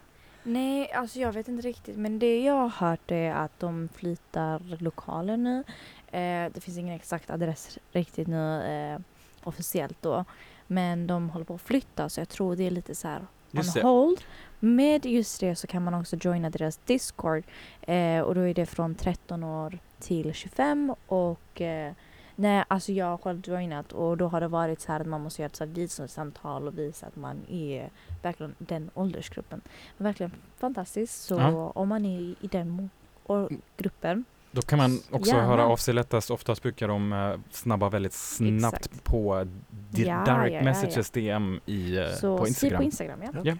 Nej, 0.43 0.91
alltså 0.91 1.19
jag 1.19 1.31
vet 1.31 1.47
inte 1.47 1.67
riktigt. 1.67 1.97
Men 1.97 2.19
det 2.19 2.41
jag 2.43 2.53
har 2.53 2.69
hört 2.89 3.11
är 3.11 3.31
att 3.33 3.59
de 3.59 3.89
flyttar 3.95 4.61
lokaler 4.83 5.37
nu. 5.37 5.63
Eh, 6.11 6.51
det 6.53 6.61
finns 6.61 6.77
ingen 6.77 6.95
exakt 6.95 7.29
adress 7.29 7.77
riktigt 7.91 8.27
nu 8.27 8.61
eh, 8.63 8.99
officiellt 9.47 9.97
då. 10.01 10.25
Men 10.67 11.07
de 11.07 11.29
håller 11.29 11.45
på 11.45 11.55
att 11.55 11.61
flytta 11.61 12.09
så 12.09 12.19
jag 12.21 12.29
tror 12.29 12.55
det 12.55 12.63
är 12.67 12.71
lite 12.71 12.95
så 12.95 13.07
här 13.07 13.21
on 13.53 13.81
hold. 13.81 14.17
Med 14.59 15.05
just 15.05 15.39
det 15.39 15.55
så 15.55 15.67
kan 15.67 15.83
man 15.83 15.93
också 15.93 16.15
joina 16.21 16.49
deras 16.49 16.77
Discord 16.77 17.43
eh, 17.81 18.19
och 18.21 18.35
då 18.35 18.41
är 18.41 18.53
det 18.53 18.65
från 18.65 18.95
13 18.95 19.43
år 19.43 19.79
till 19.99 20.33
25 20.33 20.95
och 21.07 21.61
eh, 21.61 21.93
Nej, 22.39 22.63
alltså 22.67 22.91
jag 22.91 23.05
har 23.05 23.17
själv 23.17 23.41
joinat 23.45 23.91
och 23.91 24.17
då 24.17 24.27
har 24.27 24.41
det 24.41 24.47
varit 24.47 24.81
så 24.81 24.91
här 24.91 24.99
att 24.99 25.07
man 25.07 25.21
måste 25.21 25.41
göra 25.41 25.51
ett 25.63 25.69
visumsamtal 25.77 26.67
och 26.67 26.77
visa 26.77 27.05
att 27.07 27.15
man 27.15 27.37
är 27.49 27.89
verkligen 28.21 28.55
den 28.57 28.89
åldersgruppen. 28.93 29.61
Men 29.97 30.05
verkligen 30.05 30.31
fantastiskt. 30.57 31.21
Så 31.23 31.35
Ja. 31.35 31.71
om 31.75 31.89
man 31.89 32.05
är 32.05 32.19
i 32.19 32.35
den 32.51 32.89
och 33.23 33.49
gruppen. 33.77 34.25
Då 34.51 34.61
kan 34.61 34.77
man 34.77 34.99
också 35.11 35.31
Gärna. 35.35 35.47
höra 35.47 35.65
av 35.65 35.77
sig 35.77 35.93
lättast. 35.93 36.31
Oftast 36.31 36.61
brukar 36.63 36.87
de 36.87 37.13
eh, 37.13 37.33
snabba 37.51 37.89
väldigt 37.89 38.13
snabbt 38.13 38.75
Exakt. 38.85 39.03
på 39.03 39.43
di- 39.69 40.07
Ja, 40.07 40.23
direct 40.25 40.53
ja, 40.53 40.57
ja, 40.59 40.63
messages 40.63 41.09
DM 41.09 41.59
i, 41.65 41.97
så 42.19 42.37
på 42.37 42.47
Instagram. 42.47 42.77
på 42.77 42.83
Instagram 42.83 43.19
ja. 43.43 43.55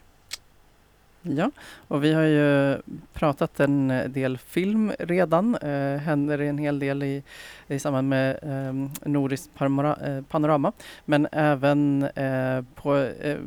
Ja. 1.21 1.51
Och 1.87 2.03
vi 2.03 2.13
har 2.13 2.23
ju 2.23 2.77
pratat 3.13 3.59
en 3.59 3.87
del 4.07 4.37
film 4.37 4.91
redan. 4.99 5.55
Eh, 5.55 5.97
händer 5.97 6.39
en 6.39 6.57
hel 6.57 6.79
del 6.79 7.03
i, 7.03 7.23
i 7.67 7.79
samband 7.79 8.09
med 8.09 8.39
eh, 8.41 8.73
Nordiskt 9.09 9.55
panorama, 9.55 9.97
eh, 10.05 10.21
panorama. 10.23 10.71
Men 11.05 11.27
även 11.31 12.03
eh, 12.03 12.61
på 12.75 12.95
eh, 12.97 13.37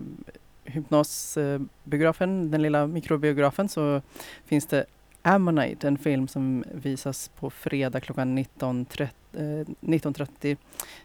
Hypnosbiografen, 0.64 2.50
den 2.50 2.62
lilla 2.62 2.86
mikrobiografen, 2.86 3.68
så 3.68 4.02
finns 4.46 4.66
det 4.66 4.84
Ammonite, 5.22 5.88
en 5.88 5.98
film 5.98 6.28
som 6.28 6.64
visas 6.72 7.28
på 7.28 7.50
fredag 7.50 8.00
klockan 8.00 8.38
19.30 8.38 9.02
eh, 9.02 9.60
1930 9.60 10.56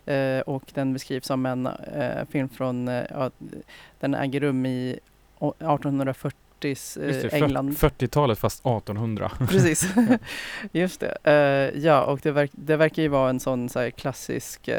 eh, 0.06 0.40
och 0.40 0.64
den 0.74 0.94
beskrivs 0.94 1.26
som 1.26 1.46
en 1.46 1.68
eh, 1.68 2.26
film 2.30 2.50
från, 2.50 2.88
eh, 2.88 3.04
ja, 3.10 3.32
den 4.00 4.14
äger 4.14 4.40
rum 4.40 4.66
i 4.66 5.00
1840 5.40 6.45
Just 6.70 6.98
eh, 6.98 7.08
det, 7.08 7.34
England. 7.34 7.74
40-talet 7.74 8.40
fast 8.40 8.60
1800. 8.60 9.32
Precis, 9.50 9.86
just 10.72 11.00
det. 11.00 11.18
Eh, 11.24 11.82
ja, 11.84 12.04
och 12.04 12.20
det, 12.24 12.32
verk, 12.32 12.52
det 12.54 12.78
verkar 12.78 13.02
ju 13.02 13.08
vara 13.08 13.30
en 13.30 13.40
sån 13.40 13.70
så 13.70 13.92
klassisk, 13.92 14.70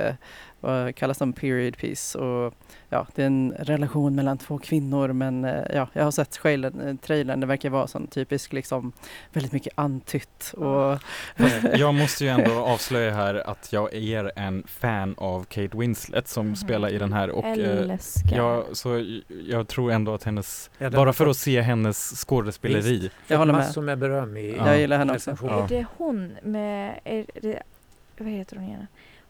uh, 0.67 0.85
vad 0.85 0.95
kallas 0.95 1.19
som 1.19 1.33
period 1.33 1.77
piece. 1.77 2.19
Och, 2.19 2.55
ja, 2.89 3.07
det 3.15 3.23
är 3.23 3.27
en 3.27 3.55
relation 3.59 4.15
mellan 4.15 4.39
två 4.39 4.59
kvinnor 4.59 5.13
men 5.13 5.45
eh, 5.45 5.63
ja, 5.75 5.89
jag 5.93 6.05
har 6.05 6.11
sett 6.11 6.31
trailern, 6.31 6.81
eh, 6.81 6.97
trailern, 6.97 7.41
det 7.41 7.47
verkar 7.47 7.71
vara 7.71 7.87
sån 7.87 8.07
typisk 8.07 8.53
liksom 8.53 8.93
väldigt 9.33 9.53
mycket 9.53 9.73
antytt. 9.77 10.55
Och, 10.57 10.99
jag 11.75 11.95
måste 11.95 12.25
ju 12.25 12.31
ändå 12.31 12.53
avslöja 12.53 13.15
här 13.15 13.35
att 13.35 13.73
jag 13.73 13.95
är 13.95 14.33
en 14.37 14.65
fan 14.67 15.15
av 15.19 15.45
Kate 15.45 15.79
Winslet 15.79 16.29
som 16.29 16.57
spelar 16.57 16.89
i 16.89 16.99
den 16.99 17.13
här 17.13 17.31
och 17.31 17.45
eh, 17.45 17.91
Älskar. 17.91 18.37
jag, 18.37 18.65
så 18.73 19.19
jag 19.49 19.69
tror 19.69 19.93
ändå 19.93 20.15
att 20.15 20.25
hennes, 20.25 20.71
Ja, 20.79 20.91
bara 20.91 21.13
för 21.13 21.27
att 21.27 21.37
se 21.37 21.61
hennes 21.61 22.25
skådespeleri. 22.27 23.11
jag 23.27 23.39
håller 23.39 23.53
med. 23.53 23.63
Massor 23.63 23.83
med 23.83 23.99
beröm 23.99 24.37
i 24.37 24.57
Ja. 24.57 24.67
Jag 24.67 24.79
gillar 24.81 24.99
henne 24.99 25.13
också. 25.13 25.37
Ja. 25.43 25.65
Är 25.65 25.69
det 25.69 25.87
hon 25.97 26.37
med, 26.43 27.01
är 27.05 27.27
det, 27.43 27.63
vad 28.19 28.29
heter 28.29 28.57
hon 28.57 28.65
igen? 28.65 28.87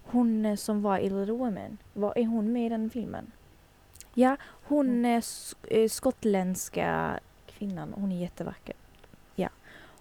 Hon 0.06 0.46
eh, 0.46 0.56
som 0.56 0.82
var 0.82 0.98
i 0.98 1.10
Little 1.10 1.32
Women, 1.34 1.78
var, 1.92 2.18
är 2.18 2.24
hon 2.26 2.52
med 2.52 2.66
i 2.66 2.68
den 2.68 2.90
filmen? 2.90 3.32
Ja, 4.14 4.36
hon 4.64 5.04
är 5.04 5.18
s- 5.18 5.56
eh, 5.62 5.88
skottländska 5.88 7.20
kvinnan, 7.46 7.92
hon 7.96 8.12
är 8.12 8.20
jättevacker. 8.20 8.74
Ja, 9.34 9.48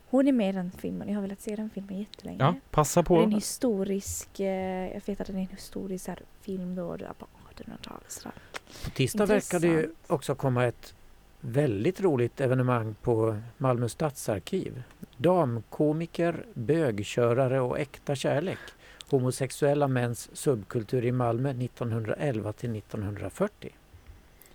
hon 0.09 0.27
är 0.27 0.31
med 0.31 0.49
i 0.49 0.51
den 0.51 0.71
filmen, 0.71 1.07
jag 1.09 1.15
har 1.15 1.21
velat 1.21 1.41
se 1.41 1.55
den 1.55 1.69
filmen 1.69 1.99
jättelänge. 1.99 2.37
Ja, 2.39 2.55
passa 2.71 2.99
Och 2.99 3.05
det 3.05 3.15
är 3.15 3.23
en 3.23 3.29
på. 3.29 3.35
historisk, 3.35 4.39
eh, 4.39 4.93
jag 4.93 5.01
vet 5.05 5.21
att 5.21 5.27
det 5.27 5.33
är 5.33 5.37
en 5.37 5.47
historisk 5.47 6.07
här, 6.07 6.19
film 6.41 6.75
då, 6.75 6.97
det 6.97 7.05
är 7.05 7.13
på 7.13 7.25
1800-talet 7.55 8.11
sådär. 8.11 8.33
På 8.83 8.89
tisdag 8.89 9.25
verkar 9.25 9.59
det 9.59 9.67
ju 9.67 9.93
också 10.07 10.35
komma 10.35 10.65
ett 10.65 10.93
väldigt 11.41 12.01
roligt 12.01 12.41
evenemang 12.41 12.95
på 13.01 13.37
Malmö 13.57 13.89
stadsarkiv. 13.89 14.83
Damkomiker, 15.17 16.45
bögkörare 16.53 17.61
och 17.61 17.79
äkta 17.79 18.15
kärlek. 18.15 18.57
Homosexuella 19.09 19.87
mäns 19.87 20.29
subkultur 20.33 21.05
i 21.05 21.11
Malmö 21.11 21.49
1911 21.49 22.53
till 22.53 22.75
1940. 22.75 23.71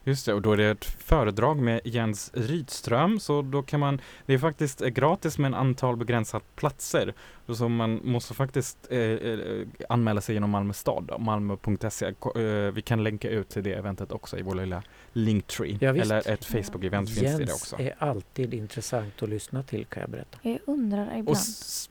Just 0.04 0.26
det, 0.26 0.34
och 0.34 0.42
då 0.42 0.52
är 0.52 0.56
det 0.56 0.70
ett 0.70 0.84
föredrag 0.84 1.58
med 1.58 1.80
Jens 1.84 2.30
Rydström, 2.34 3.20
så 3.20 3.42
då 3.42 3.62
kan 3.62 3.80
man, 3.80 4.00
det 4.26 4.34
är 4.34 4.38
faktiskt 4.38 4.80
gratis 4.80 5.38
med 5.38 5.48
en 5.48 5.54
antal 5.54 5.96
begränsat 5.96 6.56
platser. 6.56 7.14
Så 7.54 7.68
man 7.68 8.00
måste 8.04 8.34
faktiskt 8.34 8.78
eh, 8.90 8.98
eh, 8.98 9.66
anmäla 9.88 10.20
sig 10.20 10.34
genom 10.34 10.50
Malmö 10.50 10.72
stad, 10.72 11.04
då, 11.08 11.18
malmo.se. 11.18 12.06
Eh, 12.06 12.72
vi 12.72 12.82
kan 12.82 13.02
länka 13.02 13.30
ut 13.30 13.48
till 13.48 13.62
det 13.62 13.72
eventet 13.72 14.12
också 14.12 14.38
i 14.38 14.42
vår 14.42 14.54
lilla 14.54 14.82
Linktree. 15.12 15.78
Ja. 15.80 15.96
Eller 15.96 16.30
ett 16.30 16.46
Facebook-event 16.46 17.06
finns 17.06 17.20
det 17.20 17.26
i 17.26 17.32
det 17.32 17.38
Jens 17.38 17.52
också. 17.52 17.76
är 17.78 17.94
alltid 17.98 18.54
intressant 18.54 19.22
att 19.22 19.28
lyssna 19.28 19.62
till 19.62 19.86
kan 19.86 20.00
jag 20.00 20.10
berätta. 20.10 20.38
Jag 20.42 20.58
undrar 20.64 21.02
ibland. 21.02 21.28
Och 21.28 21.36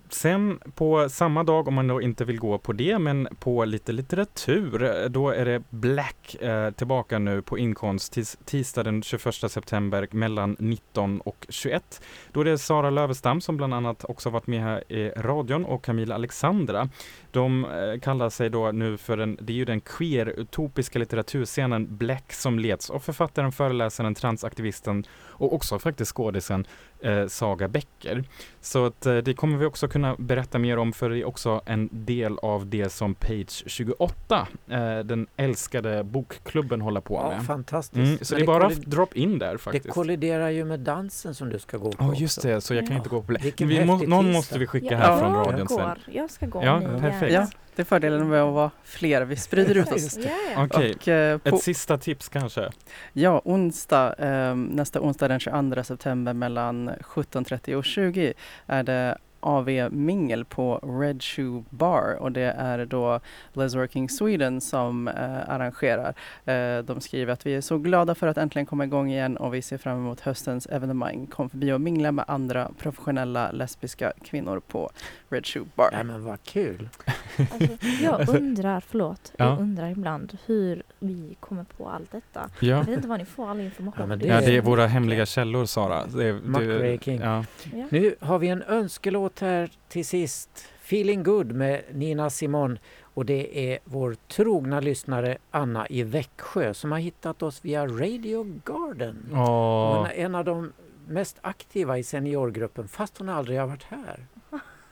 sen 0.10 0.60
på 0.76 1.10
samma 1.10 1.44
dag, 1.44 1.68
om 1.68 1.74
man 1.74 1.88
då 1.88 2.02
inte 2.02 2.26
vill 2.26 2.40
gå 2.40 2.58
på 2.58 2.74
det, 2.74 3.00
men 3.00 3.28
på 3.40 3.66
lite 3.66 3.92
litteratur, 3.92 4.84
eh, 4.84 5.10
då 5.10 5.30
är 5.30 5.46
det 5.46 5.64
Black 5.70 6.36
eh, 6.36 6.72
tillbaka 6.72 7.20
nu 7.20 7.42
på 7.42 7.58
inkomst 7.58 8.14
tis, 8.14 8.38
tisdag 8.46 8.84
den 8.84 9.04
21 9.04 9.52
september 9.52 10.08
mellan 10.12 10.56
19 10.60 11.22
och 11.22 11.46
21. 11.50 12.02
Då 12.32 12.42
är 12.42 12.46
det 12.46 12.58
Sara 12.58 12.90
Lövestam 12.90 13.42
som 13.42 13.58
bland 13.58 13.74
annat 13.74 14.06
också 14.10 14.30
varit 14.30 14.48
med 14.48 14.62
här 14.62 14.92
i 14.92 15.12
radion 15.50 15.66
och 15.66 15.84
Camilla 15.84 16.16
Alexandra. 16.16 16.90
De 17.32 17.66
eh, 17.66 18.00
kallar 18.00 18.30
sig 18.30 18.50
då 18.50 18.72
nu 18.72 18.98
för 18.98 19.18
den, 19.18 19.38
det 19.42 19.54
är 19.54 19.58
ju 19.58 19.66
den 19.66 19.82
queer-utopiska 19.82 21.00
litteraturscenen 21.00 21.98
Black 21.98 22.34
som 22.34 22.60
leds 22.60 22.90
av 22.90 23.00
författaren, 23.00 23.52
föreläsaren, 23.52 24.16
transaktivisten 24.16 25.04
och 25.40 25.54
också 25.54 25.80
faktiskt 25.80 26.12
skådisen 26.16 26.66
eh, 27.02 27.28
Saga 27.28 27.68
Becker. 27.68 28.24
Så 28.62 28.86
att, 28.86 29.06
eh, 29.06 29.18
det 29.18 29.34
kommer 29.34 29.58
vi 29.58 29.66
också 29.66 29.88
kunna 29.88 30.16
berätta 30.20 30.60
mer 30.60 30.78
om 30.78 30.94
för 30.94 31.10
det 31.10 31.20
är 31.20 31.26
också 31.28 31.62
en 31.66 31.90
del 31.92 32.38
av 32.42 32.68
det 32.68 32.90
som 32.90 33.16
Page 33.16 33.64
28, 33.68 34.48
eh, 34.70 35.00
den 35.00 35.28
älskade 35.38 36.04
bokklubben, 36.04 36.82
håller 36.82 37.02
på 37.02 37.16
Ja, 37.16 37.30
med. 37.38 37.46
fantastiskt. 37.46 37.96
Mm, 38.08 38.18
så 38.22 38.36
Men 38.36 38.40
det 38.40 38.44
är 38.44 38.60
bara 38.60 38.70
drop 38.70 39.16
in 39.16 39.40
där 39.40 39.52
det 39.52 39.58
faktiskt. 39.58 39.90
kolliderar 39.90 40.50
ju 40.50 40.66
med 40.66 40.80
dansen 40.80 41.36
som 41.36 41.50
du 41.50 41.60
ska 41.60 41.78
gå 41.78 41.92
på 41.92 42.04
Ja 42.04 42.14
just 42.16 42.38
också. 42.38 42.48
det, 42.48 42.62
så 42.62 42.74
jag 42.74 42.84
kan 42.84 42.92
Ja. 42.92 42.98
inte 42.98 43.10
gå 43.10 43.22
på 43.22 43.34
Vi 43.58 43.86
må, 43.86 43.98
någon 43.98 44.00
tisdag. 44.00 44.22
måste 44.22 44.60
vi 44.60 44.68
skicka 44.68 44.88
Ja, 44.92 44.98
här 44.98 45.12
Ja, 45.12 45.20
från 45.20 45.34
radion 45.36 45.68
sen. 45.68 45.90
Jag 46.14 46.32
ska 46.32 46.46
gå. 46.46 46.64
Ja, 46.64 46.82
perfekt. 47.00 47.34
Det 47.80 47.84
är 47.84 47.86
fördelen 47.86 48.30
med 48.30 48.42
att 48.42 48.54
vara 48.54 48.72
fler, 48.84 49.22
vi 49.22 49.36
sprider 49.36 49.78
ut 49.78 49.92
oss. 49.92 50.18
Ja. 50.18 50.64
Okej, 50.64 50.94
Och, 50.96 51.08
eh, 51.08 51.40
ett 51.44 51.64
sista 51.64 51.98
tips 51.98 52.30
kanske? 52.30 52.70
Ja, 53.14 53.42
onsdag, 53.46 54.14
eh, 54.14 54.56
nästa 54.56 55.02
onsdag 55.02 55.28
den 55.28 55.40
22 55.40 55.84
september 55.84 56.34
mellan 56.34 56.90
17.30 56.90 57.76
och 57.76 57.86
20 57.86 58.34
är 58.68 58.84
det 58.84 59.18
AV-mingel 59.40 60.46
på 60.46 60.78
Red 61.02 61.24
Shoe 61.24 61.64
Bar 61.70 62.18
och 62.20 62.32
det 62.32 62.56
är 62.58 62.86
då 62.86 63.20
Les 63.54 63.76
Working 63.76 64.10
Sweden 64.10 64.62
som 64.62 65.08
eh, 65.08 65.50
arrangerar. 65.50 66.14
Eh, 66.46 66.84
de 66.84 67.02
skriver 67.02 67.34
att 67.34 67.46
vi 67.46 67.56
är 67.56 67.62
så 67.62 67.78
glada 67.78 68.16
för 68.16 68.28
att 68.28 68.38
äntligen 68.38 68.66
komma 68.66 68.84
igång 68.84 69.12
igen 69.12 69.38
och 69.38 69.54
vi 69.54 69.62
ser 69.62 69.78
fram 69.78 69.98
emot 69.98 70.20
höstens 70.20 70.66
evenemang. 70.66 71.28
Kom 71.28 71.50
förbi 71.50 71.72
och 71.72 71.82
mingla 71.82 72.12
med 72.12 72.26
andra 72.28 72.72
professionella 72.78 73.52
lesbiska 73.52 74.14
kvinnor 74.24 74.62
på 74.68 74.92
Red 75.30 75.46
Shoe 75.46 75.66
Bar. 75.76 75.90
Nej 75.94 76.04
men 76.04 76.24
vad 76.24 76.44
kul! 76.44 76.90
Alltså, 77.38 77.68
jag 78.04 78.30
undrar, 78.30 78.80
förlåt, 78.88 79.32
Ja. 79.38 79.46
jag 79.46 79.60
undrar 79.60 79.90
ibland 79.90 80.38
hur 80.46 80.84
vi 81.00 81.36
kommer 81.40 81.64
på 81.64 81.90
allt 81.90 82.12
detta. 82.12 82.50
Ja. 82.60 82.68
Jag 82.68 82.80
vet 82.84 82.90
inte 82.90 83.08
var 83.08 83.18
ni 83.18 83.26
får 83.26 83.50
all 83.50 83.60
information. 83.60 84.00
Ja, 84.02 84.06
men 84.08 84.20
Det 84.20 84.28
Ja, 84.28 84.40
Det- 84.42 84.58
är 84.58 84.62
våra 84.62 84.88
hemliga 84.88 85.26
källor 85.26 85.66
Sara. 85.66 86.06
Det 86.06 86.26
är, 86.26 86.34
Muckraking. 86.34 87.20
ja. 87.22 87.46
Ja. 87.74 87.86
Nu 87.90 88.16
har 88.20 88.40
vi 88.40 88.48
en 88.48 88.64
önskelåt 88.64 89.40
här 89.40 89.70
till 89.88 90.06
sist. 90.06 90.50
Feeling 90.84 91.24
good 91.24 91.52
med 91.52 91.82
Nina 91.94 92.30
Simon 92.30 92.80
och 93.02 93.26
det 93.26 93.72
är 93.74 93.80
vår 93.84 94.16
trogna 94.28 94.80
lyssnare 94.80 95.38
Anna 95.52 95.88
i 95.88 96.04
Växjö 96.04 96.74
som 96.74 96.92
har 96.92 97.00
hittat 97.00 97.44
oss 97.44 97.66
via 97.66 97.88
Radio 97.88 98.60
Garden. 98.66 99.26
Åh. 99.34 99.98
Hon 99.98 100.06
är 100.06 100.12
en 100.12 100.36
av 100.36 100.46
de 100.46 100.72
mest 101.08 101.38
aktiva 101.42 101.98
i 101.98 102.04
seniorgruppen 102.04 102.88
fast 102.88 103.18
hon 103.18 103.30
aldrig 103.30 103.60
har 103.60 103.68
varit 103.68 103.84
här. 103.84 104.26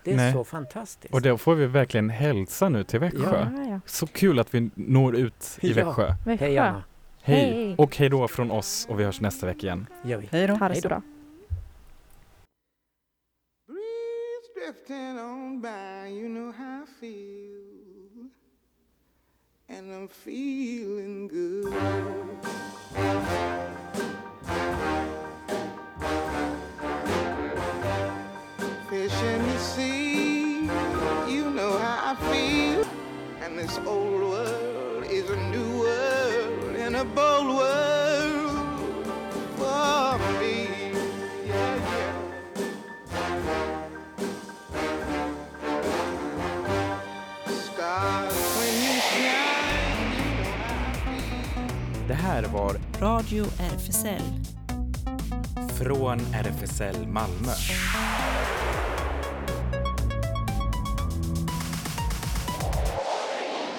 Det 0.08 0.14
är 0.14 0.18
Nej. 0.18 0.34
så 0.34 0.44
fantastiskt. 0.44 1.14
Och 1.14 1.22
då 1.22 1.38
får 1.38 1.56
vi 1.56 1.66
verkligen 1.66 2.10
hälsa 2.10 2.70
nu 2.70 2.84
till 2.84 3.00
Växjö. 3.00 3.48
Ja, 3.58 3.70
ja. 3.70 3.80
Så 3.86 4.08
kul 4.08 4.40
att 4.40 4.54
vi 4.54 4.70
når 4.76 5.16
ut 5.16 5.58
i 5.62 5.70
Ja. 5.70 5.76
Växjö. 5.86 6.14
Växjö. 6.26 6.46
Hej 6.46 6.58
Anna! 6.58 6.84
Hej! 7.22 7.54
Hej. 7.54 7.76
Och 7.78 7.98
hej 7.98 8.10
då 8.10 8.28
från 8.28 8.52
oss 8.52 8.88
och 8.90 9.00
vi 9.00 9.04
hörs 9.04 9.22
nästa 9.22 9.46
vecka 9.46 9.60
igen. 9.68 9.88
Gör 10.04 10.18
vi. 10.18 10.28
Hej 10.32 10.48
då! 10.48 10.54
Ha 10.54 10.70
det 10.70 10.76
så 10.76 10.88
bra. 10.88 11.02
Drifting 14.56 15.20
on 15.20 15.62
by, 15.62 16.10
you 16.10 16.30
know 16.30 16.52
how 16.52 16.84
I 16.84 16.88
feel. 17.00 18.30
And 19.70 19.92
I'm 19.92 20.10
feeling 20.10 21.28
good. 21.28 21.74
A 36.98 37.04
bold 37.04 37.48
world 37.48 39.06
for 39.58 40.18
me. 40.40 40.56
Yeah, 41.46 41.76
yeah. 41.94 42.14
Stars 47.66 48.38
when 48.58 48.74
you 48.84 48.96
shine, 49.10 50.10
you 50.18 50.30
know 50.38 50.52
how 50.64 50.86
I 50.86 51.02
feel. 51.06 52.08
Det 52.08 52.14
här 52.14 52.44
var 52.44 52.76
Radio 53.02 53.46
RFSL. 53.46 54.22
Från 55.78 56.20
RFSL 56.20 57.08
Malmö. 57.08 57.52